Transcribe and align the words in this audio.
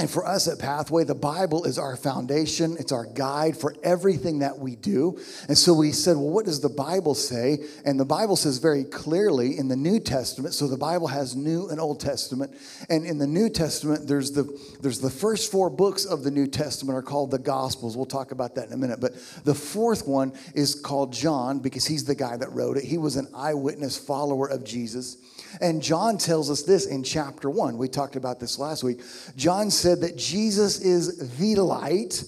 And 0.00 0.08
for 0.08 0.24
us 0.24 0.46
at 0.46 0.60
Pathway, 0.60 1.02
the 1.02 1.16
Bible 1.16 1.64
is 1.64 1.76
our 1.76 1.96
foundation, 1.96 2.76
it's 2.78 2.92
our 2.92 3.04
guide 3.04 3.56
for 3.56 3.74
everything 3.82 4.38
that 4.38 4.56
we 4.56 4.76
do. 4.76 5.18
And 5.48 5.58
so 5.58 5.74
we 5.74 5.90
said, 5.90 6.16
well, 6.16 6.30
what 6.30 6.44
does 6.44 6.60
the 6.60 6.68
Bible 6.68 7.16
say? 7.16 7.58
And 7.84 7.98
the 7.98 8.04
Bible 8.04 8.36
says 8.36 8.58
very 8.58 8.84
clearly 8.84 9.58
in 9.58 9.66
the 9.66 9.74
New 9.74 9.98
Testament, 9.98 10.54
so 10.54 10.68
the 10.68 10.76
Bible 10.76 11.08
has 11.08 11.34
New 11.34 11.68
and 11.68 11.80
Old 11.80 11.98
Testament. 11.98 12.56
And 12.88 13.04
in 13.04 13.18
the 13.18 13.26
New 13.26 13.50
Testament, 13.50 14.06
there's 14.06 14.30
the 14.30 14.44
there's 14.80 15.00
the 15.00 15.10
first 15.10 15.50
four 15.50 15.68
books 15.68 16.04
of 16.04 16.22
the 16.22 16.30
New 16.30 16.46
Testament 16.46 16.96
are 16.96 17.02
called 17.02 17.32
the 17.32 17.38
Gospels. 17.40 17.96
We'll 17.96 18.06
talk 18.06 18.30
about 18.30 18.54
that 18.54 18.68
in 18.68 18.72
a 18.72 18.76
minute. 18.76 19.00
But 19.00 19.14
the 19.42 19.54
fourth 19.54 20.06
one 20.06 20.32
is 20.54 20.76
called 20.76 21.12
John 21.12 21.58
because 21.58 21.86
he's 21.86 22.04
the 22.04 22.14
guy 22.14 22.36
that 22.36 22.52
wrote 22.52 22.76
it. 22.76 22.84
He 22.84 22.98
was 22.98 23.16
an 23.16 23.26
eyewitness 23.34 23.98
follower 23.98 24.48
of 24.48 24.62
Jesus. 24.62 25.16
And 25.60 25.82
John 25.82 26.18
tells 26.18 26.50
us 26.50 26.62
this 26.62 26.86
in 26.86 27.02
chapter 27.02 27.50
one. 27.50 27.78
We 27.78 27.88
talked 27.88 28.16
about 28.16 28.40
this 28.40 28.58
last 28.58 28.82
week. 28.82 29.00
John 29.36 29.70
said 29.70 30.00
that 30.02 30.16
Jesus 30.16 30.80
is 30.80 31.38
the 31.38 31.56
light, 31.56 32.24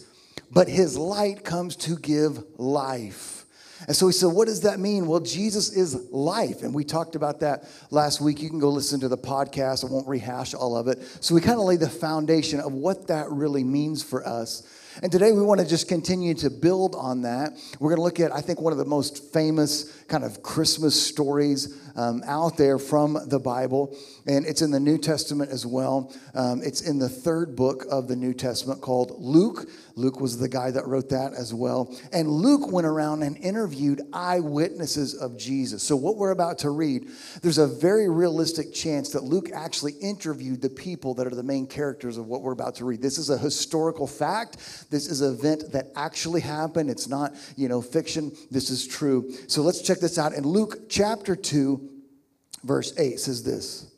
but 0.51 0.69
his 0.69 0.97
light 0.97 1.45
comes 1.45 1.77
to 1.77 1.97
give 1.97 2.43
life. 2.59 3.41
And 3.87 3.97
so 3.97 4.07
he 4.07 4.13
said, 4.13 4.27
What 4.27 4.47
does 4.47 4.63
that 4.63 4.79
mean? 4.79 5.07
Well, 5.07 5.21
Jesus 5.21 5.73
is 5.73 6.11
life. 6.11 6.63
And 6.63 6.75
we 6.75 6.85
talked 6.85 7.15
about 7.17 7.41
that 7.41 7.65
last 7.91 8.21
week. 8.21 8.43
You 8.43 8.51
can 8.51 8.59
go 8.59 8.69
listen 8.69 9.01
to 9.01 9.09
the 9.09 9.19
podcast. 9.19 9.89
I 9.89 9.93
won't 9.93 10.07
rehash 10.07 10.55
all 10.55 10.77
of 10.77 10.89
it. 10.89 10.99
So 11.21 11.35
we 11.35 11.41
kind 11.41 11.59
of 11.59 11.65
lay 11.65 11.77
the 11.77 11.89
foundation 11.89 12.61
of 12.61 12.73
what 12.73 13.07
that 13.07 13.31
really 13.31 13.65
means 13.65 14.03
for 14.03 14.27
us. 14.27 14.77
And 15.03 15.11
today 15.11 15.33
we 15.33 15.43
want 15.43 15.61
to 15.61 15.67
just 15.67 15.89
continue 15.89 16.35
to 16.35 16.51
build 16.51 16.95
on 16.95 17.23
that. 17.23 17.53
We're 17.79 17.91
going 17.91 17.99
to 17.99 18.03
look 18.03 18.21
at, 18.21 18.35
I 18.35 18.41
think, 18.41 18.61
one 18.61 18.73
of 18.73 18.79
the 18.79 18.85
most 18.85 19.33
famous 19.33 20.00
kind 20.11 20.25
of 20.25 20.43
Christmas 20.43 21.01
stories 21.01 21.81
um, 21.97 22.23
out 22.27 22.57
there 22.57 22.79
from 22.79 23.19
the 23.29 23.39
Bible. 23.39 23.97
And 24.27 24.45
it's 24.45 24.63
in 24.63 24.71
the 24.71 24.81
New 24.81 24.99
Testament 24.99 25.51
as 25.51 25.65
well. 25.65 26.13
Um, 26.35 26.61
it's 26.63 26.83
in 26.83 26.99
the 26.99 27.09
third 27.09 27.57
book 27.57 27.85
of 27.91 28.09
the 28.09 28.17
New 28.17 28.35
Testament 28.35 28.81
called 28.81 29.15
Luke. 29.19 29.69
Luke 29.97 30.21
was 30.21 30.39
the 30.39 30.49
guy 30.49 30.71
that 30.71 30.87
wrote 30.87 31.11
that 31.11 31.35
as 31.35 31.53
well. 31.53 31.95
And 32.13 32.29
Luke 32.29 32.73
went 32.73 32.87
around 32.87 33.23
and 33.23 33.37
interviewed 33.37 34.01
eyewitnesses 34.13 35.15
of 35.15 35.37
Jesus. 35.37 35.83
So, 35.83 35.95
what 35.97 36.17
we're 36.17 36.31
about 36.31 36.59
to 36.61 36.71
read, 36.71 37.09
there's 37.43 37.59
a 37.59 37.67
very 37.67 38.09
realistic 38.09 38.73
chance 38.73 39.11
that 39.11 39.25
Luke 39.25 39.51
actually 39.53 39.93
interviewed 40.01 40.63
the 40.63 40.71
people 40.71 41.15
that 41.15 41.27
are 41.27 41.35
the 41.35 41.43
main 41.43 41.67
characters 41.67 42.17
of 42.17 42.27
what 42.27 42.43
we're 42.43 42.53
about 42.53 42.77
to 42.77 42.85
read. 42.85 43.03
This 43.03 43.19
is 43.19 43.31
a 43.31 43.39
historical 43.39 44.07
fact. 44.07 44.87
This 44.91 45.07
is 45.07 45.21
an 45.21 45.35
event 45.35 45.73
that 45.73 45.89
actually 45.97 46.41
happened. 46.41 46.89
It's 46.89 47.09
not, 47.09 47.35
you 47.57 47.69
know, 47.69 47.83
fiction. 47.83 48.33
This 48.51 48.71
is 48.71 48.87
true. 48.87 49.31
So, 49.49 49.63
let's 49.63 49.83
check 49.83 50.00
this 50.01 50.19
out. 50.19 50.33
In 50.33 50.45
Luke 50.45 50.89
chapter 50.89 51.37
2, 51.37 51.89
verse 52.65 52.93
8 52.99 53.21
says 53.21 53.43
this 53.43 53.91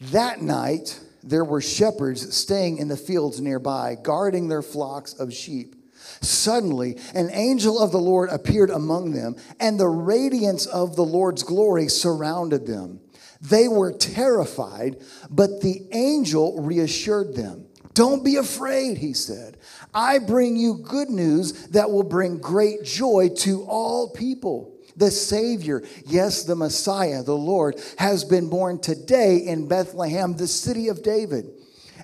That 0.00 0.40
night 0.42 1.00
there 1.22 1.44
were 1.44 1.60
shepherds 1.60 2.36
staying 2.36 2.78
in 2.78 2.88
the 2.88 2.96
fields 2.96 3.40
nearby, 3.40 3.96
guarding 4.00 4.48
their 4.48 4.62
flocks 4.62 5.14
of 5.14 5.32
sheep. 5.32 5.74
Suddenly, 6.20 6.98
an 7.14 7.30
angel 7.32 7.82
of 7.82 7.92
the 7.92 7.98
Lord 7.98 8.28
appeared 8.30 8.70
among 8.70 9.12
them, 9.12 9.36
and 9.58 9.80
the 9.80 9.88
radiance 9.88 10.66
of 10.66 10.96
the 10.96 11.04
Lord's 11.04 11.42
glory 11.42 11.88
surrounded 11.88 12.66
them. 12.66 13.00
They 13.40 13.68
were 13.68 13.92
terrified, 13.92 15.02
but 15.30 15.60
the 15.60 15.86
angel 15.92 16.60
reassured 16.60 17.34
them. 17.34 17.66
Don't 17.94 18.24
be 18.24 18.36
afraid, 18.36 18.98
he 18.98 19.12
said. 19.12 19.56
I 19.94 20.18
bring 20.18 20.56
you 20.56 20.74
good 20.74 21.10
news 21.10 21.68
that 21.68 21.90
will 21.90 22.02
bring 22.02 22.38
great 22.38 22.84
joy 22.84 23.30
to 23.38 23.62
all 23.64 24.10
people. 24.10 24.73
The 24.96 25.10
Savior, 25.10 25.82
yes, 26.06 26.44
the 26.44 26.56
Messiah, 26.56 27.22
the 27.22 27.36
Lord, 27.36 27.80
has 27.98 28.24
been 28.24 28.48
born 28.48 28.80
today 28.80 29.38
in 29.38 29.68
Bethlehem, 29.68 30.36
the 30.36 30.46
city 30.46 30.88
of 30.88 31.02
David. 31.02 31.50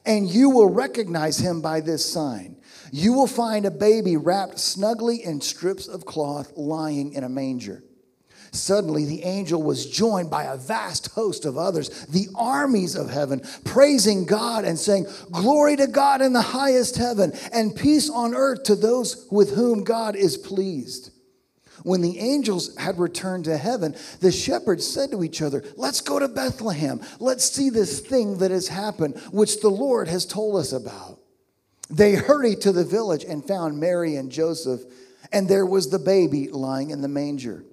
And 0.05 0.29
you 0.29 0.51
will 0.51 0.71
recognize 0.71 1.39
him 1.39 1.61
by 1.61 1.81
this 1.81 2.05
sign. 2.11 2.57
You 2.93 3.13
will 3.13 3.27
find 3.27 3.67
a 3.67 3.71
baby 3.71 4.17
wrapped 4.17 4.59
snugly 4.59 5.23
in 5.23 5.41
strips 5.41 5.87
of 5.87 6.05
cloth 6.05 6.53
lying 6.57 7.13
in 7.13 7.23
a 7.23 7.29
manger. 7.29 7.85
Suddenly, 8.53 9.05
the 9.05 9.23
angel 9.23 9.63
was 9.63 9.87
joined 9.87 10.29
by 10.29 10.45
a 10.45 10.57
vast 10.57 11.13
host 11.13 11.45
of 11.45 11.57
others, 11.57 12.07
the 12.07 12.29
armies 12.35 12.97
of 12.97 13.09
heaven, 13.09 13.43
praising 13.65 14.25
God 14.25 14.65
and 14.65 14.77
saying, 14.77 15.07
Glory 15.31 15.77
to 15.77 15.87
God 15.87 16.21
in 16.21 16.33
the 16.33 16.43
highest 16.43 16.97
heaven, 16.97 17.33
and 17.53 17.77
peace 17.77 18.11
on 18.11 18.35
earth 18.35 18.65
to 18.65 18.75
those 18.75 19.29
with 19.31 19.55
whom 19.55 19.85
God 19.85 20.17
is 20.17 20.37
pleased. 20.37 21.10
When 21.83 22.01
the 22.01 22.19
angels 22.19 22.77
had 22.77 22.99
returned 22.99 23.45
to 23.45 23.57
heaven, 23.57 23.97
the 24.21 24.33
shepherds 24.33 24.87
said 24.87 25.11
to 25.11 25.25
each 25.25 25.43
other, 25.43 25.65
Let's 25.77 26.01
go 26.01 26.19
to 26.19 26.29
Bethlehem. 26.29 27.01
Let's 27.19 27.45
see 27.51 27.71
this 27.71 28.01
thing 28.01 28.39
that 28.39 28.51
has 28.51 28.69
happened, 28.69 29.19
which 29.31 29.61
the 29.61 29.71
Lord 29.71 30.09
has 30.09 30.27
told 30.27 30.57
us 30.57 30.73
about. 30.73 31.19
They 31.89 32.15
hurried 32.15 32.61
to 32.63 32.73
the 32.73 32.85
village 32.85 33.25
and 33.25 33.45
found 33.45 33.81
Mary 33.81 34.17
and 34.17 34.31
Joseph, 34.31 34.83
and 35.33 35.49
there 35.49 35.67
was 35.67 35.91
the 35.91 35.99
baby 35.99 36.49
lying 36.49 36.91
in 36.91 37.01
the 37.01 37.09
manger. 37.09 37.65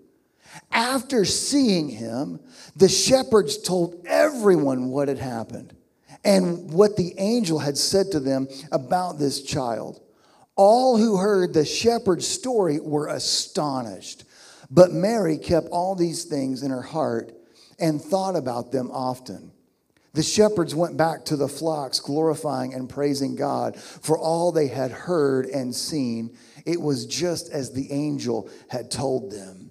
After 0.72 1.26
seeing 1.26 1.90
him, 1.90 2.40
the 2.76 2.90
shepherds 2.90 3.58
told 3.58 4.04
everyone 4.08 4.90
what 4.90 5.08
had 5.08 5.20
happened 5.20 5.76
and 6.24 6.72
what 6.72 6.98
the 6.98 7.14
angel 7.18 7.60
had 7.60 7.78
said 7.78 8.12
to 8.12 8.20
them 8.20 8.48
about 8.72 9.20
this 9.20 9.42
child. 9.42 10.02
All 10.58 10.98
who 10.98 11.18
heard 11.18 11.54
the 11.54 11.66
shepherd's 11.66 12.28
story 12.28 12.80
were 12.80 13.08
astonished. 13.08 14.26
But 14.70 14.92
Mary 14.92 15.38
kept 15.38 15.70
all 15.70 15.96
these 15.96 16.26
things 16.26 16.64
in 16.64 16.72
her 16.72 16.82
heart 16.82 17.32
and 17.80 18.02
thought 18.02 18.36
about 18.36 18.72
them 18.72 18.92
often. 18.92 19.52
The 20.14 20.24
shepherds 20.24 20.74
went 20.74 20.98
back 20.98 21.26
to 21.26 21.36
the 21.36 21.48
flocks, 21.48 22.00
glorifying 22.00 22.74
and 22.74 22.90
praising 22.90 23.36
God 23.36 23.78
for 23.78 24.18
all 24.18 24.52
they 24.52 24.68
had 24.68 24.90
heard 24.90 25.46
and 25.46 25.76
seen. 25.76 26.36
It 26.66 26.82
was 26.82 27.06
just 27.06 27.52
as 27.52 27.72
the 27.72 27.92
angel 27.92 28.50
had 28.68 28.90
told 28.90 29.32
them. 29.32 29.67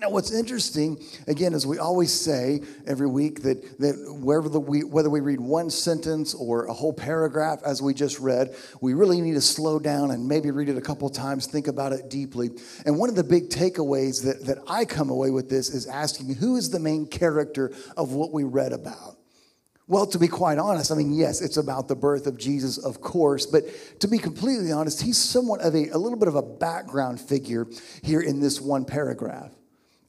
Now, 0.00 0.08
what's 0.08 0.32
interesting, 0.32 0.98
again, 1.26 1.52
as 1.52 1.66
we 1.66 1.76
always 1.76 2.10
say 2.10 2.62
every 2.86 3.06
week, 3.06 3.42
that, 3.42 3.78
that 3.80 4.16
wherever 4.18 4.48
the, 4.48 4.58
we, 4.58 4.82
whether 4.82 5.10
we 5.10 5.20
read 5.20 5.40
one 5.40 5.68
sentence 5.68 6.32
or 6.32 6.64
a 6.64 6.72
whole 6.72 6.94
paragraph, 6.94 7.60
as 7.66 7.82
we 7.82 7.92
just 7.92 8.18
read, 8.18 8.56
we 8.80 8.94
really 8.94 9.20
need 9.20 9.34
to 9.34 9.42
slow 9.42 9.78
down 9.78 10.10
and 10.10 10.26
maybe 10.26 10.50
read 10.50 10.70
it 10.70 10.78
a 10.78 10.80
couple 10.80 11.10
times, 11.10 11.46
think 11.46 11.68
about 11.68 11.92
it 11.92 12.08
deeply. 12.08 12.48
And 12.86 12.98
one 12.98 13.10
of 13.10 13.14
the 13.14 13.22
big 13.22 13.50
takeaways 13.50 14.24
that, 14.24 14.46
that 14.46 14.56
I 14.66 14.86
come 14.86 15.10
away 15.10 15.28
with 15.28 15.50
this 15.50 15.68
is 15.68 15.86
asking 15.86 16.34
who 16.36 16.56
is 16.56 16.70
the 16.70 16.80
main 16.80 17.06
character 17.06 17.70
of 17.94 18.12
what 18.12 18.32
we 18.32 18.44
read 18.44 18.72
about? 18.72 19.18
Well, 19.86 20.06
to 20.06 20.18
be 20.18 20.28
quite 20.28 20.56
honest, 20.56 20.90
I 20.90 20.94
mean, 20.94 21.12
yes, 21.12 21.42
it's 21.42 21.58
about 21.58 21.88
the 21.88 21.96
birth 21.96 22.26
of 22.26 22.38
Jesus, 22.38 22.78
of 22.78 23.02
course, 23.02 23.44
but 23.44 23.64
to 24.00 24.08
be 24.08 24.16
completely 24.16 24.72
honest, 24.72 25.02
he's 25.02 25.18
somewhat 25.18 25.60
of 25.60 25.74
a, 25.74 25.90
a 25.90 25.98
little 25.98 26.18
bit 26.18 26.28
of 26.28 26.36
a 26.36 26.42
background 26.42 27.20
figure 27.20 27.66
here 28.02 28.22
in 28.22 28.40
this 28.40 28.62
one 28.62 28.86
paragraph. 28.86 29.52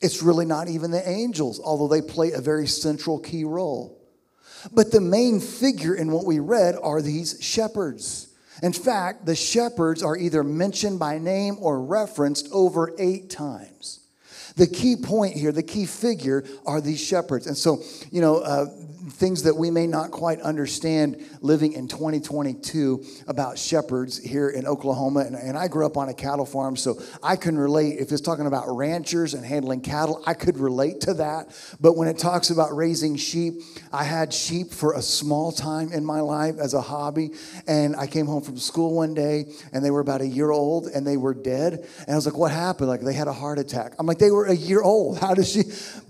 It's 0.01 0.23
really 0.23 0.45
not 0.45 0.67
even 0.67 0.91
the 0.91 1.07
angels, 1.07 1.59
although 1.63 1.87
they 1.87 2.01
play 2.01 2.31
a 2.31 2.41
very 2.41 2.67
central 2.67 3.19
key 3.19 3.43
role. 3.43 3.99
But 4.71 4.91
the 4.91 5.01
main 5.01 5.39
figure 5.39 5.95
in 5.95 6.11
what 6.11 6.25
we 6.25 6.39
read 6.39 6.75
are 6.81 7.01
these 7.01 7.37
shepherds. 7.41 8.27
In 8.61 8.73
fact, 8.73 9.25
the 9.25 9.35
shepherds 9.35 10.03
are 10.03 10.15
either 10.15 10.43
mentioned 10.43 10.99
by 10.99 11.17
name 11.17 11.57
or 11.59 11.81
referenced 11.81 12.47
over 12.51 12.93
eight 12.99 13.29
times. 13.29 13.99
The 14.55 14.67
key 14.67 14.95
point 14.97 15.35
here, 15.35 15.51
the 15.51 15.63
key 15.63 15.85
figure, 15.85 16.43
are 16.65 16.81
these 16.81 16.99
shepherds. 16.99 17.47
And 17.47 17.57
so, 17.57 17.81
you 18.11 18.21
know, 18.21 18.39
uh, 18.39 18.65
things 19.21 19.43
that 19.43 19.55
we 19.55 19.69
may 19.69 19.85
not 19.85 20.09
quite 20.09 20.41
understand 20.41 21.23
living 21.41 21.73
in 21.73 21.87
2022 21.87 23.05
about 23.27 23.57
shepherds 23.57 24.17
here 24.17 24.49
in 24.49 24.65
Oklahoma. 24.65 25.19
And, 25.19 25.35
and, 25.35 25.55
I 25.55 25.67
grew 25.67 25.85
up 25.85 25.95
on 25.95 26.09
a 26.09 26.13
cattle 26.13 26.45
farm, 26.45 26.75
so 26.75 26.99
I 27.21 27.35
can 27.35 27.55
relate. 27.55 27.99
If 27.99 28.11
it's 28.11 28.19
talking 28.19 28.47
about 28.47 28.65
ranchers 28.67 29.35
and 29.35 29.45
handling 29.45 29.81
cattle, 29.81 30.23
I 30.25 30.33
could 30.33 30.57
relate 30.57 31.01
to 31.01 31.13
that. 31.15 31.55
But 31.79 31.95
when 31.95 32.07
it 32.07 32.17
talks 32.17 32.49
about 32.49 32.75
raising 32.75 33.15
sheep, 33.15 33.61
I 33.93 34.03
had 34.03 34.33
sheep 34.33 34.71
for 34.71 34.93
a 34.93 35.03
small 35.03 35.51
time 35.51 35.93
in 35.93 36.03
my 36.03 36.19
life 36.21 36.55
as 36.57 36.73
a 36.73 36.81
hobby. 36.81 37.29
And 37.67 37.95
I 37.95 38.07
came 38.07 38.25
home 38.25 38.41
from 38.41 38.57
school 38.57 38.95
one 38.95 39.13
day 39.13 39.45
and 39.71 39.85
they 39.85 39.91
were 39.91 39.99
about 39.99 40.21
a 40.21 40.27
year 40.27 40.49
old 40.49 40.87
and 40.87 41.05
they 41.05 41.17
were 41.17 41.35
dead. 41.35 41.87
And 41.99 42.09
I 42.09 42.15
was 42.15 42.25
like, 42.25 42.37
what 42.37 42.51
happened? 42.51 42.89
Like 42.89 43.01
they 43.01 43.13
had 43.13 43.27
a 43.27 43.33
heart 43.33 43.59
attack. 43.59 43.93
I'm 43.99 44.07
like, 44.07 44.17
they 44.17 44.31
were 44.31 44.47
a 44.47 44.55
year 44.55 44.81
old. 44.81 45.19
How 45.19 45.35
does 45.35 45.51
she? 45.51 45.61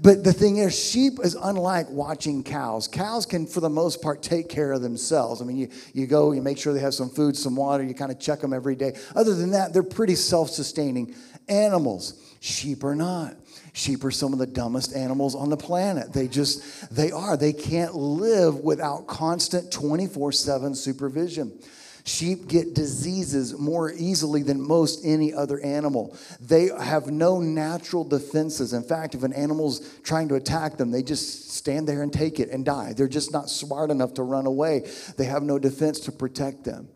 But 0.02 0.24
the 0.24 0.32
thing 0.32 0.58
is, 0.58 0.74
sheep 0.74 1.20
is 1.22 1.36
unlike 1.36 1.90
watching 1.90 2.42
cows 2.44 2.62
cows 2.62 2.88
can, 3.30 3.46
for 3.46 3.60
the 3.60 3.70
most 3.70 4.02
part, 4.02 4.22
take 4.22 4.50
care 4.50 4.72
of 4.72 4.82
themselves. 4.82 5.42
I 5.42 5.46
mean, 5.46 5.58
you, 5.58 5.70
you 5.94 6.08
go, 6.08 6.32
you 6.32 6.42
make 6.42 6.58
sure 6.58 6.74
they 6.74 6.80
have 6.80 6.94
some 6.94 7.10
food, 7.10 7.36
some 7.36 7.56
water, 7.56 7.84
you 7.84 7.94
kind 7.94 8.12
of 8.12 8.20
check 8.20 8.40
them 8.40 8.54
every 8.54 8.76
day. 8.76 8.96
Other 9.16 9.36
than 9.36 9.52
that, 9.52 9.74
they're 9.74 9.84
pretty 9.84 10.16
self 10.16 10.50
sustaining 10.50 11.16
animals. 11.48 12.36
Sheep 12.40 12.84
are 12.84 12.96
not. 12.96 13.36
Sheep 13.74 14.04
are 14.04 14.12
some 14.12 14.34
of 14.34 14.40
the 14.40 14.48
dumbest 14.48 14.96
animals 14.96 15.36
on 15.36 15.50
the 15.50 15.58
planet. 15.58 16.12
They 16.12 16.28
just, 16.28 16.94
they 16.94 17.12
are. 17.12 17.38
They 17.38 17.54
can't 17.54 17.96
live 17.96 18.56
without 18.56 19.08
constant 19.08 19.72
24 19.72 20.32
7 20.32 20.76
supervision. 20.76 21.60
Sheep 22.04 22.48
get 22.48 22.74
diseases 22.74 23.58
more 23.58 23.92
easily 23.92 24.42
than 24.42 24.60
most 24.60 25.06
any 25.06 25.34
other 25.34 25.60
animal. 25.60 26.18
They 26.40 26.70
have 26.80 27.08
no 27.08 27.40
natural 27.40 28.04
defenses. 28.04 28.74
In 28.74 28.84
fact, 28.84 29.14
if 29.14 29.24
an 29.24 29.34
animal's 29.34 30.00
trying 30.02 30.28
to 30.30 30.36
attack 30.36 30.78
them, 30.78 30.90
they 30.90 31.04
just 31.04 31.51
stand 31.62 31.88
there 31.88 32.02
and 32.02 32.12
take 32.12 32.40
it 32.40 32.50
and 32.50 32.66
die. 32.66 32.94
They're 32.94 33.08
just 33.08 33.32
not 33.32 33.50
smart 33.50 33.92
enough 33.92 34.16
to 34.16 34.24
run 34.24 34.48
away. 34.48 34.90
They 35.18 35.26
have 35.26 35.44
no 35.44 35.60
defense 35.60 36.00
to 36.02 36.12
protect 36.12 36.64
them. 36.64 36.90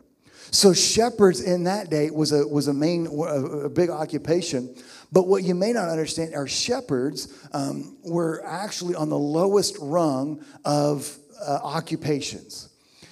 So 0.50 0.72
shepherds 0.72 1.40
in 1.40 1.64
that 1.64 1.88
day 1.88 2.10
was 2.10 2.32
a 2.32 2.46
was 2.46 2.68
a 2.68 2.74
main 2.74 3.06
a 3.06 3.68
big 3.68 3.90
occupation. 3.90 4.74
But 5.12 5.28
what 5.28 5.44
you 5.44 5.54
may 5.54 5.72
not 5.72 5.88
understand 5.88 6.34
are 6.34 6.48
shepherds 6.48 7.32
um, 7.52 7.96
were 8.02 8.44
actually 8.44 8.96
on 8.96 9.08
the 9.08 9.18
lowest 9.18 9.76
rung 9.80 10.44
of 10.64 11.16
uh, 11.40 11.60
occupations. 11.62 12.65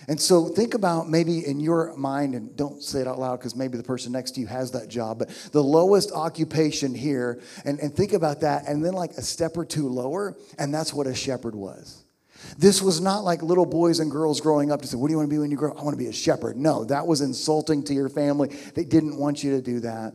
And 0.09 0.21
so 0.21 0.47
think 0.47 0.75
about 0.75 1.09
maybe 1.09 1.47
in 1.47 1.61
your 1.61 1.95
mind, 1.97 2.35
and 2.35 2.55
don't 2.57 2.83
say 2.83 3.01
it 3.01 3.09
out 3.09 3.19
loud 3.19 3.39
because 3.39 3.57
maybe 3.57 3.77
the 3.77 3.83
person 3.83 4.13
next 4.13 4.33
to 4.33 4.41
you 4.41 4.47
has 4.47 4.71
that 4.73 4.89
job, 4.89 5.19
but 5.19 5.29
the 5.53 5.63
lowest 5.63 6.13
occupation 6.13 6.95
here, 6.95 7.41
and, 7.65 7.79
and 7.81 7.95
think 7.95 8.13
about 8.13 8.41
that, 8.41 8.67
and 8.69 8.85
then 8.85 8.93
like 8.93 9.13
a 9.13 9.23
step 9.23 9.57
or 9.57 9.65
two 9.65 9.89
lower, 9.89 10.37
and 10.59 10.73
that's 10.73 10.93
what 10.93 11.07
a 11.07 11.15
shepherd 11.15 11.55
was. 11.55 12.05
This 12.59 12.83
was 12.83 13.01
not 13.01 13.25
like 13.25 13.43
little 13.43 13.67
boys 13.67 14.01
and 14.01 14.11
girls 14.11 14.41
growing 14.41 14.71
up 14.71 14.83
to 14.83 14.89
say, 14.89 14.97
What 14.97 15.09
do 15.09 15.13
you 15.13 15.17
want 15.17 15.31
to 15.31 15.35
be 15.35 15.39
when 15.39 15.51
you 15.51 15.57
grow 15.57 15.71
up? 15.71 15.81
I 15.81 15.83
want 15.83 15.95
to 15.95 16.03
be 16.03 16.09
a 16.09 16.13
shepherd. 16.13 16.57
No, 16.57 16.85
that 16.85 17.07
was 17.07 17.21
insulting 17.21 17.83
to 17.85 17.95
your 17.95 18.09
family. 18.09 18.49
They 18.75 18.85
didn't 18.85 19.17
want 19.17 19.43
you 19.43 19.53
to 19.53 19.63
do 19.63 19.81
that 19.81 20.15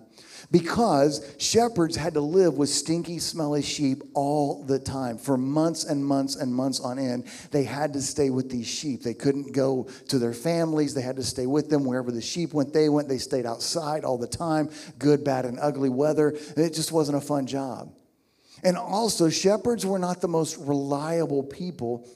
because 0.51 1.35
shepherds 1.37 1.95
had 1.95 2.13
to 2.13 2.21
live 2.21 2.55
with 2.55 2.69
stinky, 2.69 3.19
smelly 3.19 3.61
sheep 3.61 4.01
all 4.13 4.63
the 4.63 4.79
time. 4.79 5.17
For 5.17 5.37
months 5.37 5.83
and 5.83 6.05
months 6.05 6.35
and 6.35 6.53
months 6.53 6.79
on 6.79 6.99
end, 6.99 7.25
they 7.51 7.63
had 7.63 7.93
to 7.93 8.01
stay 8.01 8.29
with 8.29 8.49
these 8.49 8.67
sheep. 8.67 9.03
They 9.03 9.13
couldn't 9.13 9.53
go 9.53 9.87
to 10.09 10.19
their 10.19 10.33
families, 10.33 10.93
they 10.93 11.01
had 11.01 11.15
to 11.17 11.23
stay 11.23 11.45
with 11.45 11.69
them 11.69 11.85
wherever 11.85 12.11
the 12.11 12.21
sheep 12.21 12.53
went. 12.53 12.73
They 12.73 12.89
went, 12.89 13.07
they 13.07 13.17
stayed 13.17 13.45
outside 13.45 14.03
all 14.03 14.17
the 14.17 14.27
time, 14.27 14.69
good, 14.97 15.23
bad, 15.23 15.45
and 15.45 15.59
ugly 15.59 15.89
weather. 15.89 16.37
It 16.57 16.73
just 16.73 16.91
wasn't 16.91 17.17
a 17.17 17.21
fun 17.21 17.47
job. 17.47 17.93
And 18.63 18.77
also, 18.77 19.29
shepherds 19.29 19.85
were 19.85 19.99
not 19.99 20.21
the 20.21 20.27
most 20.27 20.57
reliable 20.57 21.43
people 21.43 22.07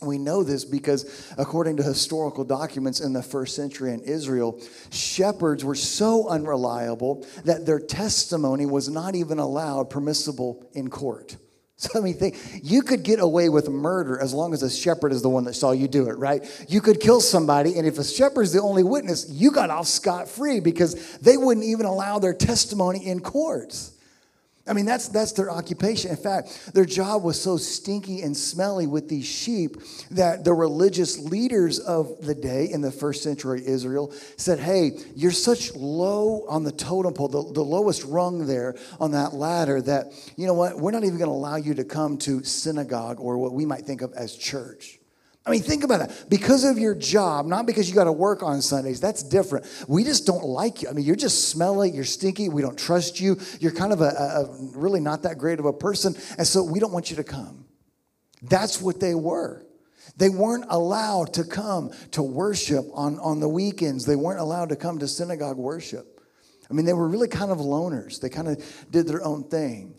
we 0.00 0.18
know 0.18 0.44
this 0.44 0.64
because, 0.64 1.32
according 1.38 1.76
to 1.78 1.82
historical 1.82 2.44
documents 2.44 3.00
in 3.00 3.12
the 3.12 3.22
first 3.22 3.56
century 3.56 3.92
in 3.92 4.00
Israel, 4.00 4.60
shepherds 4.90 5.64
were 5.64 5.74
so 5.74 6.28
unreliable 6.28 7.26
that 7.44 7.66
their 7.66 7.80
testimony 7.80 8.64
was 8.64 8.88
not 8.88 9.14
even 9.16 9.38
allowed 9.38 9.90
permissible 9.90 10.68
in 10.74 10.88
court. 10.88 11.36
So 11.80 12.00
I 12.00 12.02
mean, 12.02 12.14
think 12.14 12.36
you 12.64 12.82
could 12.82 13.04
get 13.04 13.20
away 13.20 13.48
with 13.48 13.68
murder 13.68 14.18
as 14.18 14.34
long 14.34 14.52
as 14.52 14.64
a 14.64 14.68
shepherd 14.68 15.12
is 15.12 15.22
the 15.22 15.28
one 15.28 15.44
that 15.44 15.54
saw 15.54 15.70
you 15.70 15.86
do 15.86 16.08
it, 16.08 16.18
right? 16.18 16.44
You 16.68 16.80
could 16.80 16.98
kill 16.98 17.20
somebody, 17.20 17.78
and 17.78 17.86
if 17.86 18.00
a 18.00 18.04
shepherd 18.04 18.42
is 18.42 18.52
the 18.52 18.60
only 18.60 18.82
witness, 18.82 19.30
you 19.30 19.52
got 19.52 19.70
off 19.70 19.86
scot 19.86 20.28
free 20.28 20.58
because 20.58 21.18
they 21.18 21.36
wouldn't 21.36 21.64
even 21.64 21.86
allow 21.86 22.18
their 22.18 22.34
testimony 22.34 23.06
in 23.06 23.20
courts. 23.20 23.92
I 24.68 24.72
mean, 24.74 24.84
that's, 24.84 25.08
that's 25.08 25.32
their 25.32 25.50
occupation. 25.50 26.10
In 26.10 26.16
fact, 26.16 26.72
their 26.74 26.84
job 26.84 27.22
was 27.24 27.40
so 27.40 27.56
stinky 27.56 28.22
and 28.22 28.36
smelly 28.36 28.86
with 28.86 29.08
these 29.08 29.26
sheep 29.26 29.76
that 30.10 30.44
the 30.44 30.52
religious 30.52 31.18
leaders 31.18 31.78
of 31.78 32.20
the 32.20 32.34
day 32.34 32.68
in 32.70 32.80
the 32.80 32.92
first 32.92 33.22
century 33.22 33.62
Israel 33.66 34.12
said, 34.36 34.58
Hey, 34.58 34.98
you're 35.14 35.30
such 35.30 35.74
low 35.74 36.44
on 36.48 36.64
the 36.64 36.72
totem 36.72 37.14
pole, 37.14 37.28
the, 37.28 37.52
the 37.52 37.64
lowest 37.64 38.04
rung 38.04 38.46
there 38.46 38.76
on 39.00 39.12
that 39.12 39.34
ladder, 39.34 39.80
that, 39.82 40.12
you 40.36 40.46
know 40.46 40.54
what, 40.54 40.78
we're 40.78 40.90
not 40.90 41.04
even 41.04 41.18
going 41.18 41.30
to 41.30 41.34
allow 41.34 41.56
you 41.56 41.74
to 41.74 41.84
come 41.84 42.18
to 42.18 42.42
synagogue 42.44 43.20
or 43.20 43.38
what 43.38 43.52
we 43.52 43.64
might 43.64 43.84
think 43.84 44.02
of 44.02 44.12
as 44.12 44.36
church. 44.36 44.98
I 45.48 45.50
mean, 45.50 45.62
think 45.62 45.82
about 45.82 46.00
that. 46.00 46.26
Because 46.28 46.64
of 46.64 46.78
your 46.78 46.94
job, 46.94 47.46
not 47.46 47.66
because 47.66 47.88
you 47.88 47.94
got 47.94 48.04
to 48.04 48.12
work 48.12 48.42
on 48.42 48.60
Sundays, 48.60 49.00
that's 49.00 49.22
different. 49.22 49.66
We 49.88 50.04
just 50.04 50.26
don't 50.26 50.44
like 50.44 50.82
you. 50.82 50.90
I 50.90 50.92
mean, 50.92 51.06
you're 51.06 51.16
just 51.16 51.48
smelly, 51.48 51.90
you're 51.90 52.04
stinky, 52.04 52.48
we 52.48 52.60
don't 52.60 52.78
trust 52.78 53.20
you. 53.20 53.38
You're 53.58 53.72
kind 53.72 53.92
of 53.92 54.02
a, 54.02 54.04
a, 54.04 54.56
really 54.76 55.00
not 55.00 55.22
that 55.22 55.38
great 55.38 55.58
of 55.58 55.64
a 55.64 55.72
person, 55.72 56.14
and 56.36 56.46
so 56.46 56.62
we 56.62 56.80
don't 56.80 56.92
want 56.92 57.10
you 57.10 57.16
to 57.16 57.24
come. 57.24 57.64
That's 58.42 58.80
what 58.80 59.00
they 59.00 59.14
were. 59.14 59.64
They 60.16 60.28
weren't 60.28 60.66
allowed 60.68 61.34
to 61.34 61.44
come 61.44 61.92
to 62.12 62.22
worship 62.22 62.84
on, 62.92 63.18
on 63.20 63.40
the 63.40 63.48
weekends, 63.48 64.04
they 64.04 64.16
weren't 64.16 64.40
allowed 64.40 64.68
to 64.68 64.76
come 64.76 64.98
to 64.98 65.08
synagogue 65.08 65.56
worship. 65.56 66.20
I 66.70 66.74
mean, 66.74 66.84
they 66.84 66.92
were 66.92 67.08
really 67.08 67.28
kind 67.28 67.50
of 67.50 67.58
loners, 67.58 68.20
they 68.20 68.28
kind 68.28 68.48
of 68.48 68.86
did 68.90 69.06
their 69.06 69.24
own 69.24 69.44
thing. 69.44 69.94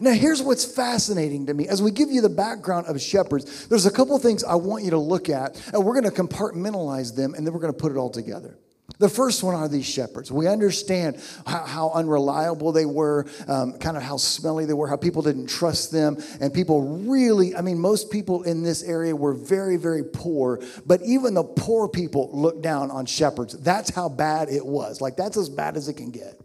Now, 0.00 0.12
here's 0.12 0.42
what's 0.42 0.64
fascinating 0.64 1.46
to 1.46 1.54
me. 1.54 1.68
As 1.68 1.80
we 1.80 1.90
give 1.90 2.10
you 2.10 2.22
the 2.22 2.28
background 2.28 2.86
of 2.86 3.00
shepherds, 3.00 3.68
there's 3.68 3.86
a 3.86 3.90
couple 3.90 4.18
things 4.18 4.42
I 4.42 4.56
want 4.56 4.84
you 4.84 4.90
to 4.90 4.98
look 4.98 5.28
at, 5.28 5.60
and 5.72 5.84
we're 5.84 6.00
going 6.00 6.12
to 6.12 6.22
compartmentalize 6.22 7.14
them, 7.14 7.34
and 7.34 7.46
then 7.46 7.54
we're 7.54 7.60
going 7.60 7.72
to 7.72 7.78
put 7.78 7.92
it 7.92 7.98
all 7.98 8.10
together. 8.10 8.58
The 8.98 9.08
first 9.08 9.42
one 9.42 9.54
are 9.54 9.68
these 9.68 9.86
shepherds. 9.86 10.30
We 10.30 10.46
understand 10.46 11.20
how, 11.46 11.64
how 11.64 11.90
unreliable 11.90 12.72
they 12.72 12.84
were, 12.84 13.26
um, 13.48 13.74
kind 13.78 13.96
of 13.96 14.02
how 14.02 14.16
smelly 14.16 14.64
they 14.64 14.74
were, 14.74 14.86
how 14.88 14.96
people 14.96 15.22
didn't 15.22 15.46
trust 15.48 15.92
them, 15.92 16.18
and 16.40 16.52
people 16.52 16.98
really, 17.06 17.54
I 17.54 17.62
mean, 17.62 17.78
most 17.78 18.10
people 18.10 18.42
in 18.42 18.62
this 18.62 18.82
area 18.82 19.14
were 19.14 19.34
very, 19.34 19.76
very 19.76 20.04
poor, 20.04 20.60
but 20.84 21.00
even 21.02 21.34
the 21.34 21.44
poor 21.44 21.88
people 21.88 22.30
looked 22.32 22.62
down 22.62 22.90
on 22.90 23.06
shepherds. 23.06 23.54
That's 23.58 23.90
how 23.90 24.08
bad 24.08 24.48
it 24.48 24.64
was. 24.64 25.00
Like, 25.00 25.16
that's 25.16 25.36
as 25.36 25.48
bad 25.48 25.76
as 25.76 25.88
it 25.88 25.94
can 25.94 26.10
get. 26.10 26.40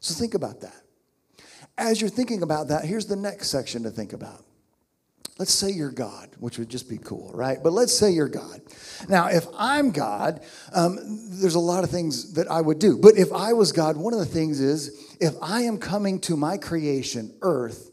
So, 0.00 0.14
think 0.14 0.34
about 0.34 0.60
that. 0.62 0.81
As 1.78 2.00
you're 2.00 2.10
thinking 2.10 2.42
about 2.42 2.68
that, 2.68 2.84
here's 2.84 3.06
the 3.06 3.16
next 3.16 3.50
section 3.50 3.82
to 3.84 3.90
think 3.90 4.12
about. 4.12 4.44
Let's 5.38 5.54
say 5.54 5.70
you're 5.70 5.90
God, 5.90 6.28
which 6.38 6.58
would 6.58 6.68
just 6.68 6.88
be 6.88 6.98
cool, 6.98 7.30
right? 7.34 7.58
But 7.62 7.72
let's 7.72 7.96
say 7.96 8.10
you're 8.10 8.28
God. 8.28 8.60
Now, 9.08 9.28
if 9.28 9.46
I'm 9.56 9.90
God, 9.90 10.42
um, 10.74 10.98
there's 11.30 11.54
a 11.54 11.60
lot 11.60 11.84
of 11.84 11.90
things 11.90 12.34
that 12.34 12.48
I 12.48 12.60
would 12.60 12.78
do. 12.78 12.98
But 12.98 13.16
if 13.16 13.32
I 13.32 13.54
was 13.54 13.72
God, 13.72 13.96
one 13.96 14.12
of 14.12 14.18
the 14.18 14.26
things 14.26 14.60
is 14.60 15.16
if 15.20 15.34
I 15.42 15.62
am 15.62 15.78
coming 15.78 16.20
to 16.20 16.36
my 16.36 16.58
creation, 16.58 17.34
earth, 17.40 17.90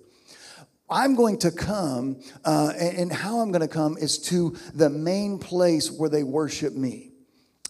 I'm 0.89 1.15
going 1.15 1.37
to 1.39 1.51
come, 1.51 2.21
uh, 2.43 2.73
and, 2.77 3.11
how 3.11 3.39
I'm 3.39 3.51
going 3.51 3.61
to 3.61 3.67
come 3.67 3.97
is 3.97 4.17
to 4.23 4.57
the 4.73 4.89
main 4.89 5.37
place 5.37 5.91
where 5.91 6.09
they 6.09 6.23
worship 6.23 6.73
me. 6.73 7.11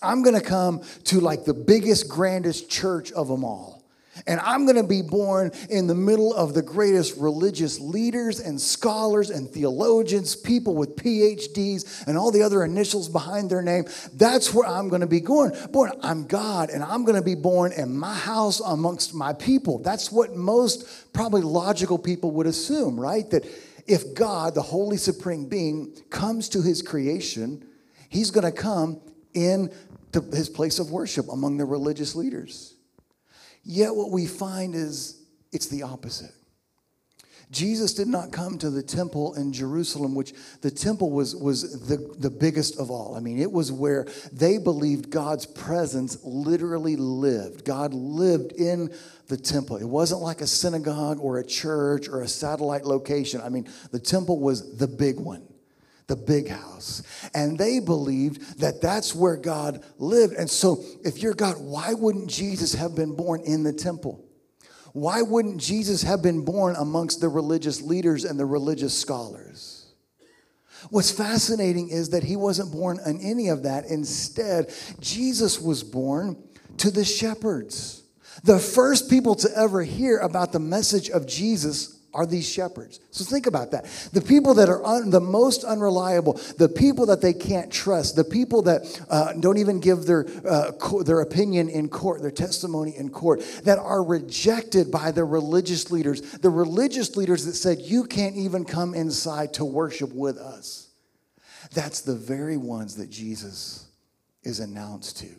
I'm 0.01 0.23
going 0.23 0.35
to 0.35 0.45
come 0.45 0.81
to 1.05 1.19
like 1.19 1.43
the 1.43 1.53
biggest, 1.53 2.07
grandest 2.07 2.69
church 2.69 3.11
of 3.11 3.27
them 3.27 3.43
all. 3.43 3.78
And 4.27 4.39
I'm 4.41 4.65
going 4.65 4.75
to 4.75 4.83
be 4.83 5.01
born 5.01 5.51
in 5.69 5.87
the 5.87 5.95
middle 5.95 6.33
of 6.33 6.53
the 6.53 6.61
greatest 6.61 7.17
religious 7.17 7.79
leaders 7.79 8.39
and 8.39 8.59
scholars 8.59 9.29
and 9.29 9.49
theologians, 9.49 10.35
people 10.35 10.75
with 10.75 10.95
PhDs 10.95 12.07
and 12.07 12.17
all 12.17 12.31
the 12.31 12.41
other 12.41 12.63
initials 12.63 13.07
behind 13.07 13.49
their 13.49 13.61
name. 13.61 13.85
That's 14.13 14.53
where 14.53 14.67
I'm 14.67 14.89
going 14.89 15.01
to 15.01 15.07
be 15.07 15.21
born. 15.21 15.55
Born, 15.71 15.91
I'm 16.01 16.25
God, 16.25 16.69
and 16.69 16.83
I'm 16.83 17.05
going 17.05 17.17
to 17.17 17.23
be 17.23 17.35
born 17.35 17.71
in 17.71 17.97
my 17.97 18.13
house 18.13 18.59
amongst 18.59 19.13
my 19.13 19.33
people. 19.33 19.79
That's 19.79 20.11
what 20.11 20.35
most 20.35 21.13
probably 21.13 21.41
logical 21.41 21.97
people 21.97 22.31
would 22.31 22.47
assume, 22.47 22.99
right? 22.99 23.29
That 23.29 23.45
if 23.87 24.13
God, 24.13 24.53
the 24.55 24.61
Holy 24.61 24.97
Supreme 24.97 25.45
Being, 25.45 25.95
comes 26.09 26.49
to 26.49 26.61
his 26.61 26.81
creation, 26.81 27.65
he's 28.09 28.31
going 28.31 28.45
to 28.45 28.51
come 28.51 29.01
in 29.33 29.71
to 30.11 30.21
his 30.21 30.49
place 30.49 30.79
of 30.79 30.91
worship 30.91 31.27
among 31.29 31.57
the 31.57 31.65
religious 31.65 32.15
leaders. 32.15 32.75
Yet 33.63 33.95
what 33.95 34.11
we 34.11 34.25
find 34.25 34.75
is 34.75 35.21
it's 35.51 35.67
the 35.67 35.83
opposite. 35.83 36.31
Jesus 37.51 37.95
did 37.95 38.07
not 38.07 38.31
come 38.31 38.59
to 38.59 38.69
the 38.69 38.83
temple 38.83 39.33
in 39.33 39.51
Jerusalem, 39.51 40.13
which 40.13 40.33
the 40.61 40.69
temple 40.69 41.09
was, 41.09 41.35
was 41.35 41.87
the, 41.87 41.97
the 42.19 42.29
biggest 42.29 42.79
of 42.79 42.91
all. 42.91 43.15
I 43.15 43.21
mean, 43.21 43.39
it 43.39 43.51
was 43.51 43.71
where 43.71 44.05
they 44.31 44.59
believed 44.59 45.09
God's 45.09 45.47
presence 45.47 46.19
literally 46.23 46.95
lived. 46.95 47.65
God 47.65 47.91
lived 47.95 48.51
in 48.51 48.93
the 49.29 49.37
temple. 49.37 49.77
It 49.77 49.89
wasn't 49.89 50.21
like 50.21 50.41
a 50.41 50.47
synagogue 50.47 51.17
or 51.19 51.39
a 51.39 51.45
church 51.45 52.07
or 52.07 52.21
a 52.21 52.27
satellite 52.27 52.85
location. 52.85 53.41
I 53.41 53.49
mean, 53.49 53.67
the 53.91 53.99
temple 53.99 54.39
was 54.39 54.77
the 54.77 54.87
big 54.87 55.19
one 55.19 55.48
the 56.09 56.17
big 56.17 56.49
house. 56.49 57.01
And 57.33 57.57
they 57.57 57.79
believed 57.79 58.59
that 58.59 58.81
that's 58.81 59.15
where 59.15 59.37
God 59.37 59.81
lived. 59.97 60.33
And 60.33 60.49
so, 60.49 60.83
if 61.05 61.21
you're 61.23 61.33
God, 61.33 61.55
why 61.59 61.93
wouldn't 61.93 62.29
Jesus 62.29 62.73
have 62.73 62.95
been 62.95 63.15
born 63.15 63.41
in 63.45 63.63
the 63.63 63.71
temple? 63.71 64.25
Why 64.91 65.21
wouldn't 65.21 65.61
Jesus 65.61 66.01
have 66.01 66.21
been 66.21 66.43
born 66.43 66.75
amongst 66.75 67.21
the 67.21 67.29
religious 67.29 67.81
leaders 67.81 68.25
and 68.25 68.37
the 68.37 68.45
religious 68.45 68.97
scholars? 68.97 69.85
What's 70.89 71.11
fascinating 71.11 71.89
is 71.89 72.09
that 72.09 72.23
he 72.23 72.35
wasn't 72.35 72.71
born 72.71 72.99
in 73.05 73.19
any 73.21 73.49
of 73.49 73.63
that. 73.63 73.85
Instead, 73.85 74.73
Jesus 74.99 75.59
was 75.59 75.83
born 75.83 76.41
to 76.77 76.89
the 76.89 77.05
shepherds. 77.05 78.03
The 78.43 78.57
first 78.57 79.09
people 79.09 79.35
to 79.35 79.49
ever 79.55 79.83
hear 79.83 80.17
about 80.17 80.53
the 80.53 80.59
message 80.59 81.09
of 81.09 81.27
Jesus 81.27 81.98
are 82.13 82.25
these 82.25 82.49
shepherds. 82.49 82.99
So 83.11 83.23
think 83.23 83.45
about 83.45 83.71
that. 83.71 83.85
The 84.13 84.21
people 84.21 84.55
that 84.55 84.69
are 84.69 84.83
un, 84.83 85.09
the 85.09 85.19
most 85.19 85.63
unreliable, 85.63 86.33
the 86.57 86.69
people 86.69 87.05
that 87.07 87.21
they 87.21 87.33
can't 87.33 87.71
trust, 87.71 88.15
the 88.15 88.23
people 88.23 88.63
that 88.63 89.05
uh, 89.09 89.33
don't 89.33 89.57
even 89.57 89.79
give 89.79 90.05
their, 90.05 90.25
uh, 90.47 90.71
co- 90.71 91.03
their 91.03 91.21
opinion 91.21 91.69
in 91.69 91.89
court, 91.89 92.21
their 92.21 92.31
testimony 92.31 92.95
in 92.95 93.09
court, 93.09 93.41
that 93.63 93.77
are 93.77 94.03
rejected 94.03 94.91
by 94.91 95.11
the 95.11 95.23
religious 95.23 95.91
leaders, 95.91 96.21
the 96.39 96.49
religious 96.49 97.15
leaders 97.15 97.45
that 97.45 97.53
said, 97.53 97.79
You 97.79 98.05
can't 98.05 98.35
even 98.35 98.65
come 98.65 98.95
inside 98.95 99.53
to 99.55 99.65
worship 99.65 100.11
with 100.11 100.37
us. 100.37 100.89
That's 101.73 102.01
the 102.01 102.15
very 102.15 102.57
ones 102.57 102.95
that 102.95 103.09
Jesus 103.09 103.87
is 104.43 104.59
announced 104.59 105.19
to. 105.19 105.29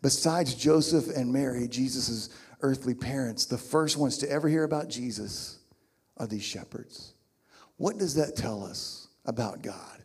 Besides 0.00 0.54
Joseph 0.54 1.14
and 1.14 1.32
Mary, 1.32 1.68
Jesus' 1.68 2.30
earthly 2.62 2.94
parents, 2.94 3.44
the 3.44 3.58
first 3.58 3.96
ones 3.96 4.18
to 4.18 4.30
ever 4.30 4.48
hear 4.48 4.64
about 4.64 4.88
Jesus 4.88 5.58
are 6.16 6.26
these 6.26 6.44
shepherds. 6.44 7.14
What 7.76 7.98
does 7.98 8.14
that 8.14 8.36
tell 8.36 8.64
us 8.64 9.08
about 9.24 9.62
God? 9.62 10.02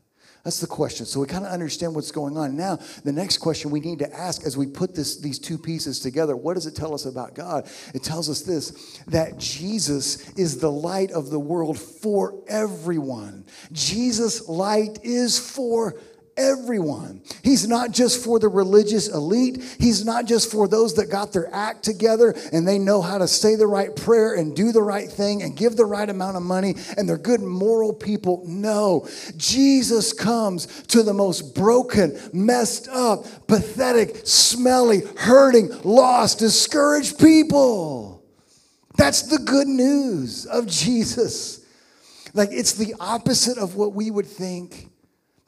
That's 0.47 0.61
the 0.61 0.67
question. 0.67 1.05
So 1.05 1.19
we 1.19 1.27
kind 1.27 1.45
of 1.45 1.51
understand 1.51 1.93
what's 1.93 2.11
going 2.11 2.37
on. 2.37 2.55
Now, 2.55 2.79
the 3.03 3.11
next 3.11 3.39
question 3.39 3.69
we 3.69 3.81
need 3.81 3.99
to 3.99 4.13
ask 4.17 4.45
as 4.45 4.55
we 4.55 4.65
put 4.65 4.95
this, 4.95 5.17
these 5.17 5.39
two 5.39 5.57
pieces 5.57 5.99
together 5.99 6.37
what 6.37 6.53
does 6.53 6.65
it 6.65 6.73
tell 6.73 6.93
us 6.93 7.05
about 7.05 7.35
God? 7.35 7.69
It 7.93 8.01
tells 8.01 8.29
us 8.29 8.43
this 8.43 8.97
that 9.07 9.37
Jesus 9.37 10.29
is 10.37 10.59
the 10.59 10.71
light 10.71 11.11
of 11.11 11.31
the 11.31 11.39
world 11.39 11.77
for 11.77 12.41
everyone. 12.47 13.45
Jesus' 13.73 14.47
light 14.47 14.99
is 15.03 15.37
for 15.37 15.99
everyone. 16.37 17.21
He's 17.43 17.67
not 17.67 17.91
just 17.91 18.23
for 18.23 18.39
the 18.39 18.47
religious 18.47 19.07
elite. 19.07 19.63
He's 19.79 20.05
not 20.05 20.25
just 20.25 20.51
for 20.51 20.67
those 20.67 20.93
that 20.95 21.09
got 21.09 21.33
their 21.33 21.53
act 21.53 21.83
together 21.83 22.35
and 22.53 22.67
they 22.67 22.77
know 22.77 23.01
how 23.01 23.17
to 23.17 23.27
say 23.27 23.55
the 23.55 23.67
right 23.67 23.95
prayer 23.95 24.35
and 24.35 24.55
do 24.55 24.71
the 24.71 24.81
right 24.81 25.09
thing 25.09 25.41
and 25.41 25.57
give 25.57 25.75
the 25.75 25.85
right 25.85 26.09
amount 26.09 26.37
of 26.37 26.43
money 26.43 26.75
and 26.97 27.09
they're 27.09 27.17
good 27.17 27.41
moral 27.41 27.93
people. 27.93 28.43
No. 28.45 29.07
Jesus 29.35 30.13
comes 30.13 30.67
to 30.83 31.03
the 31.03 31.13
most 31.13 31.55
broken, 31.55 32.17
messed 32.33 32.87
up, 32.89 33.25
pathetic, 33.47 34.21
smelly, 34.23 35.01
hurting, 35.17 35.69
lost, 35.83 36.39
discouraged 36.39 37.19
people. 37.19 38.23
That's 38.95 39.23
the 39.23 39.39
good 39.39 39.67
news 39.67 40.45
of 40.45 40.67
Jesus. 40.67 41.65
Like 42.33 42.49
it's 42.51 42.73
the 42.73 42.95
opposite 42.99 43.57
of 43.57 43.75
what 43.75 43.93
we 43.93 44.11
would 44.11 44.27
think 44.27 44.89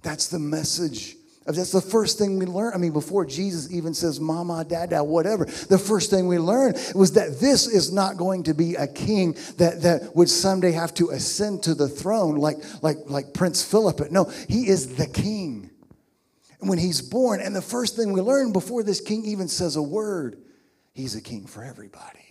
that's 0.01 0.27
the 0.27 0.39
message. 0.39 1.15
That's 1.45 1.71
the 1.71 1.81
first 1.81 2.19
thing 2.19 2.37
we 2.37 2.45
learn. 2.45 2.73
I 2.75 2.77
mean, 2.77 2.93
before 2.93 3.25
Jesus 3.25 3.71
even 3.71 3.93
says 3.93 4.19
mama, 4.19 4.63
dada, 4.63 5.03
whatever, 5.03 5.45
the 5.45 5.79
first 5.79 6.11
thing 6.11 6.27
we 6.27 6.37
learned 6.37 6.77
was 6.93 7.13
that 7.13 7.39
this 7.39 7.65
is 7.65 7.91
not 7.91 8.17
going 8.17 8.43
to 8.43 8.53
be 8.53 8.75
a 8.75 8.85
king 8.85 9.35
that, 9.57 9.81
that 9.81 10.15
would 10.15 10.29
someday 10.29 10.73
have 10.73 10.93
to 10.95 11.09
ascend 11.09 11.63
to 11.63 11.73
the 11.73 11.87
throne 11.87 12.35
like, 12.35 12.57
like, 12.83 12.97
like 13.07 13.33
Prince 13.33 13.63
Philip. 13.63 14.11
No, 14.11 14.25
he 14.47 14.67
is 14.67 14.95
the 14.95 15.07
king. 15.07 15.71
when 16.59 16.77
he's 16.77 17.01
born, 17.01 17.41
and 17.41 17.55
the 17.55 17.61
first 17.61 17.95
thing 17.95 18.13
we 18.13 18.21
learn 18.21 18.53
before 18.53 18.83
this 18.83 19.01
king 19.01 19.25
even 19.25 19.47
says 19.47 19.75
a 19.75 19.81
word, 19.81 20.37
he's 20.93 21.15
a 21.15 21.21
king 21.21 21.47
for 21.47 21.63
everybody 21.63 22.29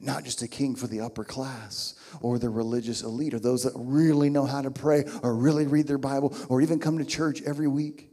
not 0.00 0.24
just 0.24 0.42
a 0.42 0.48
king 0.48 0.74
for 0.76 0.86
the 0.86 1.00
upper 1.00 1.24
class 1.24 1.94
or 2.20 2.38
the 2.38 2.48
religious 2.48 3.02
elite 3.02 3.34
or 3.34 3.38
those 3.38 3.64
that 3.64 3.72
really 3.76 4.30
know 4.30 4.46
how 4.46 4.62
to 4.62 4.70
pray 4.70 5.04
or 5.22 5.34
really 5.34 5.66
read 5.66 5.86
their 5.86 5.98
Bible 5.98 6.36
or 6.48 6.60
even 6.60 6.78
come 6.78 6.98
to 6.98 7.04
church 7.04 7.42
every 7.42 7.68
week. 7.68 8.10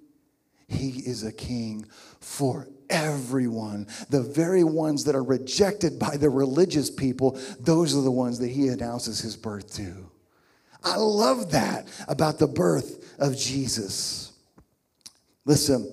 He 0.67 0.89
is 0.89 1.23
a 1.23 1.31
king 1.31 1.85
for 2.19 2.67
everyone. 2.89 3.87
The 4.09 4.21
very 4.21 4.63
ones 4.63 5.03
that 5.05 5.15
are 5.15 5.23
rejected 5.23 5.99
by 5.99 6.17
the 6.17 6.29
religious 6.29 6.89
people, 6.89 7.39
those 7.59 7.95
are 7.95 8.01
the 8.01 8.11
ones 8.11 8.39
that 8.39 8.49
he 8.49 8.67
announces 8.67 9.19
his 9.19 9.35
birth 9.35 9.73
to. 9.75 10.09
I 10.83 10.97
love 10.97 11.51
that 11.51 11.87
about 12.07 12.37
the 12.37 12.47
birth 12.47 13.15
of 13.19 13.35
Jesus. 13.35 14.33
Listen, 15.45 15.91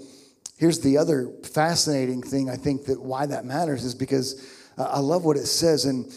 here's 0.59 0.81
the 0.81 0.99
other 0.99 1.31
fascinating 1.45 2.23
thing 2.23 2.51
I 2.51 2.57
think 2.57 2.87
that 2.87 3.01
why 3.01 3.27
that 3.27 3.45
matters 3.45 3.85
is 3.85 3.95
because 3.95 4.47
I 4.77 5.01
love 5.01 5.25
what 5.25 5.37
it 5.37 5.47
says 5.47 5.85
in, 5.85 6.11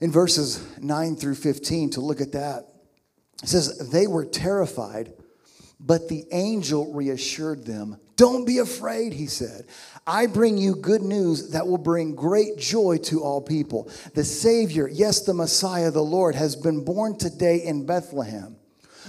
in 0.00 0.10
verses 0.10 0.64
9 0.78 1.16
through 1.16 1.34
15 1.34 1.90
to 1.90 2.00
look 2.00 2.20
at 2.20 2.32
that. 2.32 2.66
It 3.42 3.48
says, 3.48 3.90
They 3.90 4.06
were 4.06 4.24
terrified, 4.24 5.12
but 5.78 6.08
the 6.08 6.24
angel 6.32 6.92
reassured 6.92 7.64
them. 7.64 7.98
Don't 8.16 8.46
be 8.46 8.58
afraid, 8.58 9.12
he 9.12 9.26
said. 9.26 9.66
I 10.06 10.26
bring 10.26 10.56
you 10.56 10.74
good 10.74 11.02
news 11.02 11.50
that 11.50 11.66
will 11.66 11.78
bring 11.78 12.14
great 12.14 12.56
joy 12.56 12.98
to 13.04 13.22
all 13.22 13.42
people. 13.42 13.90
The 14.14 14.24
Savior, 14.24 14.88
yes, 14.88 15.20
the 15.20 15.34
Messiah, 15.34 15.90
the 15.90 16.02
Lord, 16.02 16.34
has 16.34 16.56
been 16.56 16.84
born 16.84 17.18
today 17.18 17.62
in 17.62 17.84
Bethlehem. 17.84 18.56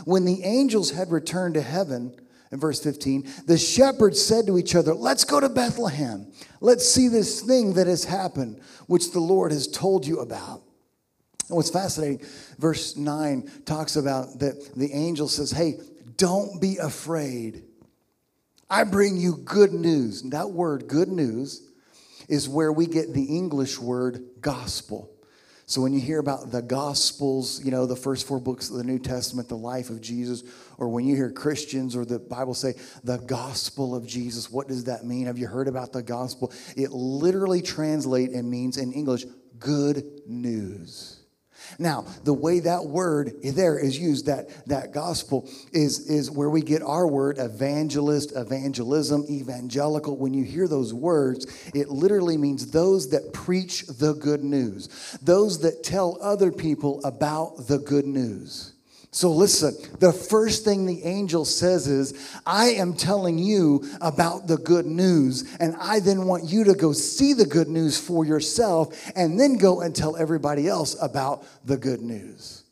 When 0.03 0.25
the 0.25 0.44
angels 0.44 0.91
had 0.91 1.10
returned 1.10 1.53
to 1.53 1.62
heaven, 1.62 2.20
in 2.51 2.60
verse 2.60 2.82
15, 2.82 3.27
the 3.46 3.58
shepherds 3.58 4.22
said 4.22 4.48
to 4.48 4.58
each 4.58 4.75
other, 4.75 4.94
Let's 4.94 5.24
go 5.24 5.39
to 5.39 5.50
Bethlehem. 5.50 6.32
Let's 6.60 6.88
see 6.88 7.08
this 7.08 7.41
thing 7.41 7.74
that 7.74 7.88
has 7.88 8.06
happened, 8.06 8.62
which 8.88 9.12
the 9.12 9.20
Lord 9.20 9.51
has 9.51 9.67
told 9.67 10.06
you 10.06 10.20
about. 10.20 10.63
And 11.50 11.56
what's 11.56 11.70
fascinating, 11.70 12.25
verse 12.58 12.96
9 12.98 13.50
talks 13.66 13.96
about 13.96 14.39
that 14.39 14.72
the 14.75 14.92
angel 14.94 15.27
says, 15.27 15.51
Hey, 15.51 15.80
don't 16.18 16.60
be 16.60 16.77
afraid. 16.77 17.63
I 18.70 18.84
bring 18.84 19.18
you 19.18 19.38
good 19.38 19.72
news. 19.72 20.24
And 20.24 20.34
that 20.34 20.51
word, 20.51 20.88
good 20.88 21.08
news, 21.08 21.70
is 22.27 22.50
where 22.50 22.72
we 22.72 22.86
get 22.86 23.13
the 23.13 23.24
English 23.24 23.80
word 23.80 24.25
gospel. 24.42 25.10
So 25.70 25.82
when 25.82 25.92
you 25.92 26.00
hear 26.00 26.20
about 26.20 26.50
the 26.50 26.62
Gospels, 26.62 27.62
you 27.63 27.72
know, 27.72 27.86
the 27.86 27.96
first 27.96 28.25
four 28.25 28.39
books 28.39 28.70
of 28.70 28.77
the 28.77 28.86
New 28.86 29.00
Testament, 29.00 29.50
the 29.50 29.58
life 29.58 29.89
of 29.89 30.00
Jesus, 30.00 30.44
or 30.77 30.88
when 30.88 31.06
you 31.06 31.13
hear 31.13 31.30
Christians 31.30 31.94
or 31.94 32.06
the 32.06 32.20
Bible 32.20 32.54
say 32.54 32.75
the 33.04 33.18
gospel 33.18 33.94
of 33.94 34.08
Jesus, 34.08 34.50
what 34.50 34.70
does 34.70 34.86
that 34.86 35.04
mean? 35.04 35.27
Have 35.27 35.38
you 35.38 35.46
heard 35.46 35.68
about 35.68 35.92
the 35.92 36.01
gospel? 36.01 36.54
It 36.77 36.92
literally 36.92 37.62
translates 37.62 38.34
and 38.34 38.50
means 38.50 38.77
in 38.77 38.94
English 38.94 39.25
good 39.60 40.06
news. 40.25 41.16
Now, 41.79 42.05
the 42.24 42.33
way 42.33 42.59
that 42.62 42.86
word 42.86 43.33
there 43.43 43.77
is 43.77 43.97
used, 43.97 44.25
that, 44.27 44.67
that 44.67 44.93
gospel, 44.93 45.50
is, 45.74 46.09
is 46.09 46.31
where 46.31 46.50
we 46.50 46.62
get 46.62 46.81
our 46.81 47.07
word 47.07 47.38
evangelist, 47.38 48.33
evangelism, 48.36 49.25
evangelical. 49.29 50.17
When 50.17 50.33
you 50.33 50.43
hear 50.43 50.67
those 50.67 50.93
words, 50.93 51.45
it 51.74 51.89
literally 51.89 52.38
means 52.38 52.71
those 52.71 53.09
that 53.09 53.33
preach 53.33 53.86
the 53.88 54.13
good 54.13 54.43
news, 54.43 55.17
those 55.21 55.59
that 55.62 55.83
tell 55.83 56.17
other 56.21 56.51
people 56.51 57.03
about 57.03 57.67
the 57.67 57.79
good 57.79 58.05
news. 58.05 58.74
So 59.12 59.32
listen, 59.32 59.76
the 60.00 60.12
first 60.12 60.64
thing 60.66 60.86
the 60.86 61.04
angel 61.04 61.46
says 61.46 61.88
is, 61.88 62.40
I 62.46 62.72
am 62.72 62.94
telling 62.94 63.40
you 63.40 63.84
about 64.02 64.48
the 64.48 64.58
good 64.58 64.86
news, 64.86 65.56
and 65.60 65.76
I 65.80 66.00
then 66.00 66.28
want 66.28 66.44
you 66.44 66.66
to 66.66 66.74
go 66.74 66.92
see 66.92 67.34
the 67.34 67.46
good 67.46 67.68
news 67.68 68.00
for 68.00 68.26
yourself 68.26 69.12
and 69.16 69.40
then 69.40 69.58
go 69.58 69.82
and 69.82 69.96
tell 69.96 70.18
everybody 70.18 70.68
else 70.68 70.96
about 71.02 71.46
the 71.66 71.78
good 71.78 72.02
news. 72.02 72.64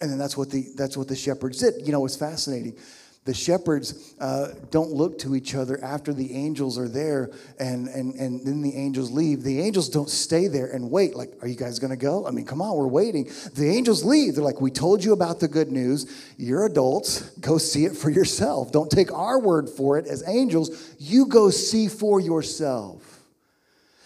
And 0.00 0.10
then 0.10 0.18
that's 0.18 0.36
what 0.36 0.50
the 0.50 0.66
that's 0.76 0.96
what 0.96 1.08
the 1.08 1.16
shepherds 1.16 1.60
did. 1.60 1.86
You 1.86 1.92
know, 1.92 2.04
it's 2.04 2.16
fascinating 2.16 2.76
the 3.24 3.32
shepherds 3.32 4.14
uh, 4.20 4.48
don't 4.70 4.90
look 4.90 5.18
to 5.20 5.34
each 5.34 5.54
other 5.54 5.82
after 5.82 6.12
the 6.12 6.34
angels 6.34 6.78
are 6.78 6.88
there 6.88 7.30
and, 7.58 7.88
and, 7.88 8.14
and 8.16 8.46
then 8.46 8.60
the 8.60 8.76
angels 8.76 9.10
leave. 9.10 9.42
The 9.42 9.60
angels 9.60 9.88
don't 9.88 10.10
stay 10.10 10.46
there 10.46 10.66
and 10.66 10.90
wait, 10.90 11.16
like, 11.16 11.32
are 11.40 11.48
you 11.48 11.56
guys 11.56 11.78
going 11.78 11.90
to 11.90 11.96
go? 11.96 12.26
I 12.26 12.30
mean, 12.32 12.44
come 12.44 12.60
on, 12.60 12.76
we're 12.76 12.86
waiting. 12.86 13.30
The 13.54 13.66
angels 13.70 14.04
leave. 14.04 14.34
They're 14.34 14.44
like, 14.44 14.60
we 14.60 14.70
told 14.70 15.02
you 15.02 15.14
about 15.14 15.40
the 15.40 15.48
good 15.48 15.72
news. 15.72 16.34
You're 16.36 16.66
adults. 16.66 17.30
Go 17.38 17.56
see 17.56 17.86
it 17.86 17.96
for 17.96 18.10
yourself. 18.10 18.72
Don't 18.72 18.90
take 18.90 19.10
our 19.10 19.40
word 19.40 19.70
for 19.70 19.96
it 19.96 20.06
as 20.06 20.22
angels. 20.28 20.94
You 20.98 21.26
go 21.26 21.48
see 21.48 21.88
for 21.88 22.20
yourself. 22.20 23.20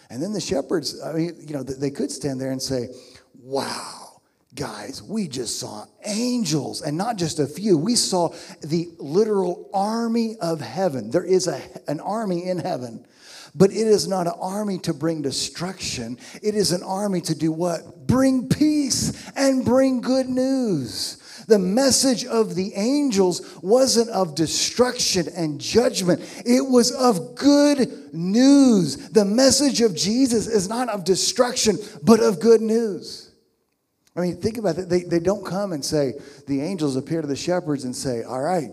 And 0.09 0.23
then 0.23 0.31
the 0.31 0.41
shepherds, 0.41 1.01
I 1.03 1.11
mean, 1.11 1.35
you 1.45 1.53
know, 1.53 1.63
they 1.63 1.91
could 1.91 2.09
stand 2.09 2.39
there 2.39 2.51
and 2.51 2.61
say, 2.61 2.87
wow 3.43 3.98
Guys, 4.55 5.03
we 5.03 5.27
just 5.27 5.59
saw 5.59 5.85
angels 6.05 6.81
and 6.81 6.97
not 6.97 7.17
just 7.17 7.37
a 7.37 7.45
few. 7.45 7.77
We 7.77 7.95
saw 7.95 8.33
the 8.61 8.89
literal 8.97 9.69
army 9.73 10.37
of 10.41 10.59
heaven. 10.59 11.11
There 11.11 11.23
is 11.23 11.47
a, 11.47 11.61
an 11.87 11.99
army 11.99 12.45
in 12.45 12.57
heaven, 12.57 13.05
but 13.53 13.69
it 13.69 13.87
is 13.87 14.07
not 14.07 14.25
an 14.25 14.33
army 14.41 14.79
to 14.79 14.93
bring 14.93 15.21
destruction. 15.21 16.17
It 16.41 16.55
is 16.55 16.71
an 16.71 16.81
army 16.81 17.21
to 17.21 17.35
do 17.35 17.51
what? 17.51 18.07
Bring 18.07 18.49
peace 18.49 19.31
and 19.35 19.63
bring 19.63 20.01
good 20.01 20.27
news. 20.27 21.43
The 21.47 21.59
message 21.59 22.25
of 22.25 22.55
the 22.55 22.73
angels 22.73 23.59
wasn't 23.61 24.09
of 24.09 24.33
destruction 24.33 25.27
and 25.35 25.61
judgment, 25.61 26.21
it 26.43 26.61
was 26.61 26.91
of 26.91 27.35
good 27.35 28.13
news. 28.15 29.09
The 29.09 29.25
message 29.25 29.81
of 29.81 29.95
Jesus 29.95 30.47
is 30.47 30.67
not 30.67 30.89
of 30.89 31.03
destruction, 31.03 31.77
but 32.01 32.19
of 32.19 32.39
good 32.39 32.61
news. 32.61 33.28
I 34.19 34.23
mean, 34.23 34.37
think 34.37 34.57
about 34.57 34.77
it. 34.77 34.89
They, 34.89 35.03
they 35.03 35.19
don't 35.19 35.45
come 35.45 35.71
and 35.71 35.83
say, 35.83 36.13
the 36.45 36.61
angels 36.61 36.97
appear 36.97 37.21
to 37.21 37.27
the 37.27 37.35
shepherds 37.35 37.85
and 37.85 37.95
say, 37.95 38.23
All 38.23 38.41
right, 38.41 38.71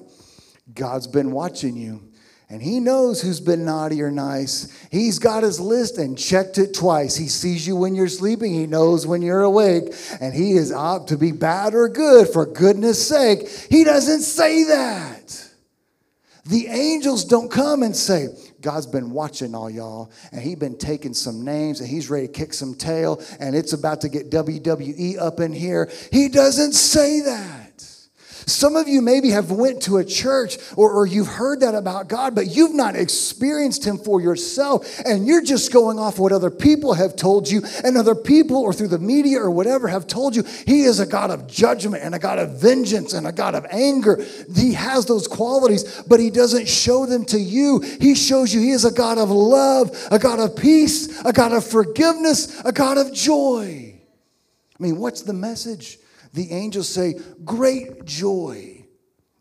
God's 0.75 1.07
been 1.07 1.31
watching 1.31 1.77
you. 1.77 2.03
And 2.49 2.63
he 2.63 2.79
knows 2.79 3.21
who's 3.21 3.41
been 3.41 3.65
naughty 3.65 4.03
or 4.03 4.11
nice. 4.11 4.73
He's 4.91 5.19
got 5.19 5.43
his 5.43 5.59
list 5.59 5.99
and 5.99 6.17
checked 6.17 6.59
it 6.59 6.75
twice. 6.75 7.17
He 7.17 7.27
sees 7.27 7.67
you 7.67 7.75
when 7.75 7.97
you're 7.97 8.09
sleeping, 8.09 8.55
he 8.55 8.67
knows 8.67 9.05
when 9.05 9.21
you're 9.21 9.43
awake, 9.43 9.93
and 10.21 10.33
he 10.33 10.53
is 10.53 10.71
out 10.71 11.09
to 11.09 11.17
be 11.17 11.33
bad 11.33 11.75
or 11.75 11.89
good 11.89 12.29
for 12.29 12.47
goodness 12.47 13.07
sake. 13.07 13.49
He 13.69 13.83
doesn't 13.83 14.23
say 14.23 14.65
that. 14.65 15.45
The 16.45 16.69
angels 16.69 17.25
don't 17.25 17.51
come 17.51 17.83
and 17.83 17.97
say, 17.97 18.29
God's 18.67 18.89
been 18.89 19.13
watching 19.13 19.55
all 19.55 19.71
y'all, 19.71 20.11
and 20.33 20.41
He's 20.41 20.57
been 20.57 20.77
taking 20.77 21.15
some 21.15 21.45
names, 21.45 21.79
and 21.79 21.89
He's 21.89 22.11
ready 22.11 22.27
to 22.27 22.33
kick 22.33 22.53
some 22.53 22.75
tail, 22.75 23.23
and 23.39 23.55
it's 23.55 23.73
about 23.73 24.01
to 24.01 24.09
get 24.09 24.29
WWE 24.33 25.21
up 25.21 25.39
in 25.39 25.53
here. 25.53 25.89
He 26.11 26.29
doesn't 26.29 26.73
say 26.73 27.21
that. 27.21 27.66
Some 28.49 28.77
of 28.77 28.87
you 28.87 29.03
maybe 29.03 29.31
have 29.31 29.51
went 29.51 29.83
to 29.83 29.97
a 29.97 30.05
church 30.05 30.57
or, 30.77 30.93
or, 30.93 31.05
you've 31.05 31.27
heard 31.27 31.61
that 31.61 31.75
about 31.75 32.07
God, 32.09 32.37
but 32.37 32.47
you've 32.47 32.75
not 32.75 32.95
experienced 32.95 33.85
him 33.85 33.99
for 33.99 34.21
yourself. 34.21 35.01
And 35.05 35.27
you're 35.27 35.43
just 35.43 35.73
going 35.73 35.99
off 35.99 36.21
what 36.21 36.31
other 36.31 36.51
people 36.51 36.95
have 36.95 37.17
told 37.17 37.51
you, 37.51 37.63
and 37.83 37.97
other 37.97 38.15
people 38.15 38.59
or 38.59 38.73
through 38.73 38.89
the 38.89 39.01
media 39.01 39.41
or 39.41 39.51
whatever 39.51 39.89
have 39.89 40.07
told 40.07 40.37
you. 40.37 40.45
He 40.65 40.85
is 40.85 41.01
a 41.01 41.07
God 41.07 41.31
of 41.31 41.49
judgment 41.49 42.05
and 42.05 42.15
a 42.15 42.21
God 42.21 42.39
of 42.39 42.61
vengeance 42.61 43.15
and 43.15 43.27
a 43.27 43.33
God 43.33 43.57
of 43.57 43.67
anger. 43.69 44.25
He 44.55 44.75
has 44.75 45.07
those 45.07 45.27
qualities, 45.27 46.03
but 46.03 46.21
he 46.21 46.31
doesn't 46.31 46.69
show 46.69 47.05
them 47.05 47.25
to 47.27 47.41
you. 47.41 47.81
He 48.01 48.15
shows 48.15 48.55
you 48.55 48.61
he 48.61 48.71
is 48.71 48.85
a 48.85 48.93
God 48.93 49.19
of 49.19 49.29
love, 49.29 49.91
a 50.13 50.21
God 50.21 50.39
of 50.39 50.55
peace, 50.55 51.21
a 51.25 51.33
God 51.33 51.53
of 51.53 51.67
forgiveness, 51.67 52.61
a 52.65 52.71
God 52.71 52.97
of 52.97 53.13
joy. 53.13 53.93
I 54.79 54.83
mean, 54.83 54.99
what's 54.99 55.23
the 55.23 55.33
message? 55.33 55.99
The 56.37 56.53
angels 56.53 56.89
say, 56.89 57.15
Great 57.45 58.05
joy. 58.05 58.85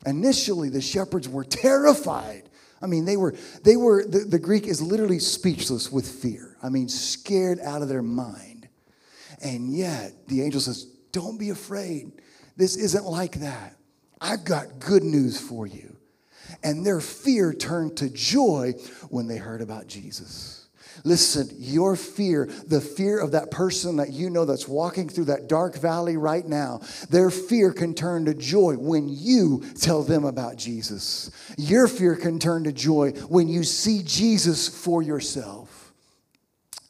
Initially, 0.05 0.69
the 0.69 0.81
shepherds 0.81 1.27
were 1.27 1.43
terrified. 1.43 2.49
I 2.81 2.87
mean, 2.87 3.05
they 3.05 3.17
were, 3.17 3.35
they 3.63 3.75
were 3.75 4.05
the, 4.05 4.19
the 4.19 4.39
Greek 4.39 4.65
is 4.67 4.81
literally 4.81 5.19
speechless 5.19 5.91
with 5.91 6.07
fear. 6.07 6.55
I 6.63 6.69
mean, 6.69 6.87
scared 6.87 7.59
out 7.59 7.81
of 7.81 7.89
their 7.89 8.03
mind. 8.03 8.69
And 9.43 9.75
yet, 9.75 10.27
the 10.27 10.41
angel 10.41 10.61
says, 10.61 10.85
Don't 11.11 11.37
be 11.37 11.49
afraid. 11.49 12.11
This 12.55 12.77
isn't 12.77 13.05
like 13.05 13.41
that. 13.41 13.75
I've 14.21 14.45
got 14.45 14.79
good 14.79 15.03
news 15.03 15.39
for 15.39 15.67
you. 15.67 15.97
And 16.63 16.85
their 16.85 17.01
fear 17.01 17.53
turned 17.53 17.97
to 17.97 18.09
joy 18.09 18.73
when 19.09 19.27
they 19.27 19.37
heard 19.37 19.61
about 19.61 19.87
Jesus. 19.87 20.64
Listen, 21.05 21.47
your 21.59 21.95
fear, 21.95 22.49
the 22.67 22.81
fear 22.81 23.19
of 23.19 23.31
that 23.31 23.51
person 23.51 23.97
that 23.97 24.11
you 24.11 24.31
know 24.31 24.43
that's 24.43 24.67
walking 24.67 25.07
through 25.07 25.25
that 25.25 25.47
dark 25.47 25.77
valley 25.77 26.17
right 26.17 26.45
now, 26.45 26.81
their 27.11 27.29
fear 27.29 27.71
can 27.71 27.93
turn 27.93 28.25
to 28.25 28.33
joy 28.33 28.73
when 28.73 29.07
you 29.07 29.63
tell 29.79 30.01
them 30.01 30.25
about 30.25 30.57
Jesus. 30.57 31.29
Your 31.59 31.87
fear 31.87 32.15
can 32.15 32.39
turn 32.39 32.63
to 32.63 32.73
joy 32.73 33.11
when 33.29 33.47
you 33.47 33.63
see 33.63 34.01
Jesus 34.03 34.67
for 34.67 35.03
yourself. 35.03 35.93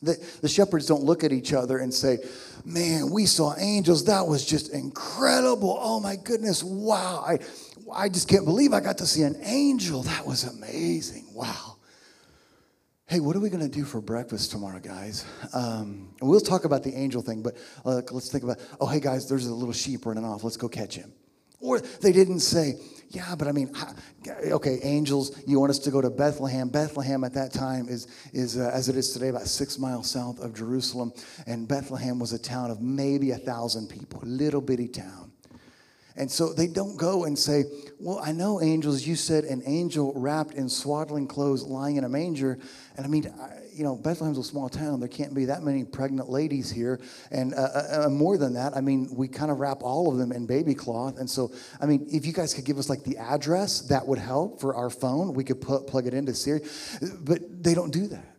The, 0.01 0.17
the 0.41 0.47
shepherds 0.47 0.85
don't 0.85 1.03
look 1.03 1.25
at 1.25 1.33
each 1.33 1.51
other 1.51 1.79
and 1.79 1.93
say, 1.93 2.19
Man, 2.63 3.11
we 3.11 3.25
saw 3.25 3.53
angels. 3.57 4.05
That 4.05 4.25
was 4.25 4.45
just 4.45 4.73
incredible. 4.73 5.77
Oh 5.79 5.99
my 5.99 6.15
goodness. 6.15 6.63
Wow. 6.63 7.23
I, 7.27 7.39
I 7.93 8.09
just 8.09 8.27
can't 8.27 8.45
believe 8.45 8.73
I 8.73 8.79
got 8.79 8.97
to 8.99 9.05
see 9.05 9.21
an 9.23 9.35
angel. 9.43 10.03
That 10.03 10.25
was 10.25 10.45
amazing. 10.45 11.25
Wow. 11.33 11.74
Hey, 13.07 13.19
what 13.19 13.35
are 13.35 13.39
we 13.39 13.51
going 13.51 13.61
to 13.61 13.69
do 13.69 13.85
for 13.85 14.01
breakfast 14.01 14.49
tomorrow, 14.49 14.79
guys? 14.79 15.25
Um, 15.53 16.09
we'll 16.21 16.39
talk 16.39 16.65
about 16.65 16.81
the 16.81 16.91
angel 16.95 17.21
thing, 17.21 17.43
but 17.43 17.55
uh, 17.85 18.01
let's 18.09 18.31
think 18.31 18.43
about, 18.43 18.57
oh, 18.81 18.87
hey, 18.87 18.99
guys, 18.99 19.29
there's 19.29 19.45
a 19.45 19.53
little 19.53 19.73
sheep 19.73 20.07
running 20.07 20.25
off. 20.25 20.43
Let's 20.43 20.57
go 20.57 20.67
catch 20.67 20.95
him. 20.95 21.13
Or 21.59 21.79
they 21.79 22.11
didn't 22.11 22.39
say, 22.39 22.79
yeah, 23.09 23.35
but 23.35 23.47
I 23.47 23.51
mean, 23.51 23.71
okay, 24.27 24.79
angels, 24.81 25.39
you 25.45 25.59
want 25.59 25.69
us 25.69 25.77
to 25.79 25.91
go 25.91 26.01
to 26.01 26.09
Bethlehem. 26.09 26.67
Bethlehem 26.69 27.23
at 27.23 27.35
that 27.35 27.53
time 27.53 27.87
is, 27.89 28.07
is 28.33 28.57
uh, 28.57 28.71
as 28.73 28.89
it 28.89 28.95
is 28.95 29.13
today, 29.13 29.27
about 29.27 29.45
six 29.45 29.77
miles 29.77 30.09
south 30.09 30.39
of 30.39 30.55
Jerusalem. 30.55 31.13
And 31.45 31.67
Bethlehem 31.67 32.17
was 32.17 32.33
a 32.33 32.39
town 32.39 32.71
of 32.71 32.81
maybe 32.81 33.31
a 33.31 33.37
thousand 33.37 33.87
people, 33.87 34.21
little 34.23 34.61
bitty 34.61 34.87
town. 34.87 35.31
And 36.17 36.31
so 36.31 36.53
they 36.53 36.67
don't 36.67 36.95
go 36.95 37.25
and 37.25 37.37
say, 37.37 37.65
Well, 37.99 38.19
I 38.23 38.31
know 38.31 38.61
angels. 38.61 39.05
You 39.05 39.15
said 39.15 39.43
an 39.43 39.61
angel 39.65 40.13
wrapped 40.15 40.53
in 40.53 40.69
swaddling 40.69 41.27
clothes 41.27 41.63
lying 41.63 41.97
in 41.97 42.05
a 42.05 42.09
manger. 42.09 42.57
And 42.95 43.05
I 43.05 43.09
mean, 43.09 43.33
I, 43.39 43.59
you 43.73 43.83
know, 43.83 43.97
Bethlehem's 43.97 44.37
a 44.37 44.43
small 44.43 44.69
town. 44.69 45.01
There 45.01 45.09
can't 45.09 45.33
be 45.33 45.45
that 45.45 45.61
many 45.61 45.83
pregnant 45.83 46.29
ladies 46.29 46.71
here. 46.71 47.01
And 47.31 47.53
uh, 47.53 47.57
uh, 47.57 48.05
uh 48.05 48.09
more 48.09 48.37
than 48.37 48.53
that, 48.53 48.77
I 48.77 48.81
mean, 48.81 49.09
we 49.13 49.27
kind 49.27 49.51
of 49.51 49.59
wrap 49.59 49.83
all 49.83 50.09
of 50.09 50.17
them 50.17 50.31
in 50.31 50.45
baby 50.45 50.73
cloth. 50.73 51.17
And 51.17 51.29
so, 51.29 51.51
I 51.81 51.85
mean, 51.85 52.07
if 52.09 52.25
you 52.25 52.31
guys 52.31 52.53
could 52.53 52.65
give 52.65 52.77
us 52.77 52.89
like 52.89 53.03
the 53.03 53.17
address, 53.17 53.81
that 53.81 54.07
would 54.07 54.19
help 54.19 54.61
for 54.61 54.75
our 54.75 54.89
phone. 54.89 55.33
We 55.33 55.43
could 55.43 55.59
put, 55.59 55.87
plug 55.87 56.07
it 56.07 56.13
into 56.13 56.33
Siri. 56.33 56.61
But 57.19 57.63
they 57.63 57.73
don't 57.73 57.91
do 57.91 58.07
that. 58.07 58.34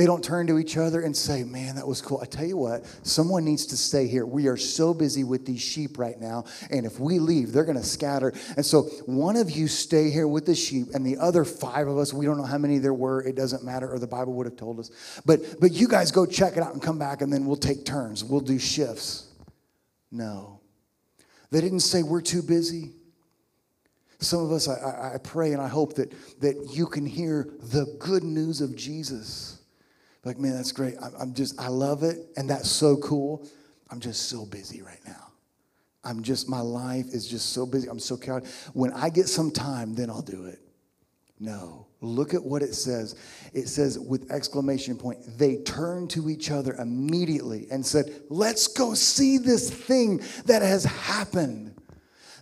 They 0.00 0.06
don't 0.06 0.24
turn 0.24 0.46
to 0.46 0.58
each 0.58 0.78
other 0.78 1.02
and 1.02 1.14
say, 1.14 1.44
Man, 1.44 1.74
that 1.74 1.86
was 1.86 2.00
cool. 2.00 2.20
I 2.22 2.24
tell 2.24 2.46
you 2.46 2.56
what, 2.56 2.86
someone 3.02 3.44
needs 3.44 3.66
to 3.66 3.76
stay 3.76 4.06
here. 4.06 4.24
We 4.24 4.46
are 4.46 4.56
so 4.56 4.94
busy 4.94 5.24
with 5.24 5.44
these 5.44 5.60
sheep 5.60 5.98
right 5.98 6.18
now. 6.18 6.46
And 6.70 6.86
if 6.86 6.98
we 6.98 7.18
leave, 7.18 7.52
they're 7.52 7.66
going 7.66 7.76
to 7.76 7.84
scatter. 7.84 8.32
And 8.56 8.64
so 8.64 8.84
one 9.04 9.36
of 9.36 9.50
you 9.50 9.68
stay 9.68 10.08
here 10.08 10.26
with 10.26 10.46
the 10.46 10.54
sheep, 10.54 10.86
and 10.94 11.04
the 11.04 11.18
other 11.18 11.44
five 11.44 11.86
of 11.86 11.98
us, 11.98 12.14
we 12.14 12.24
don't 12.24 12.38
know 12.38 12.46
how 12.46 12.56
many 12.56 12.78
there 12.78 12.94
were. 12.94 13.20
It 13.20 13.36
doesn't 13.36 13.62
matter, 13.62 13.92
or 13.92 13.98
the 13.98 14.06
Bible 14.06 14.32
would 14.36 14.46
have 14.46 14.56
told 14.56 14.80
us. 14.80 14.90
But, 15.26 15.60
but 15.60 15.72
you 15.72 15.86
guys 15.86 16.10
go 16.10 16.24
check 16.24 16.56
it 16.56 16.62
out 16.62 16.72
and 16.72 16.80
come 16.80 16.98
back, 16.98 17.20
and 17.20 17.30
then 17.30 17.44
we'll 17.44 17.56
take 17.56 17.84
turns. 17.84 18.24
We'll 18.24 18.40
do 18.40 18.58
shifts. 18.58 19.26
No. 20.10 20.62
They 21.50 21.60
didn't 21.60 21.80
say, 21.80 22.02
We're 22.02 22.22
too 22.22 22.40
busy. 22.40 22.92
Some 24.18 24.42
of 24.42 24.50
us, 24.50 24.66
I, 24.66 25.16
I 25.16 25.18
pray 25.18 25.52
and 25.52 25.60
I 25.60 25.68
hope 25.68 25.96
that, 25.96 26.10
that 26.40 26.70
you 26.72 26.86
can 26.86 27.04
hear 27.04 27.50
the 27.60 27.84
good 27.98 28.22
news 28.24 28.62
of 28.62 28.74
Jesus 28.74 29.59
like, 30.24 30.38
man, 30.38 30.54
that's 30.54 30.72
great. 30.72 30.94
I'm 31.18 31.34
just, 31.34 31.60
I 31.60 31.68
love 31.68 32.02
it. 32.02 32.18
And 32.36 32.48
that's 32.50 32.70
so 32.70 32.96
cool. 32.98 33.46
I'm 33.90 34.00
just 34.00 34.28
so 34.28 34.44
busy 34.44 34.82
right 34.82 35.00
now. 35.06 35.32
I'm 36.04 36.22
just, 36.22 36.48
my 36.48 36.60
life 36.60 37.06
is 37.06 37.26
just 37.26 37.52
so 37.52 37.66
busy. 37.66 37.88
I'm 37.88 37.98
so 37.98 38.16
chaotic. 38.16 38.48
When 38.72 38.92
I 38.92 39.10
get 39.10 39.28
some 39.28 39.50
time, 39.50 39.94
then 39.94 40.10
I'll 40.10 40.22
do 40.22 40.46
it. 40.46 40.58
No. 41.38 41.86
Look 42.02 42.32
at 42.32 42.42
what 42.42 42.62
it 42.62 42.74
says. 42.74 43.14
It 43.52 43.68
says, 43.68 43.98
with 43.98 44.30
exclamation 44.30 44.96
point, 44.96 45.18
they 45.38 45.56
turned 45.56 46.10
to 46.10 46.30
each 46.30 46.50
other 46.50 46.74
immediately 46.74 47.66
and 47.70 47.84
said, 47.84 48.10
Let's 48.30 48.66
go 48.68 48.94
see 48.94 49.36
this 49.38 49.70
thing 49.70 50.22
that 50.46 50.62
has 50.62 50.84
happened. 50.84 51.74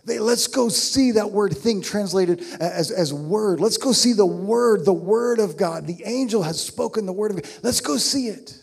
They, 0.05 0.19
let's 0.19 0.47
go 0.47 0.69
see 0.69 1.11
that 1.11 1.31
word 1.31 1.55
thing 1.55 1.81
translated 1.81 2.41
as, 2.59 2.91
as 2.91 3.13
word. 3.13 3.59
Let's 3.59 3.77
go 3.77 3.91
see 3.91 4.13
the 4.13 4.25
word, 4.25 4.85
the 4.85 4.93
word 4.93 5.39
of 5.39 5.57
God. 5.57 5.87
The 5.87 6.01
angel 6.05 6.43
has 6.43 6.61
spoken 6.61 7.05
the 7.05 7.13
word 7.13 7.31
of 7.31 7.41
God. 7.41 7.51
Let's 7.63 7.81
go 7.81 7.97
see 7.97 8.27
it. 8.27 8.53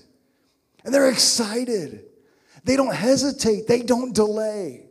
And 0.85 0.92
they're 0.92 1.11
excited. 1.11 2.05
They 2.64 2.77
don't 2.77 2.94
hesitate, 2.94 3.68
they 3.68 3.83
don't 3.83 4.14
delay. 4.14 4.88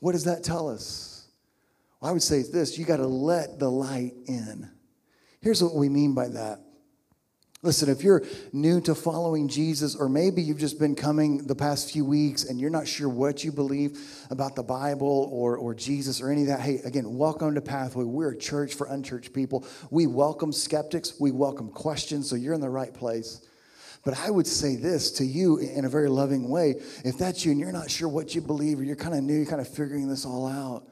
What 0.00 0.12
does 0.12 0.24
that 0.24 0.42
tell 0.42 0.68
us? 0.68 1.28
Well, 2.00 2.10
I 2.10 2.12
would 2.12 2.22
say 2.22 2.42
this 2.42 2.78
you 2.78 2.84
got 2.84 2.96
to 2.96 3.06
let 3.06 3.58
the 3.58 3.70
light 3.70 4.14
in. 4.26 4.70
Here's 5.40 5.62
what 5.62 5.74
we 5.74 5.88
mean 5.88 6.14
by 6.14 6.28
that 6.28 6.60
Listen, 7.64 7.88
if 7.88 8.02
you're 8.02 8.24
new 8.52 8.80
to 8.80 8.92
following 8.92 9.46
Jesus, 9.46 9.94
or 9.94 10.08
maybe 10.08 10.42
you've 10.42 10.58
just 10.58 10.80
been 10.80 10.96
coming 10.96 11.46
the 11.46 11.54
past 11.54 11.92
few 11.92 12.04
weeks 12.04 12.42
and 12.42 12.60
you're 12.60 12.70
not 12.70 12.88
sure 12.88 13.08
what 13.08 13.44
you 13.44 13.52
believe 13.52 14.00
about 14.30 14.56
the 14.56 14.64
Bible 14.64 15.28
or, 15.30 15.56
or 15.56 15.72
Jesus 15.72 16.20
or 16.20 16.32
any 16.32 16.40
of 16.40 16.48
that, 16.48 16.58
hey, 16.58 16.80
again, 16.84 17.16
welcome 17.16 17.54
to 17.54 17.60
Pathway. 17.60 18.02
We're 18.02 18.32
a 18.32 18.36
church 18.36 18.74
for 18.74 18.88
unchurched 18.88 19.32
people. 19.32 19.64
We 19.92 20.08
welcome 20.08 20.52
skeptics, 20.52 21.20
we 21.20 21.30
welcome 21.30 21.68
questions, 21.68 22.28
so 22.28 22.34
you're 22.34 22.54
in 22.54 22.60
the 22.60 22.68
right 22.68 22.92
place. 22.92 23.46
But 24.04 24.18
I 24.18 24.28
would 24.28 24.48
say 24.48 24.74
this 24.74 25.12
to 25.12 25.24
you 25.24 25.58
in 25.58 25.84
a 25.84 25.88
very 25.88 26.08
loving 26.08 26.48
way. 26.48 26.80
If 27.04 27.16
that's 27.16 27.44
you 27.44 27.52
and 27.52 27.60
you're 27.60 27.70
not 27.70 27.88
sure 27.88 28.08
what 28.08 28.34
you 28.34 28.40
believe, 28.40 28.80
or 28.80 28.82
you're 28.82 28.96
kind 28.96 29.14
of 29.14 29.22
new, 29.22 29.36
you're 29.36 29.46
kind 29.46 29.60
of 29.60 29.68
figuring 29.68 30.08
this 30.08 30.26
all 30.26 30.48
out, 30.48 30.88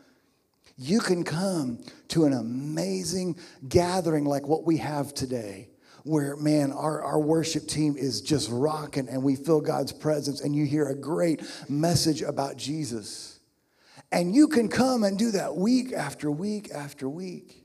you 0.76 1.00
can 1.00 1.24
come 1.24 1.80
to 2.10 2.26
an 2.26 2.32
amazing 2.32 3.40
gathering 3.68 4.24
like 4.24 4.46
what 4.46 4.64
we 4.64 4.76
have 4.76 5.12
today 5.14 5.69
where, 6.04 6.36
man, 6.36 6.72
our, 6.72 7.02
our 7.02 7.20
worship 7.20 7.66
team 7.66 7.96
is 7.96 8.20
just 8.20 8.48
rocking 8.50 9.08
and 9.08 9.22
we 9.22 9.36
feel 9.36 9.60
God's 9.60 9.92
presence 9.92 10.40
and 10.40 10.54
you 10.54 10.64
hear 10.64 10.88
a 10.88 10.94
great 10.94 11.42
message 11.68 12.22
about 12.22 12.56
Jesus. 12.56 13.38
And 14.12 14.34
you 14.34 14.48
can 14.48 14.68
come 14.68 15.04
and 15.04 15.18
do 15.18 15.30
that 15.32 15.56
week 15.56 15.92
after 15.92 16.30
week 16.30 16.70
after 16.74 17.08
week. 17.08 17.64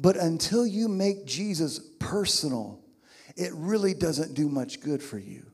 But 0.00 0.16
until 0.16 0.66
you 0.66 0.88
make 0.88 1.26
Jesus 1.26 1.80
personal, 1.98 2.80
it 3.36 3.52
really 3.54 3.94
doesn't 3.94 4.34
do 4.34 4.48
much 4.48 4.80
good 4.80 5.02
for 5.02 5.18
you. 5.18 5.46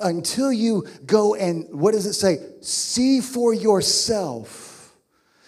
Until 0.00 0.52
you 0.52 0.86
go 1.06 1.34
and, 1.34 1.66
what 1.70 1.92
does 1.92 2.06
it 2.06 2.14
say? 2.14 2.38
See 2.60 3.20
for 3.20 3.52
yourself. 3.52 4.94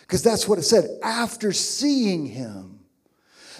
Because 0.00 0.22
that's 0.22 0.46
what 0.46 0.59
it 0.59 0.62
said. 0.62 0.85
After 1.02 1.52
seeing 1.52 2.26
him, 2.26 2.75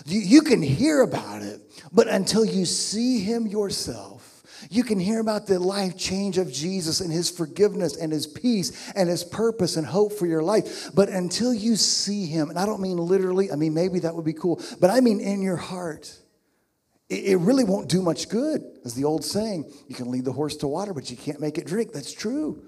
you, 0.07 0.43
can 0.43 0.63
hear 0.63 1.03
about 1.03 1.43
it, 1.43 1.61
but 1.93 2.09
until 2.09 2.45
you 2.45 2.65
see 2.65 3.21
him 3.21 3.47
yourself, 3.47 4.43
you 4.71 4.85
can 4.85 4.99
hear 4.99 5.21
about 5.21 5.47
the 5.47 5.59
life 5.59 5.97
change 5.97 6.39
of 6.39 6.53
Jesus 6.53 7.01
and 7.01 7.13
his 7.13 7.31
forgiveness 7.31 7.97
and 7.97 8.13
his 8.13 8.27
peace 8.27 8.93
and 8.95 9.09
his 9.09 9.23
purpose 9.23 9.77
and 9.77 9.87
hope 9.87 10.13
for 10.13 10.27
your 10.27 10.43
life. 10.43 10.91
But 10.95 11.09
until 11.09 11.53
you 11.53 11.77
see 11.77 12.27
him, 12.27 12.51
and 12.51 12.59
I 12.59 12.67
don't 12.67 12.81
mean 12.81 12.97
literally, 12.97 13.51
I 13.53 13.57
mean, 13.57 13.75
maybe 13.75 14.01
that 14.01 14.15
would 14.15 14.25
be 14.25 14.33
cool, 14.33 14.61
but 14.81 14.91
I 14.91 15.01
mean 15.01 15.21
in 15.21 15.43
your 15.43 15.57
heart, 15.57 16.19
it 17.09 17.39
really 17.39 17.65
won't 17.65 17.89
do 17.89 18.03
much 18.03 18.29
good. 18.29 18.65
As 18.85 18.95
the 18.95 19.05
old 19.05 19.25
saying, 19.25 19.71
you 19.87 19.95
can 19.95 20.11
lead 20.11 20.25
the 20.25 20.33
horse 20.33 20.57
to 20.57 20.69
water, 20.69 20.93
but 20.93 21.11
you 21.11 21.17
can't 21.17 21.41
make 21.41 21.59
it 21.59 21.67
drink. 21.67 21.93
That's 21.93 22.13
true. 22.13 22.65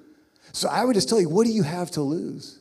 So 0.53 0.69
I 0.69 0.85
would 0.85 0.95
just 0.95 1.09
tell 1.09 1.21
you, 1.21 1.29
what 1.29 1.47
do 1.47 1.53
you 1.53 1.65
have 1.65 1.91
to 1.93 2.03
lose? 2.03 2.61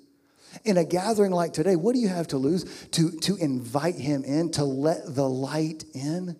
In 0.63 0.77
a 0.77 0.85
gathering 0.85 1.31
like 1.31 1.53
today, 1.53 1.75
what 1.75 1.93
do 1.93 1.99
you 1.99 2.07
have 2.07 2.27
to 2.27 2.37
lose? 2.37 2.87
To, 2.91 3.11
to 3.21 3.35
invite 3.37 3.95
him 3.95 4.23
in, 4.23 4.51
to 4.51 4.63
let 4.63 5.15
the 5.15 5.27
light 5.27 5.83
in? 5.93 6.35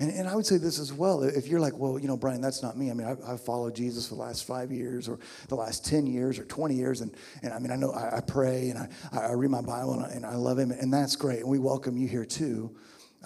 And, 0.00 0.12
and 0.12 0.28
I 0.28 0.36
would 0.36 0.46
say 0.46 0.58
this 0.58 0.78
as 0.78 0.92
well. 0.92 1.22
If 1.22 1.48
you're 1.48 1.60
like, 1.60 1.76
well, 1.76 1.98
you 1.98 2.06
know, 2.06 2.16
Bryan, 2.16 2.40
that's 2.40 2.62
not 2.62 2.78
me. 2.78 2.90
I 2.90 2.94
mean, 2.94 3.06
I've, 3.06 3.18
I've 3.26 3.40
followed 3.40 3.74
Jesus 3.74 4.08
for 4.08 4.14
the 4.14 4.20
last 4.20 4.46
five 4.46 4.70
years 4.70 5.08
or 5.08 5.18
the 5.48 5.56
last 5.56 5.84
10 5.84 6.06
years 6.06 6.38
or 6.38 6.44
20 6.44 6.74
years. 6.74 7.00
And, 7.00 7.14
and 7.42 7.52
I 7.52 7.58
mean, 7.58 7.72
I 7.72 7.76
know 7.76 7.90
I, 7.90 8.18
I 8.18 8.20
pray 8.20 8.70
and 8.70 8.78
I, 8.78 8.88
I 9.12 9.32
read 9.32 9.50
my 9.50 9.60
Bible 9.60 9.94
and 9.94 10.04
I, 10.04 10.08
and 10.10 10.24
I 10.24 10.36
love 10.36 10.58
him. 10.58 10.70
And 10.70 10.92
that's 10.92 11.16
great. 11.16 11.40
And 11.40 11.48
we 11.48 11.58
welcome 11.58 11.96
you 11.96 12.06
here 12.06 12.24
too. 12.24 12.76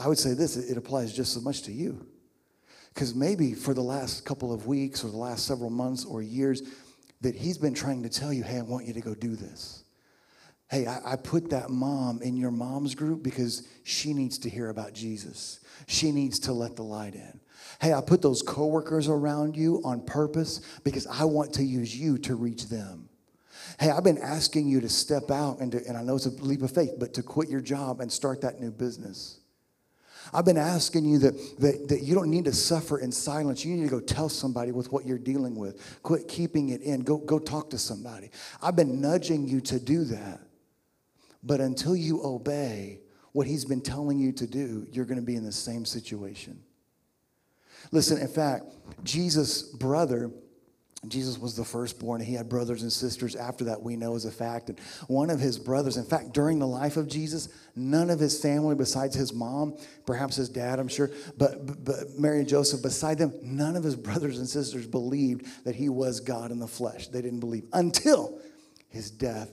I 0.03 0.09
would 0.09 0.19
say 0.19 0.33
this 0.33 0.57
it 0.57 0.79
applies 0.79 1.13
just 1.13 1.37
as 1.37 1.43
much 1.43 1.63
to 1.63 1.73
you. 1.73 2.07
Because 2.95 3.15
maybe 3.15 3.55
for 3.55 3.73
the 3.75 3.83
last 3.83 4.25
couple 4.25 4.53
of 4.53 4.67
weeks 4.67 5.03
or 5.05 5.09
the 5.09 5.17
last 5.17 5.47
several 5.47 5.71
months 5.71 6.05
or 6.05 6.23
years, 6.23 6.63
that 7.23 7.35
he's 7.35 7.59
been 7.59 7.75
trying 7.75 8.03
to 8.03 8.09
tell 8.09 8.33
you, 8.33 8.43
hey, 8.43 8.59
I 8.59 8.63
want 8.63 8.87
you 8.87 8.93
to 8.93 9.01
go 9.01 9.15
do 9.15 9.35
this. 9.35 9.85
Hey, 10.71 10.87
I, 10.87 11.13
I 11.13 11.17
put 11.17 11.51
that 11.51 11.71
mom 11.71 12.23
in 12.23 12.37
your 12.37 12.51
mom's 12.51 12.95
group 12.95 13.23
because 13.23 13.67
she 13.85 14.13
needs 14.13 14.39
to 14.39 14.51
hear 14.51 14.71
about 14.71 14.93
Jesus. 14.93 15.61
She 15.87 16.13
needs 16.13 16.39
to 16.41 16.53
let 16.53 16.77
the 16.77 16.83
light 16.83 17.15
in. 17.15 17.41
Hey, 17.81 17.93
I 17.93 18.01
put 18.01 18.23
those 18.23 18.43
coworkers 18.43 19.09
around 19.09 19.57
you 19.57 19.81
on 19.85 20.01
purpose 20.01 20.61
because 20.85 21.07
I 21.07 21.25
want 21.25 21.53
to 21.55 21.63
use 21.63 21.97
you 21.97 22.19
to 22.19 22.35
reach 22.35 22.69
them. 22.69 23.09
Hey, 23.79 23.91
I've 23.91 24.05
been 24.05 24.19
asking 24.19 24.69
you 24.69 24.81
to 24.81 24.89
step 24.89 25.31
out 25.31 25.61
and, 25.61 25.73
to, 25.73 25.87
and 25.87 25.97
I 25.97 26.03
know 26.03 26.17
it's 26.17 26.27
a 26.27 26.31
leap 26.31 26.63
of 26.63 26.71
faith, 26.71 26.95
but 26.99 27.15
to 27.15 27.23
quit 27.23 27.49
your 27.49 27.61
job 27.61 28.01
and 28.01 28.11
start 28.11 28.41
that 28.41 28.61
new 28.61 28.71
business. 28.71 29.41
I've 30.33 30.45
been 30.45 30.59
asking 30.59 31.05
you 31.05 31.19
that, 31.19 31.61
that, 31.61 31.89
that 31.89 32.03
you 32.03 32.15
don't 32.15 32.31
need 32.31 32.45
to 32.47 32.53
suffer 32.53 32.99
in 32.99 33.13
silence. 33.13 33.65
You 33.65 33.77
need 33.77 33.85
to 33.85 33.91
go 33.91 34.01
tell 34.01 34.29
somebody 34.29 34.73
with 34.73 34.93
what 34.93 35.05
you're 35.07 35.19
dealing 35.19 35.55
with. 35.55 36.01
Quit 36.03 36.29
keeping 36.29 36.71
it 36.71 36.81
in. 36.83 37.01
Go, 37.01 37.19
go 37.19 37.39
talk 37.39 37.71
to 37.71 37.79
somebody. 37.79 38.31
I've 38.63 38.77
been 38.77 39.01
nudging 39.01 39.47
you 39.47 39.61
to 39.63 39.81
do 39.81 40.05
that. 40.05 40.41
But 41.43 41.61
until 41.61 41.97
you 41.97 42.25
obey, 42.25 43.01
what 43.33 43.47
he's 43.47 43.65
been 43.65 43.81
telling 43.81 44.19
you 44.19 44.33
to 44.33 44.47
do, 44.47 44.87
you're 44.93 45.07
going 45.07 45.19
to 45.19 45.27
be 45.27 45.37
in 45.37 45.45
the 45.45 45.53
same 45.53 45.85
situation. 45.85 46.63
Listen, 47.91 48.19
in 48.19 48.29
fact, 48.29 48.65
Jesus' 49.03 49.63
brother, 49.63 50.31
Jesus 51.09 51.37
was 51.37 51.57
the 51.57 51.65
firstborn. 51.65 52.21
He 52.21 52.35
had 52.35 52.49
brothers 52.49 52.83
and 52.83 52.93
sisters 52.93 53.35
after 53.35 53.65
that, 53.65 53.83
we 53.83 53.97
know 53.97 54.15
as 54.15 54.25
a 54.25 54.31
fact. 54.31 54.69
And 54.69 54.79
one 55.09 55.31
of 55.31 55.41
his 55.41 55.59
brothers, 55.59 55.97
in 55.97 56.05
fact, 56.05 56.33
during 56.33 56.61
the 56.61 56.67
life 56.67 56.97
of 56.97 57.09
Jesus, 57.09 57.49
none 57.75 58.09
of 58.09 58.21
his 58.21 58.41
family, 58.41 58.77
besides 58.77 59.17
his 59.17 59.33
mom, 59.33 59.77
perhaps 60.07 60.37
his 60.37 60.49
dad, 60.49 60.79
I'm 60.79 60.87
sure, 60.87 61.11
but, 61.37 61.85
but 61.85 61.97
Mary 62.17 62.39
and 62.39 62.49
Joseph, 62.49 62.83
beside 62.83 63.19
them, 63.19 63.33
none 63.43 63.75
of 63.75 63.83
his 63.83 63.97
brothers 63.97 64.39
and 64.39 64.49
sisters 64.49 64.87
believed 64.87 65.65
that 65.65 65.75
he 65.75 65.89
was 65.89 66.21
God 66.21 66.53
in 66.53 66.61
the 66.61 66.69
flesh. 66.69 67.09
They 67.09 67.21
didn't 67.21 67.41
believe 67.41 67.65
until 67.73 68.41
his 68.89 69.11
death 69.11 69.51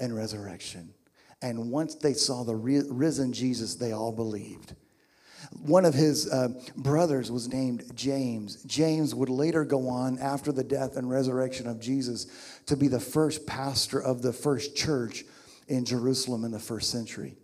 and 0.00 0.16
resurrection. 0.16 0.92
And 1.40 1.70
once 1.70 1.94
they 1.94 2.14
saw 2.14 2.42
the 2.42 2.56
risen 2.56 3.32
Jesus, 3.32 3.76
they 3.76 3.92
all 3.92 4.12
believed. 4.12 4.74
One 5.58 5.84
of 5.84 5.94
his 5.94 6.30
uh, 6.30 6.48
brothers 6.76 7.30
was 7.30 7.48
named 7.48 7.84
James. 7.94 8.62
James 8.64 9.14
would 9.14 9.28
later 9.28 9.64
go 9.64 9.88
on, 9.88 10.18
after 10.18 10.52
the 10.52 10.64
death 10.64 10.96
and 10.96 11.10
resurrection 11.10 11.66
of 11.66 11.80
Jesus, 11.80 12.26
to 12.66 12.76
be 12.76 12.88
the 12.88 13.00
first 13.00 13.46
pastor 13.46 14.00
of 14.00 14.22
the 14.22 14.32
first 14.32 14.76
church 14.76 15.24
in 15.66 15.84
Jerusalem 15.84 16.44
in 16.44 16.50
the 16.50 16.60
first 16.60 16.90
century. 16.90 17.36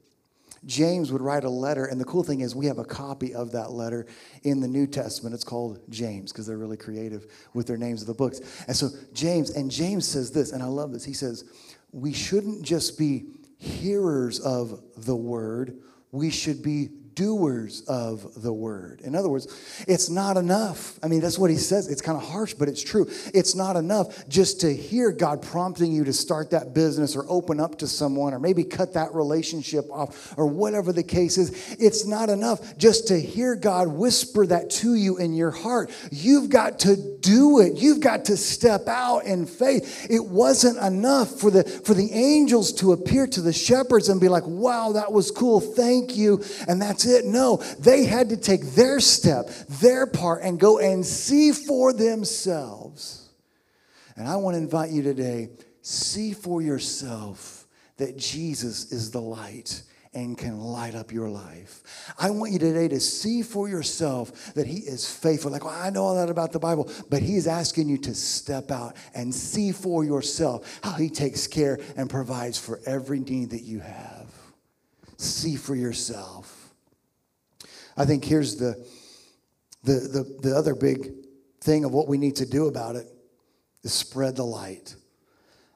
James 0.64 1.12
would 1.12 1.22
write 1.22 1.44
a 1.44 1.50
letter, 1.50 1.86
and 1.86 2.00
the 2.00 2.04
cool 2.04 2.24
thing 2.24 2.40
is, 2.40 2.54
we 2.54 2.66
have 2.66 2.78
a 2.78 2.84
copy 2.84 3.34
of 3.34 3.52
that 3.52 3.70
letter 3.70 4.06
in 4.42 4.60
the 4.60 4.66
New 4.66 4.86
Testament. 4.86 5.34
It's 5.34 5.44
called 5.44 5.80
James 5.90 6.32
because 6.32 6.46
they're 6.46 6.58
really 6.58 6.76
creative 6.76 7.26
with 7.54 7.66
their 7.66 7.76
names 7.76 8.00
of 8.00 8.08
the 8.08 8.14
books. 8.14 8.40
And 8.66 8.76
so, 8.76 8.88
James, 9.12 9.50
and 9.50 9.70
James 9.70 10.08
says 10.08 10.32
this, 10.32 10.52
and 10.52 10.62
I 10.62 10.66
love 10.66 10.92
this. 10.92 11.04
He 11.04 11.12
says, 11.12 11.44
We 11.92 12.12
shouldn't 12.12 12.62
just 12.62 12.98
be 12.98 13.26
hearers 13.58 14.40
of 14.40 14.82
the 14.96 15.16
word, 15.16 15.78
we 16.10 16.30
should 16.30 16.62
be 16.62 16.88
doers 17.16 17.82
of 17.88 18.42
the 18.42 18.52
word. 18.52 19.00
In 19.00 19.16
other 19.16 19.30
words, 19.30 19.48
it's 19.88 20.10
not 20.10 20.36
enough. 20.36 20.98
I 21.02 21.08
mean, 21.08 21.20
that's 21.20 21.38
what 21.38 21.50
he 21.50 21.56
says. 21.56 21.88
It's 21.88 22.02
kind 22.02 22.16
of 22.16 22.22
harsh, 22.22 22.52
but 22.52 22.68
it's 22.68 22.82
true. 22.82 23.08
It's 23.32 23.54
not 23.54 23.74
enough 23.74 24.28
just 24.28 24.60
to 24.60 24.72
hear 24.72 25.10
God 25.10 25.40
prompting 25.40 25.92
you 25.92 26.04
to 26.04 26.12
start 26.12 26.50
that 26.50 26.74
business 26.74 27.16
or 27.16 27.24
open 27.28 27.58
up 27.58 27.78
to 27.78 27.88
someone 27.88 28.34
or 28.34 28.38
maybe 28.38 28.62
cut 28.62 28.92
that 28.92 29.14
relationship 29.14 29.86
off 29.90 30.34
or 30.36 30.46
whatever 30.46 30.92
the 30.92 31.02
case 31.02 31.38
is. 31.38 31.76
It's 31.80 32.06
not 32.06 32.28
enough 32.28 32.76
just 32.76 33.08
to 33.08 33.18
hear 33.18 33.56
God 33.56 33.88
whisper 33.88 34.44
that 34.46 34.68
to 34.70 34.94
you 34.94 35.16
in 35.16 35.32
your 35.32 35.50
heart. 35.50 35.90
You've 36.12 36.50
got 36.50 36.80
to 36.80 36.96
do 36.96 37.60
it. 37.60 37.78
You've 37.78 38.00
got 38.00 38.26
to 38.26 38.36
step 38.36 38.88
out 38.88 39.24
in 39.24 39.46
faith. 39.46 40.06
It 40.10 40.24
wasn't 40.24 40.76
enough 40.78 41.40
for 41.40 41.50
the 41.50 41.64
for 41.64 41.94
the 41.94 42.12
angels 42.12 42.74
to 42.74 42.92
appear 42.92 43.26
to 43.28 43.40
the 43.40 43.54
shepherds 43.54 44.10
and 44.10 44.20
be 44.20 44.28
like, 44.28 44.44
"Wow, 44.46 44.92
that 44.92 45.12
was 45.12 45.30
cool. 45.30 45.60
Thank 45.60 46.14
you." 46.14 46.42
And 46.68 46.82
that's 46.82 47.05
it. 47.06 47.24
No, 47.24 47.56
they 47.78 48.04
had 48.04 48.30
to 48.30 48.36
take 48.36 48.62
their 48.74 49.00
step, 49.00 49.48
their 49.68 50.06
part, 50.06 50.42
and 50.42 50.58
go 50.58 50.78
and 50.78 51.04
see 51.04 51.52
for 51.52 51.92
themselves. 51.92 53.30
And 54.16 54.26
I 54.28 54.36
want 54.36 54.54
to 54.54 54.58
invite 54.58 54.90
you 54.90 55.02
today 55.02 55.50
see 55.82 56.32
for 56.32 56.60
yourself 56.60 57.66
that 57.96 58.16
Jesus 58.16 58.90
is 58.90 59.10
the 59.10 59.20
light 59.20 59.82
and 60.16 60.36
can 60.36 60.58
light 60.58 60.94
up 60.94 61.12
your 61.12 61.28
life. 61.28 62.14
I 62.18 62.30
want 62.30 62.52
you 62.52 62.58
today 62.58 62.88
to 62.88 62.98
see 62.98 63.42
for 63.42 63.68
yourself 63.68 64.54
that 64.54 64.66
He 64.66 64.78
is 64.78 65.08
faithful. 65.08 65.50
Like, 65.50 65.64
well, 65.64 65.78
I 65.78 65.90
know 65.90 66.04
all 66.04 66.14
that 66.14 66.30
about 66.30 66.52
the 66.52 66.58
Bible, 66.58 66.90
but 67.10 67.20
He's 67.20 67.46
asking 67.46 67.90
you 67.90 67.98
to 67.98 68.14
step 68.14 68.70
out 68.70 68.96
and 69.14 69.32
see 69.32 69.72
for 69.72 70.04
yourself 70.04 70.80
how 70.82 70.92
He 70.92 71.10
takes 71.10 71.46
care 71.46 71.78
and 71.96 72.08
provides 72.08 72.58
for 72.58 72.80
every 72.86 73.20
need 73.20 73.50
that 73.50 73.62
you 73.62 73.80
have. 73.80 74.32
See 75.18 75.56
for 75.56 75.74
yourself. 75.74 76.55
I 77.96 78.04
think 78.04 78.24
here's 78.24 78.56
the, 78.56 78.74
the, 79.84 79.92
the, 79.92 80.48
the 80.48 80.56
other 80.56 80.74
big 80.74 81.12
thing 81.60 81.84
of 81.84 81.92
what 81.92 82.08
we 82.08 82.18
need 82.18 82.36
to 82.36 82.46
do 82.46 82.66
about 82.66 82.96
it 82.96 83.06
is 83.82 83.92
spread 83.92 84.36
the 84.36 84.44
light. 84.44 84.94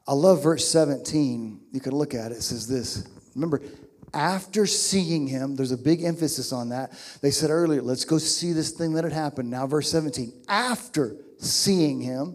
I 0.06 0.12
love 0.12 0.42
verse 0.42 0.66
17. 0.68 1.60
You 1.72 1.80
can 1.80 1.92
look 1.92 2.14
at 2.14 2.32
it. 2.32 2.38
It 2.38 2.42
says 2.42 2.66
this. 2.66 3.08
Remember, 3.34 3.62
after 4.12 4.66
seeing 4.66 5.26
him, 5.28 5.56
there's 5.56 5.72
a 5.72 5.78
big 5.78 6.02
emphasis 6.02 6.52
on 6.52 6.70
that. 6.70 6.92
They 7.22 7.30
said 7.30 7.50
earlier, 7.50 7.80
let's 7.80 8.04
go 8.04 8.18
see 8.18 8.52
this 8.52 8.72
thing 8.72 8.92
that 8.94 9.04
had 9.04 9.12
happened. 9.12 9.50
Now, 9.50 9.66
verse 9.66 9.90
17. 9.90 10.32
After 10.48 11.16
seeing 11.38 12.00
him, 12.00 12.34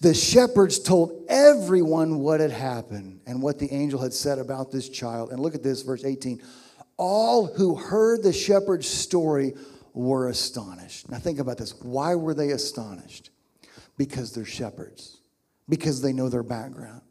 the 0.00 0.12
shepherds 0.12 0.80
told 0.80 1.24
everyone 1.28 2.18
what 2.18 2.40
had 2.40 2.50
happened 2.50 3.20
and 3.26 3.40
what 3.40 3.58
the 3.58 3.72
angel 3.72 4.00
had 4.00 4.12
said 4.12 4.38
about 4.38 4.72
this 4.72 4.88
child. 4.88 5.30
And 5.30 5.40
look 5.40 5.54
at 5.54 5.62
this, 5.62 5.82
verse 5.82 6.04
18 6.04 6.42
all 6.96 7.46
who 7.46 7.74
heard 7.74 8.22
the 8.22 8.32
shepherd's 8.32 8.88
story 8.88 9.54
were 9.92 10.28
astonished. 10.28 11.10
Now, 11.10 11.18
think 11.18 11.38
about 11.38 11.58
this. 11.58 11.74
Why 11.82 12.14
were 12.14 12.34
they 12.34 12.50
astonished? 12.50 13.30
Because 13.96 14.32
they're 14.32 14.44
shepherds, 14.44 15.20
because 15.68 16.02
they 16.02 16.12
know 16.12 16.28
their 16.28 16.42
background, 16.42 17.02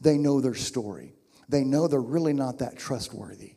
they 0.00 0.16
know 0.16 0.40
their 0.40 0.54
story, 0.54 1.14
they 1.48 1.64
know 1.64 1.86
they're 1.86 2.00
really 2.00 2.32
not 2.32 2.58
that 2.58 2.78
trustworthy. 2.78 3.54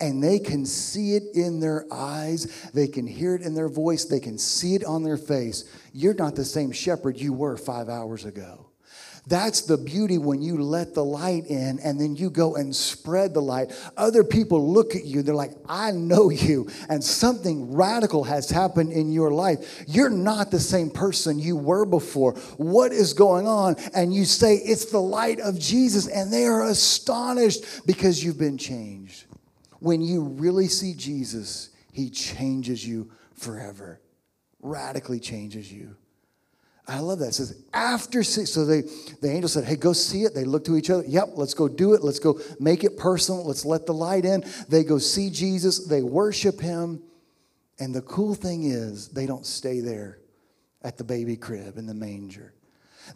And 0.00 0.22
they 0.22 0.40
can 0.40 0.66
see 0.66 1.14
it 1.14 1.22
in 1.34 1.60
their 1.60 1.86
eyes, 1.92 2.70
they 2.72 2.88
can 2.88 3.06
hear 3.06 3.34
it 3.36 3.42
in 3.42 3.54
their 3.54 3.68
voice, 3.68 4.06
they 4.06 4.18
can 4.18 4.38
see 4.38 4.74
it 4.74 4.84
on 4.84 5.04
their 5.04 5.18
face. 5.18 5.64
You're 5.92 6.14
not 6.14 6.34
the 6.34 6.44
same 6.44 6.72
shepherd 6.72 7.20
you 7.20 7.32
were 7.32 7.56
five 7.56 7.88
hours 7.88 8.24
ago. 8.24 8.71
That's 9.28 9.62
the 9.62 9.78
beauty 9.78 10.18
when 10.18 10.42
you 10.42 10.60
let 10.60 10.94
the 10.94 11.04
light 11.04 11.46
in 11.46 11.78
and 11.78 12.00
then 12.00 12.16
you 12.16 12.28
go 12.28 12.56
and 12.56 12.74
spread 12.74 13.34
the 13.34 13.40
light. 13.40 13.70
Other 13.96 14.24
people 14.24 14.72
look 14.72 14.96
at 14.96 15.04
you, 15.04 15.22
they're 15.22 15.34
like, 15.34 15.52
I 15.68 15.92
know 15.92 16.30
you, 16.30 16.68
and 16.88 17.02
something 17.04 17.72
radical 17.72 18.24
has 18.24 18.50
happened 18.50 18.92
in 18.92 19.12
your 19.12 19.30
life. 19.30 19.84
You're 19.86 20.10
not 20.10 20.50
the 20.50 20.58
same 20.58 20.90
person 20.90 21.38
you 21.38 21.56
were 21.56 21.84
before. 21.86 22.32
What 22.56 22.90
is 22.90 23.12
going 23.12 23.46
on? 23.46 23.76
And 23.94 24.12
you 24.12 24.24
say, 24.24 24.56
It's 24.56 24.86
the 24.86 24.98
light 25.00 25.38
of 25.38 25.56
Jesus, 25.58 26.08
and 26.08 26.32
they 26.32 26.46
are 26.46 26.64
astonished 26.64 27.86
because 27.86 28.24
you've 28.24 28.38
been 28.38 28.58
changed. 28.58 29.26
When 29.78 30.00
you 30.00 30.22
really 30.22 30.66
see 30.66 30.94
Jesus, 30.94 31.70
he 31.92 32.10
changes 32.10 32.86
you 32.86 33.12
forever, 33.34 34.00
radically 34.60 35.20
changes 35.20 35.72
you. 35.72 35.96
I 36.88 36.98
love 36.98 37.20
that. 37.20 37.28
It 37.28 37.34
says, 37.34 37.62
after. 37.72 38.22
So 38.22 38.64
they, 38.64 38.82
the 39.20 39.30
angel 39.30 39.48
said, 39.48 39.64
hey, 39.64 39.76
go 39.76 39.92
see 39.92 40.24
it. 40.24 40.34
They 40.34 40.44
look 40.44 40.64
to 40.64 40.76
each 40.76 40.90
other. 40.90 41.04
Yep, 41.06 41.30
let's 41.34 41.54
go 41.54 41.68
do 41.68 41.94
it. 41.94 42.02
Let's 42.02 42.18
go 42.18 42.40
make 42.58 42.82
it 42.84 42.96
personal. 42.96 43.46
Let's 43.46 43.64
let 43.64 43.86
the 43.86 43.94
light 43.94 44.24
in. 44.24 44.44
They 44.68 44.82
go 44.82 44.98
see 44.98 45.30
Jesus. 45.30 45.86
They 45.86 46.02
worship 46.02 46.60
him. 46.60 47.02
And 47.78 47.94
the 47.94 48.02
cool 48.02 48.34
thing 48.34 48.64
is, 48.64 49.08
they 49.08 49.26
don't 49.26 49.46
stay 49.46 49.80
there 49.80 50.18
at 50.82 50.98
the 50.98 51.04
baby 51.04 51.36
crib 51.36 51.78
in 51.78 51.86
the 51.86 51.94
manger. 51.94 52.52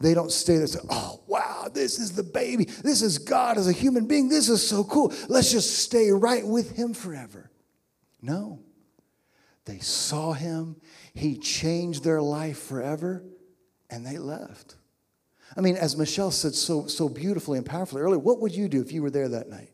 They 0.01 0.15
don't 0.15 0.33
stay 0.33 0.55
there 0.55 0.63
and 0.63 0.71
say, 0.71 0.81
oh, 0.89 1.21
wow, 1.27 1.69
this 1.73 1.99
is 1.99 2.13
the 2.13 2.23
baby. 2.23 2.65
This 2.65 3.03
is 3.03 3.19
God 3.19 3.59
as 3.59 3.69
a 3.69 3.73
human 3.73 4.07
being. 4.07 4.29
This 4.29 4.49
is 4.49 4.67
so 4.67 4.85
cool. 4.85 5.13
Let's 5.29 5.53
just 5.53 5.79
stay 5.79 6.11
right 6.11 6.47
with 6.47 6.77
him 6.77 6.95
forever. 6.95 7.51
No. 8.23 8.61
They 9.65 9.79
saw 9.79 10.33
him. 10.33 10.77
He 11.15 11.37
changed 11.37 12.05
their 12.05 12.23
life 12.23 12.59
forever 12.59 13.25
and 13.91 14.07
they 14.07 14.19
left. 14.19 14.77
I 15.57 15.61
mean, 15.61 15.77
as 15.77 15.97
Michelle 15.97 16.31
said 16.31 16.55
so, 16.55 16.87
so 16.87 17.09
beautifully 17.09 17.59
and 17.59 17.67
powerfully 17.67 18.03
earlier, 18.03 18.19
what 18.19 18.41
would 18.41 18.55
you 18.55 18.69
do 18.69 18.81
if 18.81 18.93
you 18.93 19.03
were 19.03 19.11
there 19.11 19.29
that 19.29 19.49
night? 19.49 19.71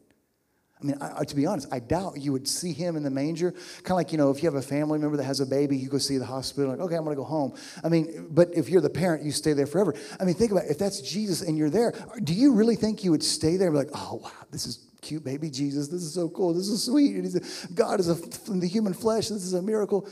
I 0.80 0.84
mean, 0.84 0.96
I, 1.00 1.24
to 1.24 1.36
be 1.36 1.46
honest, 1.46 1.68
I 1.72 1.78
doubt 1.78 2.20
you 2.20 2.32
would 2.32 2.48
see 2.48 2.72
him 2.72 2.96
in 2.96 3.04
the 3.04 3.10
manger. 3.10 3.52
Kind 3.52 3.92
of 3.92 3.96
like, 3.96 4.10
you 4.10 4.18
know, 4.18 4.30
if 4.30 4.42
you 4.42 4.48
have 4.48 4.56
a 4.56 4.62
family 4.62 4.98
member 4.98 5.16
that 5.16 5.24
has 5.24 5.38
a 5.38 5.46
baby, 5.46 5.76
you 5.76 5.88
go 5.88 5.98
see 5.98 6.18
the 6.18 6.26
hospital, 6.26 6.70
like, 6.70 6.80
okay, 6.80 6.96
I'm 6.96 7.04
going 7.04 7.16
to 7.16 7.20
go 7.20 7.26
home. 7.26 7.54
I 7.84 7.88
mean, 7.88 8.26
but 8.30 8.48
if 8.52 8.68
you're 8.68 8.80
the 8.80 8.90
parent, 8.90 9.22
you 9.22 9.30
stay 9.30 9.52
there 9.52 9.66
forever. 9.66 9.94
I 10.18 10.24
mean, 10.24 10.34
think 10.34 10.50
about 10.50 10.64
it. 10.64 10.72
if 10.72 10.78
that's 10.78 11.00
Jesus 11.00 11.42
and 11.42 11.56
you're 11.56 11.70
there, 11.70 11.94
do 12.24 12.34
you 12.34 12.54
really 12.54 12.74
think 12.74 13.04
you 13.04 13.12
would 13.12 13.22
stay 13.22 13.56
there 13.56 13.68
and 13.68 13.74
be 13.74 13.78
like, 13.78 13.90
oh, 13.94 14.20
wow, 14.24 14.30
this 14.50 14.66
is 14.66 14.88
cute 15.02 15.24
baby 15.24 15.50
Jesus. 15.50 15.88
This 15.88 16.02
is 16.02 16.14
so 16.14 16.28
cool. 16.28 16.54
This 16.54 16.68
is 16.68 16.84
sweet. 16.84 17.16
And 17.16 17.34
A, 17.34 17.40
God 17.74 18.00
is 18.00 18.08
a, 18.08 18.50
in 18.50 18.60
the 18.60 18.68
human 18.68 18.94
flesh. 18.94 19.28
This 19.28 19.44
is 19.44 19.52
a 19.52 19.62
miracle. 19.62 20.08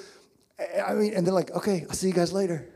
I 0.85 0.95
mean, 0.95 1.15
and 1.15 1.27
they're 1.27 1.35
like, 1.35 1.51
okay, 1.53 1.87
I'll 1.89 1.95
see 1.95 2.09
you 2.09 2.13
guys 2.13 2.33
later. 2.33 2.69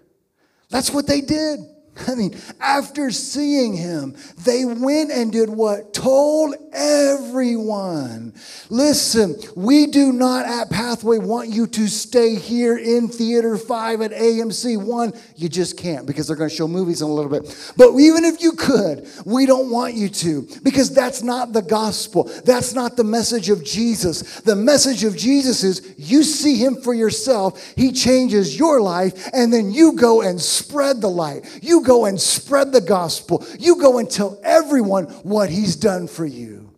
That's 0.70 0.90
what 0.90 1.06
they 1.06 1.20
did. 1.20 1.60
I 2.08 2.14
mean, 2.14 2.36
after 2.60 3.10
seeing 3.10 3.74
him, 3.74 4.16
they 4.38 4.64
went 4.64 5.12
and 5.12 5.30
did 5.30 5.48
what? 5.48 5.94
Told 5.94 6.56
everyone. 6.72 8.34
Listen, 8.68 9.36
we 9.54 9.86
do 9.86 10.12
not 10.12 10.44
at 10.44 10.70
Pathway 10.70 11.18
want 11.18 11.50
you 11.50 11.66
to 11.68 11.86
stay 11.86 12.34
here 12.34 12.76
in 12.76 13.08
Theater 13.08 13.56
5 13.56 14.00
at 14.00 14.10
AMC 14.10 14.82
1. 14.82 15.12
You 15.36 15.48
just 15.48 15.78
can't 15.78 16.04
because 16.04 16.26
they're 16.26 16.36
going 16.36 16.50
to 16.50 16.56
show 16.56 16.66
movies 16.66 17.00
in 17.00 17.08
a 17.08 17.12
little 17.12 17.30
bit. 17.30 17.72
But 17.76 17.96
even 17.96 18.24
if 18.24 18.42
you 18.42 18.52
could, 18.52 19.06
we 19.24 19.46
don't 19.46 19.70
want 19.70 19.94
you 19.94 20.08
to 20.08 20.48
because 20.64 20.92
that's 20.92 21.22
not 21.22 21.52
the 21.52 21.62
gospel. 21.62 22.24
That's 22.44 22.74
not 22.74 22.96
the 22.96 23.04
message 23.04 23.50
of 23.50 23.64
Jesus. 23.64 24.40
The 24.40 24.56
message 24.56 25.04
of 25.04 25.16
Jesus 25.16 25.62
is 25.62 25.94
you 25.96 26.24
see 26.24 26.56
him 26.56 26.76
for 26.82 26.92
yourself, 26.92 27.74
he 27.76 27.92
changes 27.92 28.58
your 28.58 28.80
life, 28.80 29.30
and 29.32 29.52
then 29.52 29.70
you 29.70 29.92
go 29.92 30.22
and 30.22 30.40
spread 30.40 31.00
the 31.00 31.10
light. 31.10 31.60
You 31.62 31.83
go 31.84 32.06
and 32.06 32.20
spread 32.20 32.72
the 32.72 32.80
gospel. 32.80 33.44
You 33.58 33.80
go 33.80 33.98
and 33.98 34.10
tell 34.10 34.40
everyone 34.42 35.04
what 35.22 35.50
he's 35.50 35.76
done 35.76 36.08
for 36.08 36.26
you. 36.26 36.72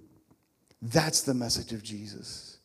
That's 0.83 1.23
the 1.23 1.35
message 1.35 1.73
of 1.73 1.83
Jesus. 1.83 2.59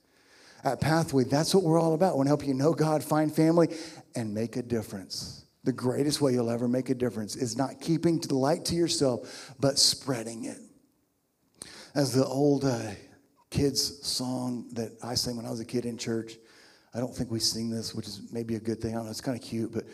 At 0.64 0.80
Pathway, 0.80 1.24
that's 1.24 1.56
what 1.56 1.64
we're 1.64 1.80
all 1.80 1.94
about. 1.94 2.14
We 2.14 2.18
want 2.18 2.28
to 2.28 2.30
help 2.32 2.46
you 2.46 2.54
know 2.54 2.74
God, 2.74 3.04
find 3.04 3.34
family, 3.34 3.70
and 4.16 4.34
make 4.34 4.58
a 4.58 4.62
difference. 4.62 5.46
The 5.64 5.72
greatest 5.72 6.22
way 6.22 6.34
you'll 6.34 6.50
ever 6.50 6.68
make 6.68 6.90
a 6.90 6.96
difference 6.96 7.36
is 7.36 7.58
not 7.58 7.80
keeping 7.82 8.20
the 8.20 8.36
light 8.36 8.66
to 8.66 8.76
yourself, 8.76 9.54
but 9.60 9.80
spreading 9.80 10.46
it. 10.46 10.58
As 11.96 12.14
the 12.14 12.26
old 12.26 12.66
uh, 12.66 12.92
kids' 13.50 14.06
song 14.06 14.70
that 14.74 14.92
I 15.04 15.16
sang 15.16 15.38
when 15.38 15.46
I 15.46 15.52
was 15.52 15.60
a 15.60 15.66
kid 15.66 15.86
in 15.86 15.98
church, 15.98 16.34
I 16.94 17.00
don't 17.00 17.16
think 17.16 17.32
we 17.32 17.40
sing 17.40 17.70
this, 17.70 17.96
which 17.96 18.08
is 18.08 18.22
maybe 18.32 18.56
a 18.56 18.60
good 18.60 18.82
thing. 18.82 18.92
I 18.92 18.96
don't 18.96 19.06
know, 19.06 19.12
it's 19.12 19.22
kind 19.22 19.38
of 19.38 19.44
cute, 19.44 19.72
but 19.72 19.86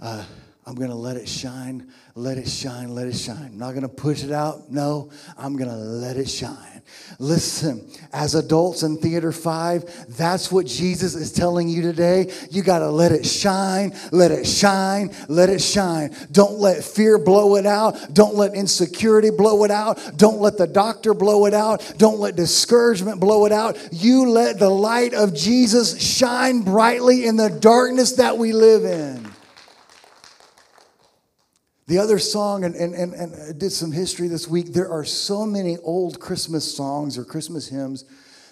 uh, 0.00 0.24
I'm 0.66 0.74
going 0.74 0.90
to 0.90 0.96
let 0.96 1.16
it 1.16 1.28
shine, 1.28 1.92
let 2.14 2.38
it 2.38 2.48
shine, 2.48 2.94
let 2.94 3.06
it 3.06 3.16
shine. 3.16 3.50
I'm 3.52 3.58
not 3.58 3.72
going 3.72 3.82
to 3.82 3.88
push 3.88 4.24
it 4.24 4.32
out. 4.32 4.70
No, 4.70 5.10
I'm 5.36 5.56
going 5.56 5.68
to 5.68 5.76
let 5.76 6.16
it 6.16 6.28
shine. 6.28 6.74
Listen, 7.18 7.86
as 8.12 8.34
adults 8.34 8.82
in 8.82 8.96
Theater 8.96 9.30
5, 9.30 10.16
that's 10.16 10.50
what 10.50 10.64
Jesus 10.64 11.14
is 11.14 11.32
telling 11.32 11.68
you 11.68 11.82
today. 11.82 12.32
You 12.50 12.62
got 12.62 12.78
to 12.78 12.90
let 12.90 13.12
it 13.12 13.26
shine, 13.26 13.94
let 14.10 14.30
it 14.30 14.46
shine, 14.46 15.14
let 15.28 15.50
it 15.50 15.60
shine. 15.60 16.14
Don't 16.32 16.58
let 16.58 16.82
fear 16.82 17.18
blow 17.18 17.56
it 17.56 17.66
out. 17.66 18.14
Don't 18.14 18.34
let 18.34 18.54
insecurity 18.54 19.30
blow 19.30 19.64
it 19.64 19.70
out. 19.70 20.16
Don't 20.16 20.40
let 20.40 20.56
the 20.56 20.66
doctor 20.66 21.12
blow 21.12 21.44
it 21.44 21.54
out. 21.54 21.94
Don't 21.98 22.20
let 22.20 22.36
discouragement 22.36 23.20
blow 23.20 23.44
it 23.44 23.52
out. 23.52 23.76
You 23.92 24.30
let 24.30 24.58
the 24.58 24.70
light 24.70 25.12
of 25.12 25.34
Jesus 25.34 26.00
shine 26.00 26.62
brightly 26.62 27.26
in 27.26 27.36
the 27.36 27.50
darkness 27.50 28.12
that 28.12 28.38
we 28.38 28.52
live 28.52 28.84
in. 28.84 29.33
The 31.86 31.98
other 31.98 32.18
song, 32.18 32.64
and, 32.64 32.74
and, 32.74 32.94
and, 32.94 33.12
and 33.12 33.34
I 33.34 33.52
did 33.52 33.70
some 33.70 33.92
history 33.92 34.26
this 34.28 34.48
week, 34.48 34.72
there 34.72 34.88
are 34.88 35.04
so 35.04 35.44
many 35.44 35.76
old 35.78 36.18
Christmas 36.18 36.74
songs 36.74 37.18
or 37.18 37.24
Christmas 37.24 37.68
hymns 37.68 38.06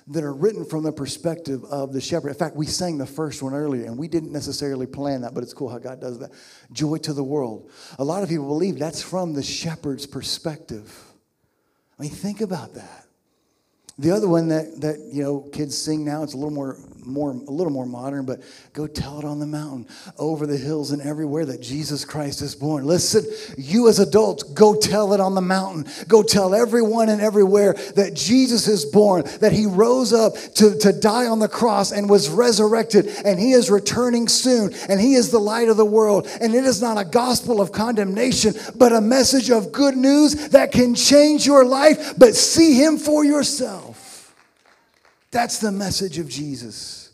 that 0.08 0.22
are 0.22 0.34
written 0.34 0.66
from 0.66 0.82
the 0.82 0.92
perspective 0.92 1.64
of 1.64 1.94
the 1.94 2.00
shepherd. 2.00 2.28
In 2.28 2.34
fact, 2.34 2.56
we 2.56 2.66
sang 2.66 2.98
the 2.98 3.06
first 3.06 3.42
one 3.42 3.54
earlier, 3.54 3.86
and 3.86 3.96
we 3.96 4.06
didn't 4.06 4.32
necessarily 4.32 4.86
plan 4.86 5.22
that, 5.22 5.32
but 5.32 5.42
it's 5.42 5.54
cool 5.54 5.70
how 5.70 5.78
God 5.78 5.98
does 5.98 6.18
that. 6.18 6.32
Joy 6.72 6.98
to 6.98 7.14
the 7.14 7.24
world. 7.24 7.70
A 7.98 8.04
lot 8.04 8.22
of 8.22 8.28
people 8.28 8.46
believe 8.46 8.78
that's 8.78 9.00
from 9.00 9.32
the 9.32 9.42
shepherd's 9.42 10.06
perspective. 10.06 10.92
I 11.98 12.02
mean, 12.02 12.10
think 12.10 12.42
about 12.42 12.74
that. 12.74 13.06
The 13.98 14.10
other 14.10 14.28
one 14.28 14.48
that, 14.48 14.80
that 14.80 14.98
you 15.12 15.22
know 15.22 15.40
kids 15.52 15.78
sing 15.78 16.04
now, 16.04 16.22
it's 16.22 16.34
a 16.34 16.36
little 16.36 16.52
more 16.52 16.78
more 17.04 17.30
a 17.30 17.50
little 17.50 17.72
more 17.72 17.86
modern, 17.86 18.24
but 18.24 18.40
go 18.72 18.86
tell 18.86 19.18
it 19.18 19.24
on 19.24 19.38
the 19.38 19.46
mountain, 19.46 19.86
over 20.18 20.46
the 20.46 20.56
hills 20.56 20.90
and 20.92 21.02
everywhere 21.02 21.44
that 21.44 21.60
Jesus 21.60 22.04
Christ 22.04 22.42
is 22.42 22.54
born. 22.54 22.84
Listen, 22.84 23.24
you 23.58 23.88
as 23.88 23.98
adults, 23.98 24.42
go 24.42 24.74
tell 24.74 25.12
it 25.12 25.20
on 25.20 25.34
the 25.34 25.40
mountain. 25.40 25.86
Go 26.08 26.22
tell 26.22 26.54
everyone 26.54 27.08
and 27.08 27.20
everywhere 27.20 27.74
that 27.96 28.14
Jesus 28.14 28.68
is 28.68 28.84
born, 28.84 29.24
that 29.40 29.52
he 29.52 29.66
rose 29.66 30.12
up 30.12 30.34
to, 30.54 30.78
to 30.78 30.92
die 30.92 31.26
on 31.26 31.38
the 31.38 31.48
cross 31.48 31.92
and 31.92 32.08
was 32.08 32.28
resurrected, 32.28 33.06
and 33.24 33.38
he 33.38 33.52
is 33.52 33.70
returning 33.70 34.28
soon, 34.28 34.72
and 34.88 35.00
he 35.00 35.14
is 35.14 35.30
the 35.30 35.38
light 35.40 35.68
of 35.68 35.76
the 35.76 35.84
world. 35.84 36.28
And 36.40 36.54
it 36.54 36.64
is 36.64 36.80
not 36.80 36.98
a 36.98 37.04
gospel 37.04 37.60
of 37.60 37.72
condemnation, 37.72 38.54
but 38.76 38.92
a 38.92 39.00
message 39.00 39.50
of 39.50 39.72
good 39.72 39.96
news 39.96 40.48
that 40.50 40.72
can 40.72 40.94
change 40.94 41.46
your 41.46 41.64
life, 41.64 42.14
but 42.18 42.34
see 42.34 42.74
him 42.74 42.98
for 42.98 43.24
yourself. 43.24 43.91
That's 45.32 45.58
the 45.58 45.72
message 45.72 46.18
of 46.18 46.28
Jesus. 46.28 47.10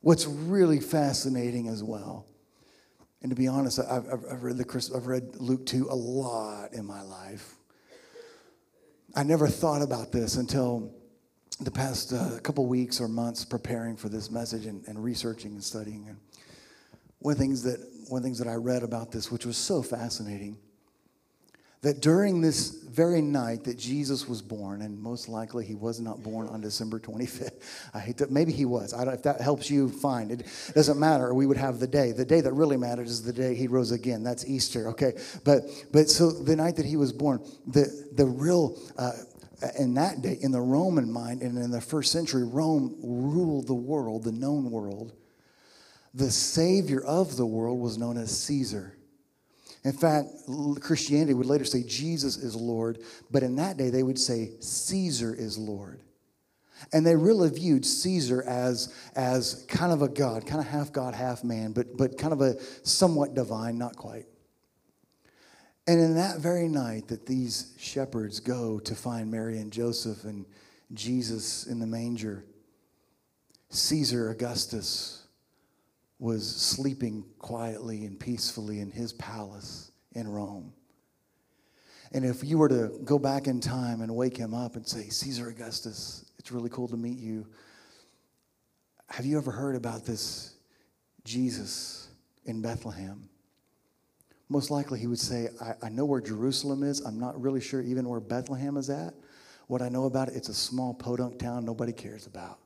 What's 0.00 0.26
really 0.26 0.80
fascinating 0.80 1.68
as 1.68 1.82
well, 1.82 2.26
and 3.22 3.30
to 3.30 3.36
be 3.36 3.46
honest, 3.48 3.78
I've, 3.78 4.06
I've, 4.30 4.42
read, 4.42 4.56
the, 4.58 4.92
I've 4.94 5.06
read 5.06 5.36
Luke 5.36 5.64
2 5.64 5.88
a 5.90 5.94
lot 5.94 6.72
in 6.72 6.84
my 6.84 7.02
life. 7.02 7.54
I 9.14 9.22
never 9.22 9.48
thought 9.48 9.82
about 9.82 10.12
this 10.12 10.36
until 10.36 10.92
the 11.60 11.70
past 11.70 12.12
uh, 12.12 12.38
couple 12.42 12.66
weeks 12.66 13.00
or 13.00 13.08
months 13.08 13.44
preparing 13.44 13.96
for 13.96 14.08
this 14.08 14.30
message 14.30 14.66
and, 14.66 14.86
and 14.86 15.02
researching 15.02 15.52
and 15.52 15.64
studying. 15.64 16.06
And 16.08 16.18
one 17.18 17.32
of, 17.32 17.38
things 17.38 17.62
that, 17.64 17.80
one 18.08 18.18
of 18.18 18.22
the 18.22 18.26
things 18.26 18.38
that 18.38 18.48
I 18.48 18.54
read 18.54 18.82
about 18.82 19.10
this, 19.10 19.30
which 19.30 19.46
was 19.46 19.56
so 19.56 19.82
fascinating, 19.82 20.58
that 21.82 22.00
during 22.00 22.40
this 22.40 22.70
very 22.70 23.22
night 23.22 23.62
that 23.64 23.78
Jesus 23.78 24.28
was 24.28 24.42
born, 24.42 24.82
and 24.82 25.00
most 25.00 25.28
likely 25.28 25.64
he 25.64 25.76
was 25.76 26.00
not 26.00 26.20
born 26.20 26.48
on 26.48 26.60
December 26.60 26.98
25th. 26.98 27.62
I 27.94 28.00
hate 28.00 28.16
that. 28.16 28.32
Maybe 28.32 28.50
he 28.50 28.64
was. 28.64 28.92
I 28.92 29.04
don't. 29.04 29.14
If 29.14 29.22
that 29.22 29.40
helps 29.40 29.70
you 29.70 29.88
find 29.88 30.32
it, 30.32 30.46
doesn't 30.74 30.98
matter. 30.98 31.32
We 31.32 31.46
would 31.46 31.56
have 31.56 31.78
the 31.78 31.86
day. 31.86 32.10
The 32.10 32.24
day 32.24 32.40
that 32.40 32.52
really 32.52 32.76
matters 32.76 33.10
is 33.10 33.22
the 33.22 33.32
day 33.32 33.54
he 33.54 33.68
rose 33.68 33.92
again. 33.92 34.24
That's 34.24 34.44
Easter. 34.46 34.88
Okay. 34.88 35.12
But 35.44 35.62
but 35.92 36.08
so 36.10 36.32
the 36.32 36.56
night 36.56 36.74
that 36.76 36.86
he 36.86 36.96
was 36.96 37.12
born, 37.12 37.40
the 37.66 38.08
the 38.12 38.26
real. 38.26 38.76
Uh, 38.96 39.12
in 39.76 39.94
that 39.94 40.22
day, 40.22 40.38
in 40.40 40.52
the 40.52 40.60
Roman 40.60 41.12
mind 41.12 41.42
and 41.42 41.58
in 41.58 41.72
the 41.72 41.80
first 41.80 42.12
century, 42.12 42.44
Rome 42.44 42.94
ruled 43.02 43.66
the 43.66 43.74
world, 43.74 44.22
the 44.22 44.30
known 44.30 44.70
world. 44.70 45.12
The 46.14 46.30
savior 46.30 47.02
of 47.02 47.36
the 47.36 47.44
world 47.44 47.80
was 47.80 47.98
known 47.98 48.16
as 48.18 48.30
Caesar. 48.42 48.97
In 49.84 49.92
fact, 49.92 50.28
Christianity 50.80 51.34
would 51.34 51.46
later 51.46 51.64
say 51.64 51.82
Jesus 51.82 52.36
is 52.36 52.56
Lord, 52.56 52.98
but 53.30 53.42
in 53.42 53.56
that 53.56 53.76
day 53.76 53.90
they 53.90 54.02
would 54.02 54.18
say 54.18 54.52
Caesar 54.60 55.34
is 55.34 55.56
Lord. 55.56 56.00
And 56.92 57.04
they 57.06 57.16
really 57.16 57.50
viewed 57.50 57.84
Caesar 57.84 58.42
as, 58.44 58.94
as 59.16 59.64
kind 59.68 59.92
of 59.92 60.02
a 60.02 60.08
God, 60.08 60.46
kind 60.46 60.60
of 60.60 60.66
half 60.66 60.92
God, 60.92 61.14
half 61.14 61.42
man, 61.42 61.72
but, 61.72 61.96
but 61.96 62.18
kind 62.18 62.32
of 62.32 62.40
a 62.40 62.60
somewhat 62.84 63.34
divine, 63.34 63.78
not 63.78 63.96
quite. 63.96 64.26
And 65.86 66.00
in 66.00 66.16
that 66.16 66.38
very 66.38 66.68
night 66.68 67.08
that 67.08 67.26
these 67.26 67.74
shepherds 67.78 68.40
go 68.40 68.78
to 68.80 68.94
find 68.94 69.30
Mary 69.30 69.58
and 69.58 69.72
Joseph 69.72 70.24
and 70.24 70.44
Jesus 70.92 71.66
in 71.66 71.78
the 71.78 71.86
manger, 71.86 72.44
Caesar 73.70 74.30
Augustus 74.30 75.17
was 76.18 76.48
sleeping 76.48 77.24
quietly 77.38 78.04
and 78.04 78.18
peacefully 78.18 78.80
in 78.80 78.90
his 78.90 79.12
palace 79.12 79.92
in 80.12 80.26
Rome. 80.26 80.72
And 82.12 82.24
if 82.24 82.42
you 82.42 82.58
were 82.58 82.68
to 82.68 82.98
go 83.04 83.18
back 83.18 83.46
in 83.46 83.60
time 83.60 84.00
and 84.00 84.14
wake 84.14 84.36
him 84.36 84.54
up 84.54 84.76
and 84.76 84.86
say, 84.86 85.08
Caesar 85.08 85.48
Augustus, 85.48 86.30
it's 86.38 86.50
really 86.50 86.70
cool 86.70 86.88
to 86.88 86.96
meet 86.96 87.18
you. 87.18 87.46
Have 89.10 89.26
you 89.26 89.38
ever 89.38 89.50
heard 89.50 89.76
about 89.76 90.04
this 90.04 90.54
Jesus 91.24 92.08
in 92.46 92.62
Bethlehem? 92.62 93.28
Most 94.48 94.70
likely 94.70 94.98
he 94.98 95.06
would 95.06 95.18
say, 95.18 95.50
I, 95.60 95.86
I 95.86 95.88
know 95.90 96.06
where 96.06 96.22
Jerusalem 96.22 96.82
is. 96.82 97.00
I'm 97.00 97.20
not 97.20 97.40
really 97.40 97.60
sure 97.60 97.82
even 97.82 98.08
where 98.08 98.20
Bethlehem 98.20 98.76
is 98.78 98.88
at. 98.88 99.14
What 99.66 99.82
I 99.82 99.90
know 99.90 100.06
about 100.06 100.28
it, 100.28 100.36
it's 100.36 100.48
a 100.48 100.54
small 100.54 100.94
podunk 100.94 101.38
town 101.38 101.66
nobody 101.66 101.92
cares 101.92 102.26
about. 102.26 102.58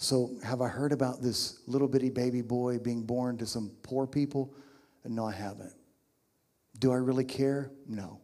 So, 0.00 0.30
have 0.44 0.62
I 0.62 0.68
heard 0.68 0.92
about 0.92 1.22
this 1.22 1.58
little 1.66 1.88
bitty 1.88 2.10
baby 2.10 2.40
boy 2.40 2.78
being 2.78 3.02
born 3.02 3.36
to 3.38 3.46
some 3.46 3.72
poor 3.82 4.06
people? 4.06 4.54
No, 5.04 5.26
I 5.26 5.32
haven't. 5.32 5.74
Do 6.78 6.92
I 6.92 6.96
really 6.96 7.24
care? 7.24 7.72
No. 7.88 8.20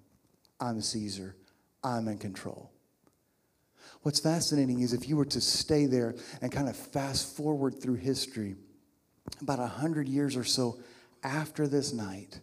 I'm 0.60 0.80
Caesar. 0.80 1.34
I'm 1.82 2.06
in 2.06 2.18
control. 2.18 2.70
What's 4.02 4.20
fascinating 4.20 4.82
is 4.82 4.92
if 4.92 5.08
you 5.08 5.16
were 5.16 5.24
to 5.24 5.40
stay 5.40 5.86
there 5.86 6.14
and 6.40 6.52
kind 6.52 6.68
of 6.68 6.76
fast 6.76 7.36
forward 7.36 7.82
through 7.82 7.94
history, 7.94 8.54
about 9.40 9.58
a 9.58 9.66
hundred 9.66 10.08
years 10.08 10.36
or 10.36 10.44
so 10.44 10.78
after 11.24 11.66
this 11.66 11.92
night, 11.92 12.38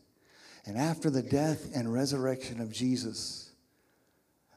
and 0.66 0.78
after 0.78 1.10
the 1.10 1.24
death 1.24 1.70
and 1.74 1.92
resurrection 1.94 2.60
of 2.60 2.70
Jesus, 2.70 3.52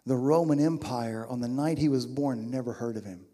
The 0.04 0.16
Roman 0.16 0.58
Empire, 0.58 1.24
on 1.28 1.40
the 1.40 1.48
night 1.48 1.78
he 1.78 1.88
was 1.88 2.06
born, 2.06 2.50
never 2.50 2.72
heard 2.72 2.96
of 2.96 3.04
him. 3.04 3.26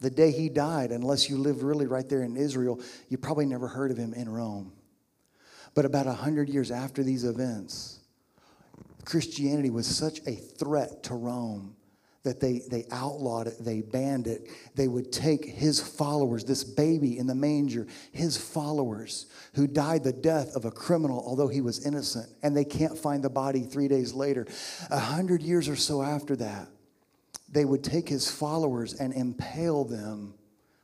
The 0.00 0.10
day 0.10 0.30
he 0.30 0.48
died, 0.48 0.92
unless 0.92 1.28
you 1.28 1.38
lived 1.38 1.62
really 1.62 1.86
right 1.86 2.08
there 2.08 2.22
in 2.22 2.36
Israel, 2.36 2.80
you 3.08 3.18
probably 3.18 3.46
never 3.46 3.66
heard 3.66 3.90
of 3.90 3.96
him 3.96 4.14
in 4.14 4.28
Rome. 4.28 4.72
But 5.74 5.84
about 5.84 6.06
100 6.06 6.48
years 6.48 6.70
after 6.70 7.02
these 7.02 7.24
events, 7.24 8.00
Christianity 9.04 9.70
was 9.70 9.86
such 9.86 10.20
a 10.26 10.34
threat 10.34 11.02
to 11.04 11.14
Rome 11.14 11.76
that 12.24 12.40
they, 12.40 12.60
they 12.70 12.84
outlawed 12.90 13.46
it, 13.46 13.54
they 13.58 13.80
banned 13.80 14.26
it. 14.26 14.48
They 14.74 14.88
would 14.88 15.12
take 15.12 15.44
his 15.44 15.80
followers, 15.80 16.44
this 16.44 16.64
baby 16.64 17.18
in 17.18 17.26
the 17.26 17.34
manger, 17.34 17.86
his 18.12 18.36
followers, 18.36 19.26
who 19.54 19.66
died 19.66 20.04
the 20.04 20.12
death 20.12 20.54
of 20.54 20.64
a 20.64 20.70
criminal, 20.70 21.22
although 21.26 21.48
he 21.48 21.60
was 21.60 21.86
innocent, 21.86 22.28
and 22.42 22.56
they 22.56 22.64
can't 22.64 22.98
find 22.98 23.22
the 23.22 23.30
body 23.30 23.62
three 23.62 23.88
days 23.88 24.12
later. 24.12 24.46
A 24.90 24.98
hundred 24.98 25.42
years 25.42 25.68
or 25.68 25.76
so 25.76 26.02
after 26.02 26.36
that, 26.36 26.68
they 27.48 27.64
would 27.64 27.82
take 27.82 28.08
his 28.08 28.30
followers 28.30 28.94
and 28.94 29.12
impale 29.14 29.84
them 29.84 30.34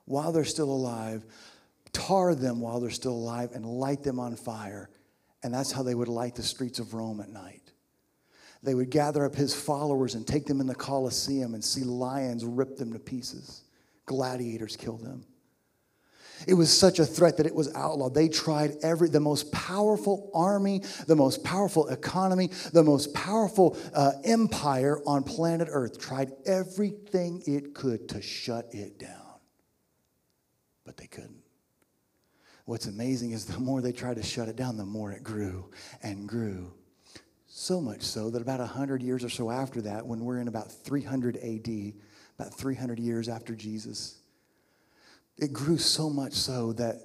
while 0.06 0.32
they're 0.32 0.44
still 0.44 0.70
alive, 0.70 1.24
tar 1.92 2.34
them 2.34 2.60
while 2.60 2.80
they're 2.80 2.90
still 2.90 3.12
alive, 3.12 3.50
and 3.52 3.64
light 3.66 4.02
them 4.02 4.18
on 4.18 4.36
fire. 4.36 4.90
And 5.42 5.52
that's 5.52 5.72
how 5.72 5.82
they 5.82 5.94
would 5.94 6.08
light 6.08 6.34
the 6.34 6.42
streets 6.42 6.78
of 6.78 6.94
Rome 6.94 7.20
at 7.20 7.28
night. 7.28 7.72
They 8.62 8.74
would 8.74 8.90
gather 8.90 9.26
up 9.26 9.34
his 9.34 9.54
followers 9.54 10.14
and 10.14 10.26
take 10.26 10.46
them 10.46 10.60
in 10.60 10.66
the 10.66 10.74
Colosseum 10.74 11.52
and 11.52 11.62
see 11.62 11.84
lions 11.84 12.44
rip 12.46 12.76
them 12.76 12.94
to 12.94 12.98
pieces, 12.98 13.64
gladiators 14.06 14.74
kill 14.74 14.96
them. 14.96 15.26
It 16.46 16.54
was 16.54 16.76
such 16.76 16.98
a 16.98 17.06
threat 17.06 17.36
that 17.38 17.46
it 17.46 17.54
was 17.54 17.74
outlawed. 17.74 18.14
They 18.14 18.28
tried 18.28 18.76
every, 18.82 19.08
the 19.08 19.20
most 19.20 19.50
powerful 19.52 20.30
army, 20.34 20.82
the 21.06 21.16
most 21.16 21.42
powerful 21.44 21.88
economy, 21.88 22.50
the 22.72 22.82
most 22.82 23.14
powerful 23.14 23.76
uh, 23.94 24.12
empire 24.24 25.00
on 25.06 25.22
planet 25.22 25.68
Earth, 25.70 25.98
tried 25.98 26.32
everything 26.44 27.42
it 27.46 27.74
could 27.74 28.08
to 28.10 28.20
shut 28.20 28.74
it 28.74 28.98
down. 28.98 29.10
But 30.84 30.96
they 30.96 31.06
couldn't. 31.06 31.42
What's 32.66 32.86
amazing 32.86 33.32
is 33.32 33.44
the 33.44 33.60
more 33.60 33.80
they 33.80 33.92
tried 33.92 34.16
to 34.16 34.22
shut 34.22 34.48
it 34.48 34.56
down, 34.56 34.76
the 34.76 34.86
more 34.86 35.12
it 35.12 35.22
grew 35.22 35.70
and 36.02 36.26
grew. 36.28 36.72
So 37.46 37.80
much 37.80 38.02
so 38.02 38.30
that 38.30 38.42
about 38.42 38.60
100 38.60 39.02
years 39.02 39.22
or 39.22 39.28
so 39.28 39.50
after 39.50 39.80
that, 39.82 40.04
when 40.06 40.24
we're 40.24 40.40
in 40.40 40.48
about 40.48 40.72
300 40.72 41.36
AD, 41.36 41.92
about 42.38 42.54
300 42.54 42.98
years 42.98 43.28
after 43.28 43.54
Jesus, 43.54 44.16
it 45.38 45.52
grew 45.52 45.78
so 45.78 46.08
much 46.10 46.32
so 46.32 46.72
that 46.74 46.96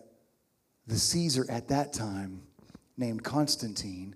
the 0.87 0.97
Caesar 0.97 1.45
at 1.49 1.67
that 1.69 1.93
time, 1.93 2.41
named 2.97 3.23
Constantine, 3.23 4.15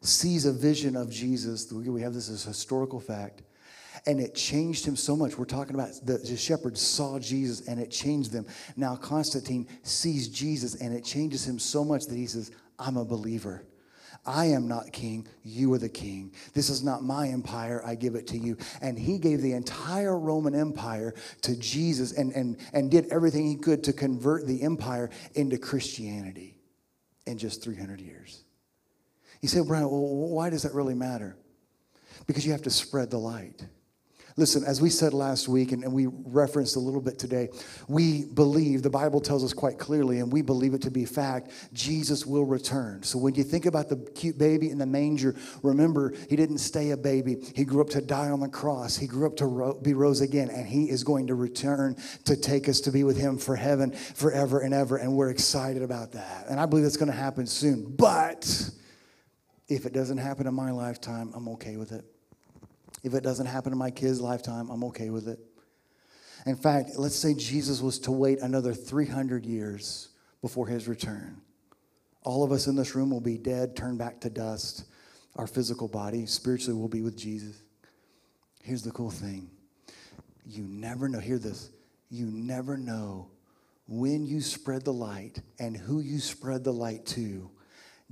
sees 0.00 0.44
a 0.44 0.52
vision 0.52 0.96
of 0.96 1.10
Jesus. 1.10 1.70
We 1.72 2.02
have 2.02 2.14
this 2.14 2.28
as 2.28 2.44
historical 2.44 3.00
fact. 3.00 3.42
And 4.06 4.20
it 4.20 4.34
changed 4.34 4.84
him 4.84 4.96
so 4.96 5.16
much. 5.16 5.38
We're 5.38 5.46
talking 5.46 5.74
about 5.74 5.90
the, 6.04 6.18
the 6.18 6.36
shepherds 6.36 6.80
saw 6.80 7.18
Jesus 7.18 7.66
and 7.68 7.80
it 7.80 7.90
changed 7.90 8.32
them. 8.32 8.44
Now 8.76 8.96
Constantine 8.96 9.66
sees 9.82 10.28
Jesus 10.28 10.74
and 10.74 10.92
it 10.92 11.04
changes 11.04 11.46
him 11.48 11.58
so 11.58 11.84
much 11.84 12.06
that 12.06 12.16
he 12.16 12.26
says, 12.26 12.50
I'm 12.78 12.96
a 12.96 13.04
believer. 13.04 13.64
I 14.26 14.46
am 14.46 14.68
not 14.68 14.92
king, 14.92 15.26
you 15.42 15.72
are 15.74 15.78
the 15.78 15.88
king. 15.88 16.32
This 16.52 16.70
is 16.70 16.82
not 16.82 17.02
my 17.02 17.28
empire, 17.28 17.82
I 17.84 17.94
give 17.94 18.14
it 18.14 18.26
to 18.28 18.38
you. 18.38 18.56
And 18.80 18.98
he 18.98 19.18
gave 19.18 19.42
the 19.42 19.52
entire 19.52 20.18
Roman 20.18 20.54
Empire 20.54 21.14
to 21.42 21.56
Jesus 21.56 22.12
and, 22.12 22.32
and, 22.32 22.56
and 22.72 22.90
did 22.90 23.06
everything 23.10 23.46
he 23.46 23.56
could 23.56 23.84
to 23.84 23.92
convert 23.92 24.46
the 24.46 24.62
empire 24.62 25.10
into 25.34 25.58
Christianity 25.58 26.58
in 27.26 27.38
just 27.38 27.62
300 27.62 28.00
years. 28.00 28.44
You 29.40 29.48
say, 29.48 29.60
Bryan, 29.60 29.90
well, 29.90 30.00
why 30.00 30.50
does 30.50 30.62
that 30.62 30.74
really 30.74 30.94
matter? 30.94 31.36
Because 32.26 32.46
you 32.46 32.52
have 32.52 32.62
to 32.62 32.70
spread 32.70 33.10
the 33.10 33.18
light. 33.18 33.66
Listen, 34.36 34.64
as 34.64 34.80
we 34.80 34.90
said 34.90 35.14
last 35.14 35.46
week, 35.46 35.70
and, 35.70 35.84
and, 35.84 35.92
we 35.92 36.08
referenced 36.08 36.74
a 36.74 36.80
little 36.80 37.00
bit 37.00 37.20
today, 37.20 37.48
we 37.86 38.24
believe, 38.24 38.82
the 38.82 38.90
Bible 38.90 39.20
tells 39.20 39.44
us 39.44 39.52
quite 39.52 39.78
clearly, 39.78 40.18
and 40.18 40.32
we 40.32 40.42
believe 40.42 40.74
it 40.74 40.82
to 40.82 40.90
be 40.90 41.04
fact, 41.04 41.52
Jesus 41.72 42.26
will 42.26 42.44
return. 42.44 43.04
So 43.04 43.16
when 43.16 43.36
you 43.36 43.44
think 43.44 43.64
about 43.64 43.88
the 43.88 43.96
cute 44.16 44.36
baby 44.36 44.70
in 44.70 44.78
the 44.78 44.86
manger, 44.86 45.36
remember, 45.62 46.14
he 46.28 46.34
didn't 46.34 46.58
stay 46.58 46.90
a 46.90 46.96
baby. 46.96 47.36
He 47.54 47.64
grew 47.64 47.80
up 47.80 47.90
to 47.90 48.00
die 48.00 48.30
on 48.30 48.40
the 48.40 48.48
cross. 48.48 48.96
He 48.96 49.06
grew 49.06 49.28
up 49.28 49.36
to 49.36 49.46
ro- 49.46 49.74
be 49.74 49.94
rose 49.94 50.20
again, 50.20 50.50
and 50.50 50.66
he 50.66 50.90
is 50.90 51.04
going 51.04 51.28
to 51.28 51.36
return 51.36 51.96
to 52.24 52.36
take 52.36 52.68
us 52.68 52.80
to 52.80 52.90
be 52.90 53.04
with 53.04 53.16
him 53.16 53.38
for 53.38 53.54
heaven 53.54 53.92
forever 53.92 54.60
and 54.60 54.74
ever. 54.74 54.96
And 54.96 55.14
we're 55.14 55.30
excited 55.30 55.82
about 55.82 56.10
that. 56.12 56.46
And 56.48 56.58
I 56.58 56.66
believe 56.66 56.82
that's 56.82 56.96
going 56.96 57.10
to 57.10 57.16
happen 57.16 57.46
soon. 57.46 57.84
But 57.84 58.70
if 59.68 59.86
it 59.86 59.92
doesn't 59.92 60.18
happen 60.18 60.48
in 60.48 60.54
my 60.54 60.72
lifetime, 60.72 61.30
I'm 61.36 61.48
okay 61.50 61.76
with 61.76 61.92
it. 61.92 62.04
If 63.04 63.14
it 63.14 63.22
doesn't 63.22 63.46
happen 63.46 63.70
in 63.70 63.78
my 63.78 63.90
kid's 63.90 64.20
lifetime, 64.20 64.70
I'm 64.70 64.82
okay 64.84 65.10
with 65.10 65.28
it. 65.28 65.38
In 66.46 66.56
fact, 66.56 66.92
let's 66.96 67.14
say 67.14 67.34
Jesus 67.34 67.80
was 67.80 67.98
to 68.00 68.10
wait 68.10 68.40
another 68.40 68.74
300 68.74 69.46
years 69.46 70.08
before 70.40 70.66
his 70.66 70.88
return. 70.88 71.40
All 72.22 72.42
of 72.42 72.50
us 72.50 72.66
in 72.66 72.76
this 72.76 72.94
room 72.94 73.10
will 73.10 73.20
be 73.20 73.38
dead, 73.38 73.76
turned 73.76 73.98
back 73.98 74.20
to 74.22 74.30
dust. 74.30 74.86
Our 75.36 75.46
physical 75.46 75.86
body, 75.86 76.24
spiritually, 76.24 76.80
will 76.80 76.88
be 76.88 77.02
with 77.02 77.16
Jesus. 77.16 77.62
Here's 78.62 78.82
the 78.82 78.90
cool 78.90 79.10
thing 79.10 79.50
you 80.46 80.64
never 80.64 81.08
know, 81.08 81.20
hear 81.20 81.38
this, 81.38 81.70
you 82.10 82.26
never 82.26 82.76
know 82.76 83.28
when 83.86 84.26
you 84.26 84.40
spread 84.40 84.84
the 84.84 84.92
light 84.92 85.40
and 85.58 85.76
who 85.76 86.00
you 86.00 86.18
spread 86.18 86.64
the 86.64 86.72
light 86.72 87.04
to 87.04 87.50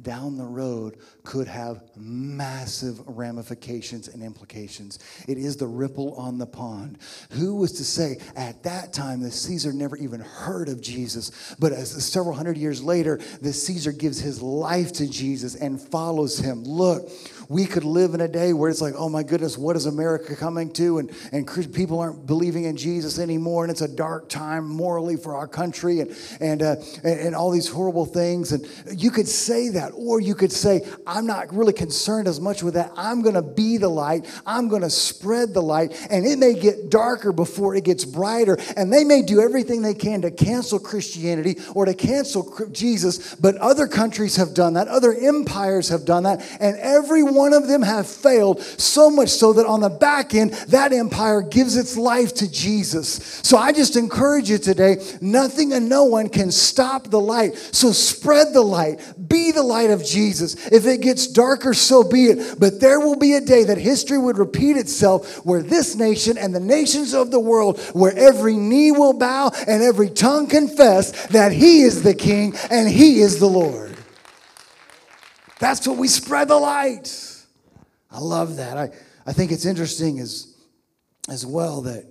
down 0.01 0.39
the 0.39 0.45
road 0.45 0.97
could 1.23 1.47
have 1.47 1.83
massive 1.97 2.99
ramifications 3.07 4.09
and 4.09 4.23
implications. 4.23 4.99
It 5.29 5.37
is 5.37 5.57
the 5.57 5.67
ripple 5.67 6.15
on 6.15 6.39
the 6.39 6.47
pond. 6.47 6.99
Who 7.33 7.57
was 7.57 7.73
to 7.73 7.85
say 7.85 8.17
at 8.35 8.63
that 8.63 8.93
time 8.93 9.21
the 9.21 9.31
Caesar 9.31 9.73
never 9.73 9.97
even 9.97 10.21
heard 10.21 10.71
of 10.71 10.81
Jesus, 10.81 11.55
but 11.59 11.73
as 11.73 11.91
several 12.05 12.35
hundred 12.35 12.57
years 12.57 12.83
later, 12.83 13.21
the 13.43 13.53
Caesar 13.53 13.93
gives 13.93 14.19
his 14.19 14.41
life 14.41 14.93
to 14.95 15.07
Jesus 15.07 15.55
and 15.55 15.81
follows 15.81 16.39
him. 16.39 16.65
Look, 16.65 17.11
we 17.49 17.67
could 17.67 17.85
live 17.85 18.15
in 18.15 18.23
a 18.23 18.29
day 18.29 18.55
where 18.55 18.71
it's 18.71 18.81
like, 18.81 18.95
oh 18.97 19.11
my 19.11 19.23
goodness, 19.23 19.59
what 19.59 19.77
is 19.77 19.85
America 19.85 20.35
coming 20.35 20.73
to? 20.73 20.99
And, 20.99 21.13
and 21.33 21.75
people 21.75 22.01
aren't 22.01 22.27
believing 22.27 22.65
in 22.65 22.79
Jesus 22.79 23.19
anymore, 23.19 23.65
and 23.65 23.71
it's 23.71 23.83
a 23.83 23.95
dark 23.95 24.31
time 24.31 24.67
morally 24.67 25.17
for 25.17 25.37
our 25.37 25.47
country 25.47 26.01
and, 26.01 26.17
and, 26.41 26.63
uh, 26.63 26.77
and, 27.05 27.21
and 27.21 27.37
all 27.37 27.51
these 27.51 27.69
horrible 27.69 28.07
things. 28.07 28.53
And 28.53 28.67
you 28.97 29.11
could 29.11 29.29
say 29.29 29.69
that, 29.71 29.82
or 29.91 30.21
you 30.21 30.35
could 30.35 30.53
say, 30.53 30.87
I'm 31.07 31.27
not 31.27 31.53
really 31.53 31.73
concerned 31.73 32.29
as 32.29 32.41
much 32.41 32.63
with 32.63 32.75
that. 32.75 32.93
I'm 32.97 33.23
going 33.23 33.35
to 33.35 33.43
be 33.43 33.77
the 33.77 33.89
light, 33.89 34.27
I'm 34.47 34.69
going 34.69 34.83
to 34.83 34.91
spread 34.91 35.55
the 35.55 35.63
light, 35.63 36.07
and 36.11 36.25
it 36.25 36.39
may 36.39 36.55
get 36.55 36.91
darker 36.91 37.33
before 37.33 37.75
it 37.75 37.85
gets 37.85 38.05
brighter. 38.05 38.57
And 38.77 38.93
they 38.93 39.05
may 39.05 39.23
do 39.23 39.41
everything 39.41 39.83
they 39.83 39.95
can 39.95 40.23
to 40.23 40.31
cancel 40.31 40.79
Christianity 40.79 41.57
or 41.75 41.85
to 41.85 41.95
cancel 41.95 42.55
Jesus, 42.71 43.35
but 43.35 43.57
other 43.57 43.87
countries 43.87 44.37
have 44.37 44.55
done 44.55 44.75
that, 44.75 44.89
other 44.89 45.13
empires 45.13 45.89
have 45.89 46.05
done 46.05 46.23
that, 46.25 46.47
and 46.61 46.77
every 46.79 47.23
one 47.23 47.53
of 47.53 47.67
them 47.67 47.83
have 47.83 48.07
failed, 48.07 48.61
so 48.63 49.11
much 49.11 49.31
so 49.31 49.53
that 49.55 49.67
on 49.67 49.81
the 49.81 49.89
back 49.89 50.35
end, 50.35 50.53
that 50.69 50.93
empire 50.93 51.43
gives 51.43 51.77
its 51.77 51.97
life 51.97 52.35
to 52.35 52.51
Jesus. 52.51 53.41
So 53.43 53.57
I 53.57 53.73
just 53.73 53.97
encourage 53.97 54.51
you 54.51 54.59
today 54.59 54.97
nothing 55.21 55.73
and 55.73 55.89
no 55.89 56.05
one 56.05 56.29
can 56.29 56.51
stop 56.51 57.09
the 57.09 57.21
light. 57.21 57.57
So 57.57 57.93
spread 57.93 58.53
the 58.53 58.63
light, 58.63 59.01
be 59.29 59.51
the 59.53 59.63
light 59.63 59.72
of 59.91 60.05
Jesus. 60.05 60.55
If 60.69 60.87
it 60.87 61.01
gets 61.01 61.27
darker, 61.27 61.75
so 61.75 62.05
be 62.05 62.27
it. 62.27 62.61
But 62.61 62.81
there 62.81 63.01
will 63.01 63.17
be 63.17 63.35
a 63.35 63.41
day 63.41 63.65
that 63.65 63.79
history 63.79 64.19
would 64.19 64.39
repeat 64.39 64.77
itself 64.77 65.45
where 65.45 65.63
this 65.63 65.97
nation 65.97 66.39
and 66.39 66.55
the 66.55 66.61
nations 66.61 67.15
of 67.15 67.31
the 67.31 67.41
world, 67.41 67.81
where 67.93 68.17
every 68.17 68.57
knee 68.57 68.93
will 68.93 69.13
bow 69.13 69.51
and 69.67 69.83
every 69.83 70.11
tongue 70.11 70.47
confess 70.47 71.27
that 71.29 71.53
He 71.53 71.83
is 71.83 72.03
the 72.03 72.15
King 72.15 72.55
and 72.71 72.89
He 72.89 73.21
is 73.21 73.39
the 73.39 73.47
Lord. 73.47 73.97
That's 75.59 75.87
what 75.87 75.97
we 75.97 76.09
spread 76.09 76.49
the 76.49 76.59
light. 76.59 77.45
I 78.11 78.19
love 78.19 78.57
that. 78.57 78.77
I, 78.77 78.91
I 79.27 79.33
think 79.33 79.53
it's 79.53 79.65
interesting 79.65 80.19
as, 80.19 80.55
as 81.29 81.47
well 81.47 81.83
that 81.83 82.05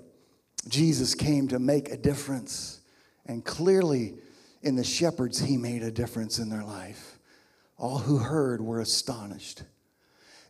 Jesus 0.67 1.15
came 1.15 1.47
to 1.49 1.59
make 1.59 1.89
a 1.89 1.97
difference. 1.97 2.79
And 3.25 3.43
clearly, 3.43 4.15
in 4.61 4.75
the 4.75 4.83
shepherds, 4.83 5.39
he 5.39 5.57
made 5.57 5.83
a 5.83 5.91
difference 5.91 6.39
in 6.39 6.49
their 6.49 6.63
life. 6.63 7.10
All 7.81 7.97
who 7.97 8.19
heard 8.19 8.61
were 8.61 8.79
astonished. 8.79 9.63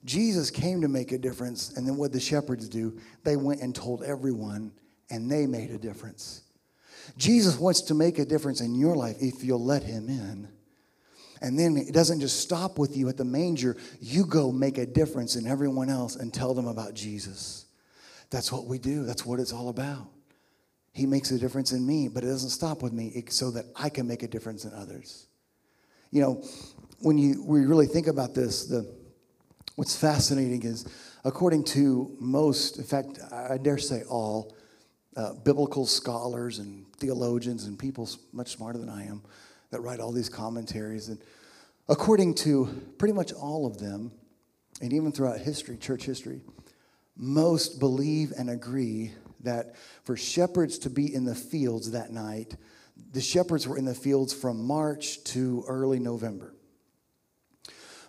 Jesus 0.04 0.52
came 0.52 0.82
to 0.82 0.90
make 0.90 1.14
a 1.14 1.18
difference, 1.18 1.78
and 1.78 1.88
then 1.88 1.96
what 1.96 2.12
the 2.12 2.20
shepherds 2.20 2.68
do, 2.68 3.00
they 3.24 3.38
went 3.38 3.62
and 3.62 3.74
told 3.74 4.04
everyone, 4.04 4.74
and 5.10 5.32
they 5.32 5.48
made 5.48 5.72
a 5.72 5.78
difference. 5.78 6.42
Jesus 7.16 7.58
wants 7.58 7.84
to 7.84 7.94
make 7.94 8.20
a 8.20 8.26
difference 8.26 8.60
in 8.60 8.76
your 8.76 8.98
life 8.98 9.16
if 9.22 9.46
you'll 9.46 9.64
let 9.64 9.82
him 9.82 10.10
in. 10.10 10.50
And 11.42 11.58
then 11.58 11.78
it 11.78 11.94
doesn't 11.94 12.20
just 12.20 12.42
stop 12.42 12.78
with 12.78 12.98
you 12.98 13.08
at 13.08 13.16
the 13.16 13.24
manger. 13.24 13.78
You 14.02 14.26
go 14.26 14.52
make 14.52 14.78
a 14.78 14.86
difference 14.86 15.38
in 15.38 15.48
everyone 15.48 15.90
else 15.90 16.18
and 16.18 16.34
tell 16.34 16.54
them 16.54 16.68
about 16.68 16.96
Jesus. 16.96 17.66
That's 18.30 18.52
what 18.52 18.66
we 18.66 18.78
do, 18.78 19.06
that's 19.06 19.26
what 19.26 19.40
it's 19.40 19.54
all 19.54 19.70
about. 19.70 20.06
He 20.92 21.06
makes 21.06 21.32
a 21.32 21.40
difference 21.40 21.72
in 21.72 21.88
me, 21.88 22.10
but 22.10 22.26
it 22.26 22.28
doesn't 22.28 22.50
stop 22.50 22.84
with 22.84 22.92
me 22.92 23.24
so 23.30 23.52
that 23.52 23.68
I 23.74 23.88
can 23.88 24.06
make 24.06 24.22
a 24.22 24.28
difference 24.28 24.66
in 24.66 24.74
others. 24.74 25.28
You 26.12 26.22
know, 26.22 26.44
when 27.02 27.18
you 27.18 27.44
we 27.44 27.66
really 27.66 27.88
think 27.88 28.08
about 28.08 28.34
this, 28.34 28.66
the 28.66 28.88
What's 29.76 29.96
fascinating 29.96 30.64
is, 30.64 30.86
according 31.24 31.64
to 31.64 32.16
most, 32.20 32.78
in 32.78 32.84
fact, 32.84 33.20
I 33.32 33.58
dare 33.58 33.78
say 33.78 34.04
all, 34.04 34.54
uh, 35.16 35.34
biblical 35.34 35.86
scholars 35.86 36.60
and 36.60 36.86
theologians 36.98 37.66
and 37.66 37.80
people 37.80 38.08
much 38.34 38.52
smarter 38.52 38.78
than 38.78 38.90
I 38.90 39.08
am 39.08 39.24
that 39.72 39.82
write 39.82 40.00
all 40.00 40.12
these 40.12 40.30
commentaries, 40.30 41.08
and 41.08 41.18
according 41.88 42.36
to 42.36 42.68
pretty 42.98 43.14
much 43.14 43.32
all 43.32 43.66
of 43.66 43.80
them, 43.80 44.12
and 44.82 44.92
even 44.94 45.12
throughout 45.12 45.40
history, 45.40 45.78
church 45.78 46.04
history, 46.04 46.42
most 47.16 47.80
believe 47.80 48.34
and 48.38 48.50
agree 48.50 49.14
that 49.40 49.76
for 50.04 50.16
shepherds 50.18 50.78
to 50.80 50.90
be 50.90 51.12
in 51.12 51.24
the 51.24 51.34
fields 51.34 51.92
that 51.92 52.12
night, 52.12 52.56
the 53.14 53.22
shepherds 53.22 53.68
were 53.68 53.78
in 53.78 53.86
the 53.86 53.96
fields 53.96 54.34
from 54.34 54.64
March 54.64 55.24
to 55.24 55.64
early 55.68 55.98
November. 55.98 56.54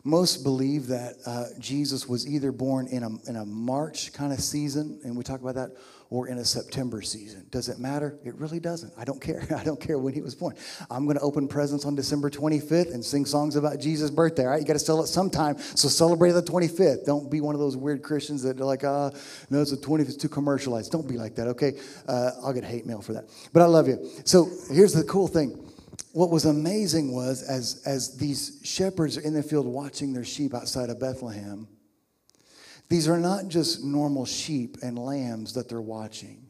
Most 0.05 0.42
believe 0.42 0.88
that 0.88 1.14
uh, 1.26 1.44
Jesus 1.61 2.09
was 2.09 2.26
either 2.26 2.50
born 2.50 2.88
in 2.88 3.05
a, 3.05 3.11
in 3.28 3.36
a 3.36 3.44
March 3.44 4.12
kind 4.12 4.32
of 4.32 4.40
season, 4.40 4.98
and 5.05 5.16
we 5.16 5.22
talk 5.22 5.40
about 5.40 5.55
that, 5.55 5.70
or 6.11 6.28
in 6.28 6.38
a 6.38 6.44
September 6.44 7.03
season. 7.03 7.46
Does 7.50 7.68
it 7.68 7.78
matter? 7.78 8.18
It 8.24 8.34
really 8.34 8.59
doesn't. 8.59 8.92
I 8.98 9.05
don't 9.05 9.20
care. 9.20 9.46
I 9.57 9.62
don't 9.62 9.80
care 9.80 9.98
when 9.98 10.12
he 10.12 10.20
was 10.20 10.34
born. 10.34 10.57
I'm 10.90 11.05
going 11.05 11.16
to 11.16 11.22
open 11.22 11.46
presents 11.46 11.84
on 11.84 11.94
December 11.94 12.30
25th 12.30 12.92
and 12.92 13.05
sing 13.05 13.24
songs 13.24 13.55
about 13.55 13.78
Jesus' 13.78 14.11
birthday. 14.11 14.42
All 14.42 14.50
right, 14.50 14.61
you 14.61 14.66
got 14.66 14.72
to 14.72 14.80
sell 14.80 15.00
it 15.03 15.07
sometime. 15.07 15.57
So 15.59 15.88
celebrate 15.88 16.32
the 16.32 16.42
25th. 16.42 17.07
Don't 17.07 17.30
be 17.30 17.40
one 17.40 17.55
of 17.55 17.61
those 17.61 17.76
weird 17.76 18.03
Christians 18.03 18.42
that 18.42 18.61
are 18.61 18.64
like, 18.64 18.82
uh, 18.82 19.11
no, 19.50 19.62
it's 19.62 19.70
the 19.70 19.76
25th, 19.76 20.00
it's 20.00 20.16
too 20.16 20.28
commercialized. 20.28 20.90
Don't 20.90 21.09
be 21.09 21.16
like 21.16 21.36
that, 21.36 21.46
okay? 21.46 21.74
Uh, 22.09 22.32
I'll 22.42 22.53
get 22.53 22.64
hate 22.64 22.86
mail 22.86 23.00
for 23.00 23.12
that. 23.12 23.28
But 23.53 23.62
I 23.62 23.66
love 23.66 23.86
you. 23.86 24.11
So 24.24 24.50
here's 24.68 24.92
the 24.92 25.05
cool 25.05 25.28
thing 25.28 25.72
what 26.12 26.30
was 26.30 26.45
amazing 26.45 27.12
was 27.12 27.43
as, 27.43 27.82
as 27.86 28.16
these 28.16 28.61
shepherds 28.62 29.18
are 29.18 29.22
in 29.22 29.34
the 29.34 29.43
field 29.43 29.66
watching 29.66 30.12
their 30.12 30.24
sheep 30.24 30.55
outside 30.55 30.90
of 30.90 31.01
Bethlehem, 31.01 31.68
these 32.88 33.09
are 33.09 33.18
not 33.18 33.49
just 33.49 33.84
normal 33.84 34.26
sheep 34.26 34.76
and 34.82 34.99
lambs 34.99 35.55
that 35.55 35.68
they're 35.68 35.80
watching. 35.80 36.47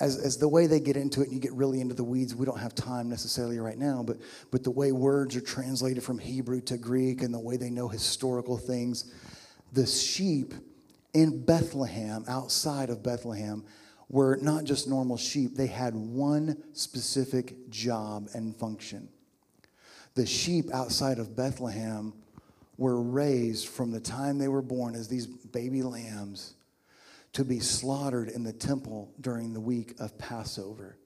As, 0.00 0.16
as 0.16 0.38
the 0.38 0.48
way 0.48 0.66
they 0.66 0.80
get 0.80 0.96
into 0.96 1.20
it 1.20 1.24
and 1.24 1.34
you 1.34 1.40
get 1.40 1.52
really 1.52 1.80
into 1.80 1.94
the 1.94 2.04
weeds, 2.04 2.34
we 2.34 2.46
don't 2.46 2.58
have 2.58 2.74
time 2.74 3.08
necessarily 3.08 3.58
right 3.58 3.78
now, 3.78 4.02
but, 4.02 4.16
but 4.50 4.64
the 4.64 4.70
way 4.70 4.90
words 4.92 5.36
are 5.36 5.42
translated 5.42 6.02
from 6.02 6.18
Hebrew 6.18 6.60
to 6.62 6.78
Greek 6.78 7.22
and 7.22 7.32
the 7.32 7.38
way 7.38 7.56
they 7.56 7.70
know 7.70 7.88
historical 7.88 8.56
things, 8.56 9.12
the 9.72 9.86
sheep 9.86 10.54
in 11.12 11.44
Bethlehem, 11.44 12.24
outside 12.26 12.88
of 12.88 13.02
Bethlehem, 13.02 13.64
were 14.12 14.38
not 14.40 14.62
just 14.62 14.86
normal 14.86 15.16
sheep, 15.16 15.56
they 15.56 15.66
had 15.66 15.94
one 15.94 16.62
specific 16.74 17.68
job 17.70 18.28
and 18.34 18.54
function. 18.54 19.08
The 20.14 20.26
sheep 20.26 20.66
outside 20.72 21.18
of 21.18 21.34
Bethlehem 21.34 22.12
were 22.76 23.00
raised 23.00 23.68
from 23.68 23.90
the 23.90 24.00
time 24.00 24.38
they 24.38 24.48
were 24.48 24.62
born 24.62 24.94
as 24.94 25.08
these 25.08 25.26
baby 25.26 25.82
lambs 25.82 26.54
to 27.32 27.44
be 27.44 27.58
slaughtered 27.58 28.28
in 28.28 28.44
the 28.44 28.52
temple 28.52 29.10
during 29.20 29.54
the 29.54 29.60
week 29.60 29.94
of 29.98 30.16
Passover. 30.18 30.98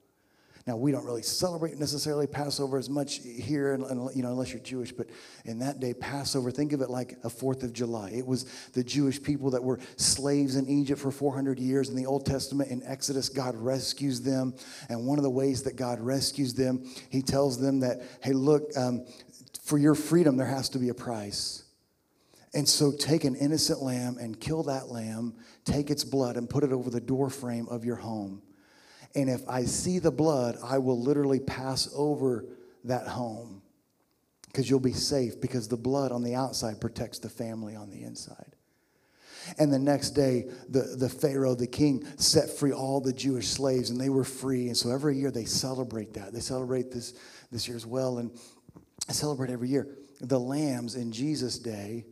Now, 0.67 0.75
we 0.77 0.91
don't 0.91 1.05
really 1.05 1.23
celebrate 1.23 1.79
necessarily 1.79 2.27
Passover 2.27 2.77
as 2.77 2.91
much 2.91 3.21
here, 3.23 3.75
and, 3.75 4.11
you 4.17 4.23
know, 4.23 4.31
unless 4.31 4.51
you're 4.51 4.61
Jewish, 4.61 4.91
but 4.91 5.07
in 5.45 5.61
that 5.61 5.79
day, 5.79 5.95
Passover, 5.95 6.51
think 6.51 6.73
of 6.73 6.81
it 6.81 6.91
like 6.91 7.17
a 7.23 7.31
Fourth 7.31 7.63
of 7.63 7.73
July. 7.73 8.11
It 8.11 8.27
was 8.27 8.47
the 8.73 8.83
Jewish 8.83 9.23
people 9.23 9.51
that 9.51 9.63
were 9.63 9.79
slaves 9.97 10.57
in 10.57 10.69
Egypt 10.69 11.01
for 11.01 11.13
400 11.13 11.61
years. 11.61 11.89
In 11.89 11.95
the 11.95 12.07
Old 12.07 12.27
Testament, 12.27 12.73
in 12.73 12.83
Exodus, 12.83 13.29
God 13.29 13.55
rescues 13.55 14.23
them. 14.23 14.55
And 14.89 15.07
one 15.07 15.21
of 15.21 15.23
the 15.23 15.31
ways 15.31 15.63
that 15.63 15.77
God 15.77 16.01
rescues 16.01 16.53
them, 16.53 16.85
He 17.11 17.23
tells 17.23 17.61
them 17.61 17.79
that, 17.81 18.03
hey, 18.21 18.33
look, 18.33 18.77
um, 18.77 19.07
for 19.63 19.79
your 19.79 19.95
freedom, 19.95 20.37
there 20.37 20.49
has 20.49 20.69
to 20.71 20.81
be 20.81 20.89
a 20.89 20.95
price. 20.95 21.63
And 22.55 22.69
so 22.69 22.91
take 22.91 23.23
an 23.23 23.37
innocent 23.37 23.83
lamb 23.83 24.17
and 24.19 24.41
kill 24.41 24.65
that 24.65 24.89
lamb, 24.89 25.37
take 25.65 25.91
its 25.91 26.03
blood 26.03 26.37
and 26.37 26.51
put 26.51 26.65
it 26.65 26.73
over 26.73 26.91
the 26.91 27.01
doorframe 27.01 27.69
of 27.69 27.85
your 27.85 27.97
home. 27.97 28.43
And 29.17 29.31
if 29.31 29.49
I 29.49 29.65
see 29.65 29.99
the 29.99 30.11
blood, 30.11 30.59
I 30.63 30.77
will 30.77 31.01
literally 31.01 31.41
pass 31.41 31.89
over 31.97 32.45
that 32.85 33.09
home 33.09 33.63
because 34.45 34.69
you'll 34.69 34.79
be 34.79 34.93
safe 34.93 35.41
because 35.41 35.69
the 35.69 35.77
blood 35.77 36.13
on 36.13 36.23
the 36.23 36.35
outside 36.35 36.83
protects 36.83 37.19
the 37.19 37.31
family 37.31 37.75
on 37.75 37.89
the 37.89 38.03
inside. 38.03 38.55
And 39.59 39.73
the 39.73 39.79
next 39.79 40.11
day, 40.11 40.51
the, 40.69 40.97
the 40.99 41.09
Pharaoh, 41.09 41.55
the 41.55 41.67
king, 41.67 42.07
set 42.19 42.51
free 42.51 42.73
all 42.73 43.01
the 43.01 43.13
Jewish 43.13 43.49
slaves, 43.49 43.89
and 43.91 43.99
they 43.99 44.11
were 44.11 44.25
free. 44.25 44.67
And 44.67 44.77
so 44.77 44.91
every 44.91 45.17
year 45.17 45.31
they 45.31 45.45
celebrate 45.45 46.13
that. 46.15 46.35
They 46.35 46.41
celebrate 46.41 46.91
this 46.91 47.15
this 47.51 47.67
year 47.69 47.77
as 47.77 47.87
well, 47.87 48.19
and 48.19 48.31
celebrate 49.09 49.51
every 49.51 49.69
year. 49.69 49.97
The 50.21 50.41
lambs 50.41 50.95
in 50.95 51.11
Jesus' 51.11 51.59
day 51.59 52.05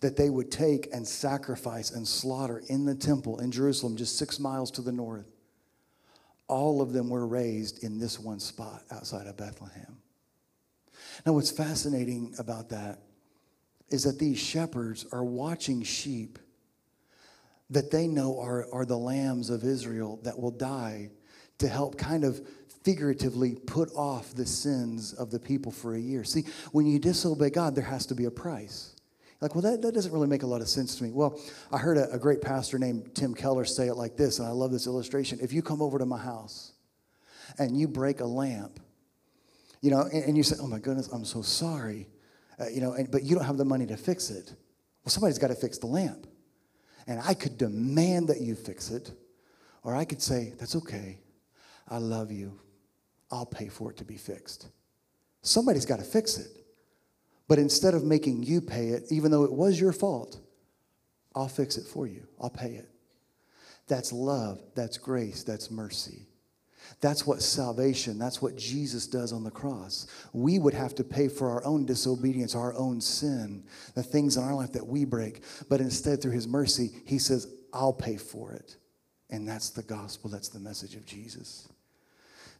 that 0.00 0.16
they 0.16 0.30
would 0.30 0.50
take 0.50 0.88
and 0.94 1.06
sacrifice 1.06 1.90
and 1.90 2.08
slaughter 2.08 2.62
in 2.68 2.86
the 2.86 2.94
temple 2.94 3.40
in 3.40 3.50
Jerusalem, 3.50 3.96
just 3.96 4.16
six 4.16 4.38
miles 4.38 4.70
to 4.70 4.80
the 4.80 4.92
north 4.92 5.33
all 6.48 6.82
of 6.82 6.92
them 6.92 7.08
were 7.08 7.26
raised 7.26 7.82
in 7.82 7.98
this 7.98 8.18
one 8.18 8.40
spot 8.40 8.82
outside 8.90 9.26
of 9.26 9.36
Bethlehem. 9.36 9.98
Now, 11.24 11.32
what's 11.32 11.50
fascinating 11.50 12.34
about 12.38 12.70
that 12.70 13.00
is 13.88 14.04
that 14.04 14.18
these 14.18 14.38
shepherds 14.38 15.06
are 15.12 15.24
watching 15.24 15.82
sheep 15.82 16.38
that 17.70 17.90
they 17.90 18.06
know 18.06 18.40
are, 18.40 18.66
are 18.72 18.84
the 18.84 18.98
lambs 18.98 19.50
of 19.50 19.64
Israel 19.64 20.20
that 20.22 20.38
will 20.38 20.50
die 20.50 21.10
to 21.58 21.68
help 21.68 21.96
kind 21.96 22.24
of 22.24 22.46
figuratively 22.82 23.54
put 23.54 23.90
off 23.94 24.34
the 24.34 24.44
sins 24.44 25.14
of 25.14 25.30
the 25.30 25.38
people 25.38 25.72
for 25.72 25.94
a 25.94 26.00
year. 26.00 26.24
See, 26.24 26.44
when 26.72 26.86
you 26.86 26.98
disobey 26.98 27.50
God, 27.50 27.74
there 27.74 27.84
has 27.84 28.06
to 28.06 28.14
be 28.14 28.26
a 28.26 28.30
price. 28.30 28.93
Like, 29.40 29.54
well, 29.54 29.62
that, 29.62 29.82
that 29.82 29.92
doesn't 29.92 30.12
really 30.12 30.28
make 30.28 30.42
a 30.42 30.46
lot 30.46 30.60
of 30.60 30.68
sense 30.68 30.96
to 30.96 31.04
me. 31.04 31.10
Well, 31.12 31.38
I 31.70 31.78
heard 31.78 31.98
a, 31.98 32.10
a 32.12 32.18
great 32.18 32.40
pastor 32.40 32.78
named 32.78 33.14
Tim 33.14 33.34
Keller 33.34 33.64
say 33.64 33.88
it 33.88 33.94
like 33.94 34.16
this, 34.16 34.38
and 34.38 34.48
I 34.48 34.52
love 34.52 34.70
this 34.70 34.86
illustration. 34.86 35.38
If 35.42 35.52
you 35.52 35.60
come 35.60 35.82
over 35.82 35.98
to 35.98 36.06
my 36.06 36.18
house 36.18 36.72
and 37.58 37.78
you 37.78 37.86
break 37.88 38.20
a 38.20 38.24
lamp, 38.24 38.80
you 39.80 39.90
know, 39.90 40.02
and, 40.02 40.24
and 40.24 40.36
you 40.36 40.42
say, 40.42 40.56
oh 40.60 40.66
my 40.66 40.78
goodness, 40.78 41.08
I'm 41.08 41.24
so 41.24 41.42
sorry, 41.42 42.08
uh, 42.58 42.68
you 42.68 42.80
know, 42.80 42.92
and, 42.92 43.10
but 43.10 43.22
you 43.22 43.34
don't 43.34 43.44
have 43.44 43.58
the 43.58 43.64
money 43.64 43.86
to 43.86 43.96
fix 43.96 44.30
it. 44.30 44.54
Well, 45.04 45.10
somebody's 45.10 45.38
got 45.38 45.48
to 45.48 45.54
fix 45.54 45.76
the 45.78 45.86
lamp. 45.86 46.26
And 47.06 47.20
I 47.20 47.34
could 47.34 47.58
demand 47.58 48.28
that 48.28 48.40
you 48.40 48.54
fix 48.54 48.90
it, 48.90 49.12
or 49.82 49.94
I 49.94 50.06
could 50.06 50.22
say, 50.22 50.54
that's 50.58 50.74
okay. 50.76 51.18
I 51.86 51.98
love 51.98 52.32
you. 52.32 52.58
I'll 53.30 53.44
pay 53.44 53.68
for 53.68 53.90
it 53.90 53.98
to 53.98 54.04
be 54.04 54.16
fixed. 54.16 54.68
Somebody's 55.42 55.84
got 55.84 55.98
to 55.98 56.04
fix 56.04 56.38
it. 56.38 56.63
But 57.48 57.58
instead 57.58 57.94
of 57.94 58.04
making 58.04 58.42
you 58.42 58.60
pay 58.60 58.88
it, 58.88 59.04
even 59.10 59.30
though 59.30 59.44
it 59.44 59.52
was 59.52 59.78
your 59.78 59.92
fault, 59.92 60.40
I'll 61.34 61.48
fix 61.48 61.76
it 61.76 61.86
for 61.86 62.06
you. 62.06 62.26
I'll 62.40 62.50
pay 62.50 62.72
it. 62.74 62.88
That's 63.86 64.12
love. 64.12 64.60
That's 64.74 64.96
grace. 64.96 65.42
That's 65.42 65.70
mercy. 65.70 66.26
That's 67.00 67.26
what 67.26 67.42
salvation, 67.42 68.18
that's 68.18 68.42
what 68.42 68.56
Jesus 68.56 69.06
does 69.06 69.32
on 69.32 69.44
the 69.44 69.50
cross. 69.50 70.06
We 70.32 70.58
would 70.58 70.74
have 70.74 70.94
to 70.96 71.04
pay 71.04 71.28
for 71.28 71.50
our 71.50 71.64
own 71.64 71.86
disobedience, 71.86 72.54
our 72.54 72.74
own 72.74 73.00
sin, 73.00 73.64
the 73.94 74.02
things 74.02 74.36
in 74.36 74.44
our 74.44 74.54
life 74.54 74.72
that 74.72 74.86
we 74.86 75.04
break. 75.04 75.42
But 75.68 75.80
instead, 75.80 76.20
through 76.20 76.32
his 76.32 76.48
mercy, 76.48 76.90
he 77.06 77.18
says, 77.18 77.46
I'll 77.72 77.92
pay 77.92 78.16
for 78.16 78.52
it. 78.52 78.76
And 79.30 79.48
that's 79.48 79.70
the 79.70 79.82
gospel, 79.82 80.30
that's 80.30 80.48
the 80.48 80.60
message 80.60 80.94
of 80.94 81.06
Jesus. 81.06 81.68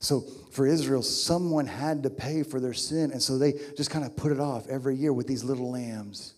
So 0.05 0.21
for 0.51 0.67
Israel, 0.67 1.03
someone 1.03 1.67
had 1.67 2.03
to 2.03 2.11
pay 2.11 2.43
for 2.43 2.61
their 2.61 2.75
sin. 2.75 3.11
And 3.11 3.23
so 3.23 3.39
they 3.39 3.55
just 3.75 3.89
kind 3.89 4.05
of 4.05 4.15
put 4.15 4.33
it 4.33 4.39
off 4.39 4.69
every 4.69 4.97
year 4.97 5.15
with 5.15 5.27
these 5.27 5.43
little 5.43 5.71
lambs. 5.71 6.35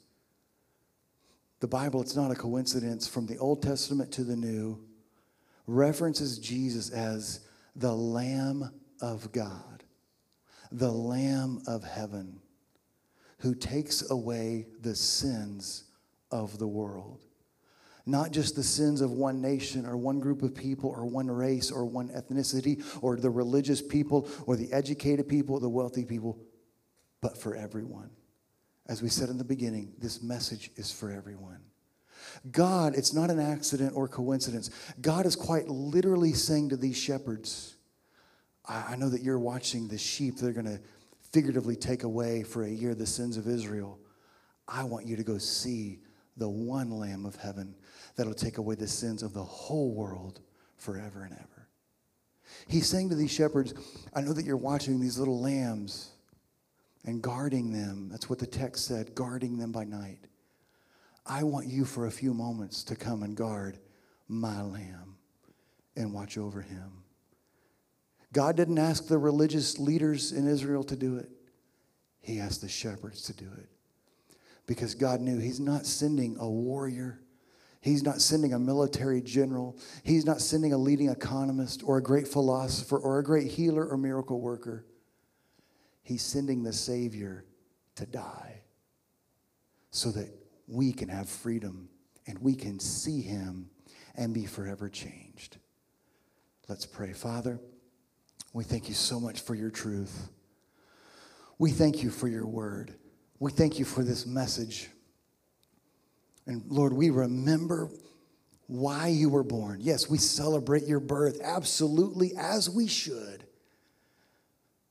The 1.58 1.66
Bible, 1.66 2.00
it's 2.00 2.14
not 2.14 2.30
a 2.30 2.36
coincidence 2.36 3.08
from 3.08 3.26
the 3.26 3.38
Old 3.38 3.62
Testament 3.62 4.12
to 4.12 4.24
the 4.24 4.36
New, 4.36 4.78
references 5.66 6.38
Jesus 6.38 6.90
as 6.90 7.40
the 7.74 7.92
Lamb 7.92 8.70
of 9.00 9.32
God, 9.32 9.82
the 10.70 10.92
Lamb 10.92 11.60
of 11.66 11.82
heaven, 11.82 12.38
who 13.38 13.52
takes 13.52 14.08
away 14.10 14.68
the 14.80 14.94
sins 14.94 15.84
of 16.30 16.58
the 16.58 16.68
world 16.68 17.25
not 18.06 18.30
just 18.30 18.54
the 18.54 18.62
sins 18.62 19.00
of 19.00 19.10
one 19.10 19.40
nation 19.40 19.84
or 19.84 19.96
one 19.96 20.20
group 20.20 20.42
of 20.42 20.54
people 20.54 20.90
or 20.90 21.04
one 21.04 21.28
race 21.28 21.72
or 21.72 21.84
one 21.84 22.08
ethnicity 22.10 22.82
or 23.02 23.16
the 23.16 23.28
religious 23.28 23.82
people 23.82 24.28
or 24.46 24.56
the 24.56 24.72
educated 24.72 25.28
people 25.28 25.56
or 25.56 25.60
the 25.60 25.68
wealthy 25.68 26.04
people, 26.04 26.38
but 27.20 27.36
for 27.36 27.56
everyone. 27.56 28.10
As 28.86 29.02
we 29.02 29.08
said 29.08 29.28
in 29.28 29.38
the 29.38 29.44
beginning, 29.44 29.92
this 29.98 30.22
message 30.22 30.70
is 30.76 30.92
for 30.92 31.10
everyone. 31.10 31.58
God, 32.52 32.94
it's 32.94 33.12
not 33.12 33.30
an 33.30 33.40
accident 33.40 33.92
or 33.96 34.06
coincidence. 34.06 34.70
God 35.00 35.26
is 35.26 35.34
quite 35.34 35.68
literally 35.68 36.32
saying 36.32 36.68
to 36.68 36.76
these 36.76 36.96
shepherds, 36.96 37.76
I 38.68 38.96
know 38.96 39.08
that 39.08 39.22
you're 39.22 39.38
watching 39.38 39.88
the 39.88 39.98
sheep 39.98 40.36
that 40.36 40.48
are 40.48 40.52
going 40.52 40.66
to 40.66 40.80
figuratively 41.32 41.76
take 41.76 42.04
away 42.04 42.44
for 42.44 42.64
a 42.64 42.70
year 42.70 42.94
the 42.94 43.06
sins 43.06 43.36
of 43.36 43.48
Israel. 43.48 43.98
I 44.68 44.84
want 44.84 45.06
you 45.06 45.16
to 45.16 45.24
go 45.24 45.38
see 45.38 46.00
the 46.36 46.48
one 46.48 46.90
Lamb 46.90 47.26
of 47.26 47.36
heaven 47.36 47.74
that'll 48.16 48.34
take 48.34 48.58
away 48.58 48.74
the 48.74 48.88
sins 48.88 49.22
of 49.22 49.32
the 49.32 49.44
whole 49.44 49.94
world 49.94 50.40
forever 50.76 51.22
and 51.22 51.32
ever. 51.32 51.68
He's 52.68 52.88
saying 52.88 53.10
to 53.10 53.14
these 53.14 53.32
shepherds, 53.32 53.74
I 54.14 54.20
know 54.20 54.32
that 54.32 54.44
you're 54.44 54.56
watching 54.56 55.00
these 55.00 55.18
little 55.18 55.40
lambs 55.40 56.10
and 57.04 57.22
guarding 57.22 57.72
them. 57.72 58.08
That's 58.10 58.28
what 58.28 58.38
the 58.38 58.46
text 58.46 58.86
said, 58.86 59.14
guarding 59.14 59.58
them 59.58 59.72
by 59.72 59.84
night. 59.84 60.26
I 61.24 61.42
want 61.42 61.66
you 61.66 61.84
for 61.84 62.06
a 62.06 62.10
few 62.10 62.32
moments 62.32 62.84
to 62.84 62.96
come 62.96 63.22
and 63.22 63.36
guard 63.36 63.78
my 64.28 64.62
lamb 64.62 65.16
and 65.96 66.12
watch 66.12 66.38
over 66.38 66.60
him. 66.60 67.04
God 68.32 68.56
didn't 68.56 68.78
ask 68.78 69.06
the 69.06 69.18
religious 69.18 69.78
leaders 69.78 70.32
in 70.32 70.46
Israel 70.46 70.84
to 70.84 70.96
do 70.96 71.16
it, 71.16 71.30
He 72.20 72.38
asked 72.38 72.60
the 72.60 72.68
shepherds 72.68 73.22
to 73.22 73.32
do 73.32 73.48
it. 73.56 73.68
Because 74.66 74.94
God 74.94 75.20
knew 75.20 75.38
He's 75.38 75.60
not 75.60 75.86
sending 75.86 76.36
a 76.38 76.48
warrior, 76.48 77.20
He's 77.80 78.02
not 78.02 78.20
sending 78.20 78.52
a 78.52 78.58
military 78.58 79.20
general, 79.20 79.76
He's 80.02 80.26
not 80.26 80.40
sending 80.40 80.72
a 80.72 80.78
leading 80.78 81.08
economist 81.08 81.82
or 81.84 81.98
a 81.98 82.02
great 82.02 82.26
philosopher 82.26 82.98
or 82.98 83.18
a 83.18 83.24
great 83.24 83.50
healer 83.50 83.86
or 83.86 83.96
miracle 83.96 84.40
worker. 84.40 84.84
He's 86.02 86.22
sending 86.22 86.62
the 86.62 86.72
Savior 86.72 87.44
to 87.96 88.06
die 88.06 88.62
so 89.90 90.10
that 90.12 90.28
we 90.68 90.92
can 90.92 91.08
have 91.08 91.28
freedom 91.28 91.88
and 92.26 92.38
we 92.38 92.54
can 92.54 92.78
see 92.78 93.20
Him 93.22 93.70
and 94.16 94.32
be 94.32 94.46
forever 94.46 94.88
changed. 94.88 95.58
Let's 96.68 96.86
pray. 96.86 97.12
Father, 97.12 97.60
we 98.52 98.64
thank 98.64 98.88
you 98.88 98.94
so 98.94 99.20
much 99.20 99.40
for 99.40 99.54
your 99.54 99.70
truth. 99.70 100.30
We 101.58 101.70
thank 101.70 102.02
you 102.02 102.10
for 102.10 102.28
your 102.28 102.46
word. 102.46 102.94
We 103.38 103.52
thank 103.52 103.78
you 103.78 103.84
for 103.84 104.02
this 104.02 104.26
message. 104.26 104.90
And 106.46 106.62
Lord, 106.68 106.92
we 106.92 107.10
remember 107.10 107.90
why 108.68 109.08
you 109.08 109.28
were 109.28 109.44
born. 109.44 109.80
Yes, 109.80 110.08
we 110.08 110.18
celebrate 110.18 110.84
your 110.84 111.00
birth, 111.00 111.40
absolutely, 111.42 112.32
as 112.36 112.68
we 112.68 112.86
should. 112.86 113.44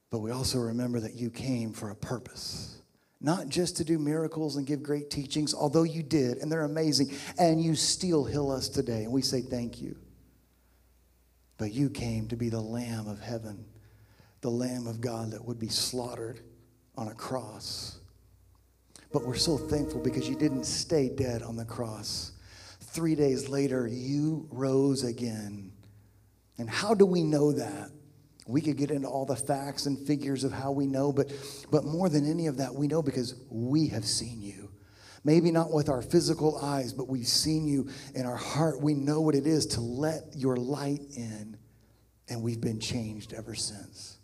But 0.10 0.20
we 0.20 0.32
also 0.32 0.60
remember 0.60 1.00
that 1.02 1.16
you 1.16 1.30
came 1.30 1.74
for 1.74 1.90
a 1.90 1.96
purpose, 1.96 2.82
not 3.20 3.50
just 3.50 3.78
to 3.78 3.84
do 3.84 4.00
miracles 4.00 4.56
and 4.56 4.66
give 4.66 4.82
great 4.84 5.10
teachings, 5.10 5.54
although 5.54 5.84
you 5.84 6.04
did, 6.04 6.38
and 6.38 6.52
they're 6.52 6.64
amazing, 6.64 7.12
and 7.38 7.62
you 7.62 7.76
still 7.76 8.24
heal 8.24 8.52
us 8.52 8.70
today. 8.70 9.04
And 9.04 9.12
we 9.12 9.22
say 9.22 9.42
thank 9.42 9.82
you. 9.82 9.98
But 11.58 11.74
you 11.74 11.90
came 11.90 12.28
to 12.30 12.36
be 12.36 12.50
the 12.50 12.62
Lamb 12.62 13.08
of 13.08 13.20
heaven, 13.20 13.66
the 14.42 14.52
Lamb 14.52 14.88
of 14.88 15.02
God 15.02 15.32
that 15.32 15.44
would 15.44 15.60
be 15.60 15.70
slaughtered 15.70 16.42
on 16.98 17.08
a 17.08 17.14
cross. 17.14 18.00
But 19.12 19.26
we're 19.26 19.36
so 19.36 19.58
thankful 19.58 20.02
because 20.02 20.28
you 20.28 20.36
didn't 20.36 20.66
stay 20.66 21.10
dead 21.10 21.42
on 21.42 21.56
the 21.56 21.66
cross. 21.66 22.34
Three 22.80 23.16
days 23.16 23.50
later, 23.50 23.88
you 23.88 24.48
rose 24.52 25.04
again. 25.04 25.72
And 26.58 26.70
how 26.70 26.94
do 26.94 27.06
we 27.06 27.24
know 27.24 27.52
that? 27.52 27.92
We 28.48 28.62
could 28.62 28.78
get 28.78 28.92
into 28.92 29.08
all 29.08 29.26
the 29.26 29.36
facts 29.36 29.86
and 29.88 29.98
figures 29.98 30.44
of 30.44 30.52
how 30.52 30.72
we 30.72 30.86
know, 30.86 31.12
but, 31.12 31.32
but 31.72 31.84
more 31.84 32.10
than 32.10 32.30
any 32.30 32.48
of 32.48 32.58
that, 32.58 32.74
we 32.74 32.88
know 32.88 33.02
because 33.02 33.36
we 33.50 33.88
have 33.88 34.06
seen 34.06 34.42
you. 34.42 34.70
Maybe 35.24 35.50
not 35.50 35.72
with 35.72 35.90
our 35.90 36.04
physical 36.04 36.60
eyes, 36.60 36.94
but 36.94 37.10
we've 37.10 37.28
seen 37.28 37.68
you 37.68 37.90
in 38.14 38.28
our 38.28 38.36
heart. 38.36 38.80
We 38.80 38.94
know 38.94 39.22
what 39.22 39.34
it 39.34 39.48
is 39.48 39.66
to 39.68 39.82
let 39.82 40.22
your 40.36 40.56
light 40.56 41.02
in, 41.18 41.58
and 42.30 42.44
we've 42.44 42.62
been 42.62 42.80
changed 42.80 43.34
ever 43.34 43.56
since. 43.56 44.15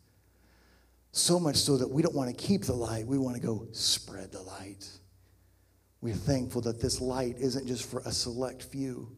So 1.12 1.40
much 1.40 1.58
so 1.58 1.78
that 1.78 1.90
we 1.90 2.02
don't 2.02 2.16
want 2.16 2.30
to 2.30 2.36
keep 2.36 2.64
the 2.64 2.74
light, 2.74 3.06
we 3.06 3.18
want 3.18 3.36
to 3.36 3.42
go 3.42 3.68
spread 3.72 4.32
the 4.32 4.42
light. 4.42 4.88
We're 6.02 6.16
thankful 6.16 6.62
that 6.62 6.82
this 6.82 7.02
light 7.02 7.36
isn't 7.38 7.68
just 7.68 7.90
for 7.90 8.02
a 8.06 8.12
select 8.12 8.64
few, 8.64 9.16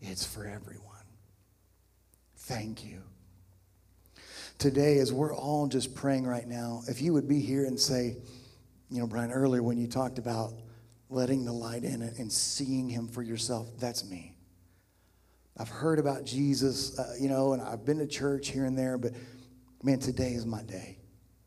it's 0.00 0.24
for 0.24 0.46
everyone. 0.46 0.88
Thank 2.36 2.84
you. 2.84 3.02
Today, 4.58 4.98
as 4.98 5.12
we're 5.12 5.34
all 5.34 5.66
just 5.66 5.94
praying 5.94 6.26
right 6.26 6.46
now, 6.46 6.82
if 6.86 7.02
you 7.02 7.12
would 7.12 7.28
be 7.28 7.40
here 7.40 7.64
and 7.64 7.78
say, 7.78 8.16
you 8.90 9.00
know, 9.00 9.06
Bryan, 9.06 9.32
earlier 9.32 9.62
when 9.62 9.78
you 9.78 9.88
talked 9.88 10.18
about 10.18 10.52
letting 11.10 11.44
the 11.44 11.52
light 11.52 11.82
in 11.82 12.02
and 12.02 12.32
seeing 12.32 12.88
him 12.88 13.08
for 13.08 13.22
yourself, 13.22 13.68
that's 13.78 14.08
me. 14.08 14.36
I've 15.58 15.68
heard 15.68 15.98
about 15.98 16.24
Jesus, 16.24 16.98
uh, 16.98 17.14
you 17.20 17.28
know, 17.28 17.52
and 17.52 17.60
I've 17.60 17.84
been 17.84 17.98
to 17.98 18.06
church 18.06 18.48
here 18.48 18.64
and 18.64 18.78
there, 18.78 18.96
but 18.96 19.12
man, 19.82 19.98
today 19.98 20.32
is 20.32 20.46
my 20.46 20.62
day. 20.62 20.98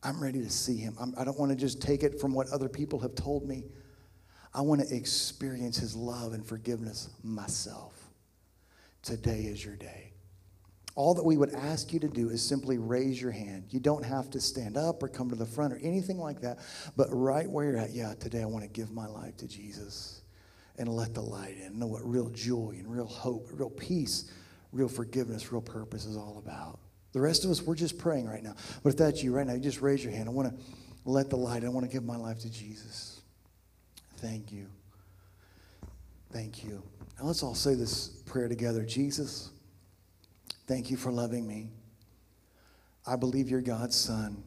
I'm 0.06 0.22
ready 0.22 0.44
to 0.44 0.50
see 0.52 0.78
him. 0.78 0.96
I'm, 1.00 1.16
I 1.18 1.22
do 1.22 1.32
not 1.32 1.40
want 1.40 1.52
to 1.52 1.56
just 1.56 1.82
take 1.82 2.04
it 2.04 2.22
from 2.22 2.32
what 2.34 2.48
other 2.50 2.70
people 2.70 3.00
have 3.00 3.16
told 3.16 3.48
me. 3.48 3.64
I 4.54 4.62
want 4.62 4.88
to 4.88 4.96
experience 4.96 5.78
his 5.78 5.96
love 5.96 6.34
and 6.34 6.46
forgiveness 6.46 7.10
myself. 7.24 7.94
Today 9.02 9.42
is 9.42 9.66
your 9.66 9.76
day. 9.76 10.14
All 10.94 11.16
that 11.16 11.26
we 11.26 11.38
would 11.38 11.54
ask 11.56 11.92
you 11.92 12.00
to 12.00 12.08
do 12.08 12.30
is 12.30 12.42
simply 12.42 12.78
raise 12.78 13.20
your 13.20 13.32
hand. 13.32 13.66
You 13.72 13.80
don't 13.80 14.06
have 14.06 14.30
to 14.30 14.40
stand 14.40 14.78
up 14.78 15.02
or 15.02 15.08
come 15.08 15.28
to 15.30 15.36
the 15.36 15.46
front 15.46 15.74
or 15.74 15.78
anything 15.78 16.20
like 16.20 16.40
that, 16.42 16.60
but 16.96 17.08
right 17.10 17.50
where 17.50 17.66
you're 17.66 17.78
at, 17.78 17.92
yeah, 17.92 18.14
today 18.14 18.44
I 18.44 18.46
want 18.46 18.64
to 18.64 18.70
give 18.70 18.92
my 18.92 19.08
life 19.08 19.36
to 19.38 19.48
Jesus 19.48 20.22
and 20.78 20.88
let 20.88 21.16
the 21.16 21.22
light 21.22 21.58
in. 21.58 21.80
Know 21.80 21.88
what 21.88 22.08
real 22.08 22.30
joy 22.30 22.76
and 22.78 22.90
real 22.90 23.08
hope, 23.08 23.50
real 23.52 23.72
peace, 23.72 24.32
real 24.72 24.88
forgiveness, 24.88 25.52
real 25.52 25.62
purpose 25.62 26.06
is 26.06 26.16
all 26.16 26.42
about. 26.46 26.80
The 27.16 27.22
rest 27.22 27.46
of 27.46 27.52
us, 27.52 27.62
we're 27.62 27.76
just 27.76 27.98
praying 27.98 28.28
right 28.28 28.44
now. 28.44 28.56
But 28.84 28.90
if 28.90 28.98
that's 28.98 29.24
you 29.24 29.34
right 29.34 29.48
now, 29.48 29.54
you 29.54 29.62
just 29.62 29.82
raise 29.82 30.04
your 30.04 30.12
hand. 30.12 30.28
I 30.28 30.34
want 30.34 30.50
to 30.50 30.64
let 31.06 31.30
the 31.30 31.38
light, 31.38 31.64
I 31.64 31.70
want 31.70 31.86
to 31.86 31.92
give 31.92 32.04
my 32.04 32.18
life 32.18 32.40
to 32.40 32.50
Jesus. 32.50 33.22
Thank 34.18 34.52
you. 34.52 34.68
Thank 36.34 36.66
you. 36.66 36.84
Now 37.18 37.28
let's 37.28 37.42
all 37.42 37.56
say 37.56 37.74
this 37.74 38.10
prayer 38.26 38.50
together. 38.50 38.84
Jesus, 38.84 39.52
Thank 40.68 40.90
you 40.90 40.98
for 40.98 41.12
loving 41.12 41.48
me. 41.48 41.70
I 43.06 43.16
believe 43.16 43.50
you're 43.50 43.62
God's 43.62 43.96
son. 43.96 44.44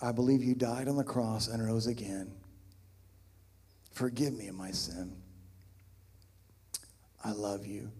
I 0.00 0.12
believe 0.12 0.44
you 0.44 0.54
died 0.54 0.88
on 0.88 0.96
the 0.96 1.04
cross 1.04 1.48
and 1.48 1.66
rose 1.66 1.86
again. 1.86 2.30
Forgive 3.92 4.34
me 4.34 4.48
of 4.48 4.54
my 4.54 4.70
sin. 4.70 5.16
I 7.24 7.32
love 7.32 7.66
you. 7.66 7.90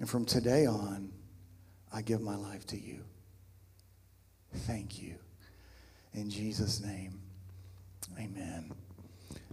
And 0.00 0.10
from 0.10 0.24
today 0.24 0.66
on, 0.66 1.12
I 1.96 2.02
give 2.02 2.20
my 2.20 2.36
life 2.36 2.66
to 2.66 2.78
you. 2.78 2.98
Thank 4.66 5.00
you. 5.00 5.14
In 6.12 6.28
Jesus' 6.28 6.82
name, 6.84 7.18
amen. 8.18 8.70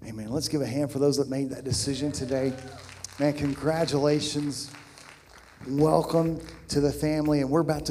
Amen. 0.06 0.30
Let's 0.30 0.50
give 0.50 0.60
a 0.60 0.66
hand 0.66 0.92
for 0.92 1.00
those 1.00 1.16
that 1.16 1.30
made 1.30 1.50
that 1.52 1.64
decision 1.64 2.12
today. 2.12 2.52
Man, 3.18 3.32
congratulations. 3.32 4.72
Welcome 5.70 6.42
to 6.68 6.82
the 6.82 6.92
family, 6.92 7.40
and 7.40 7.50
we're 7.50 7.62
about 7.62 7.78
to 7.78 7.82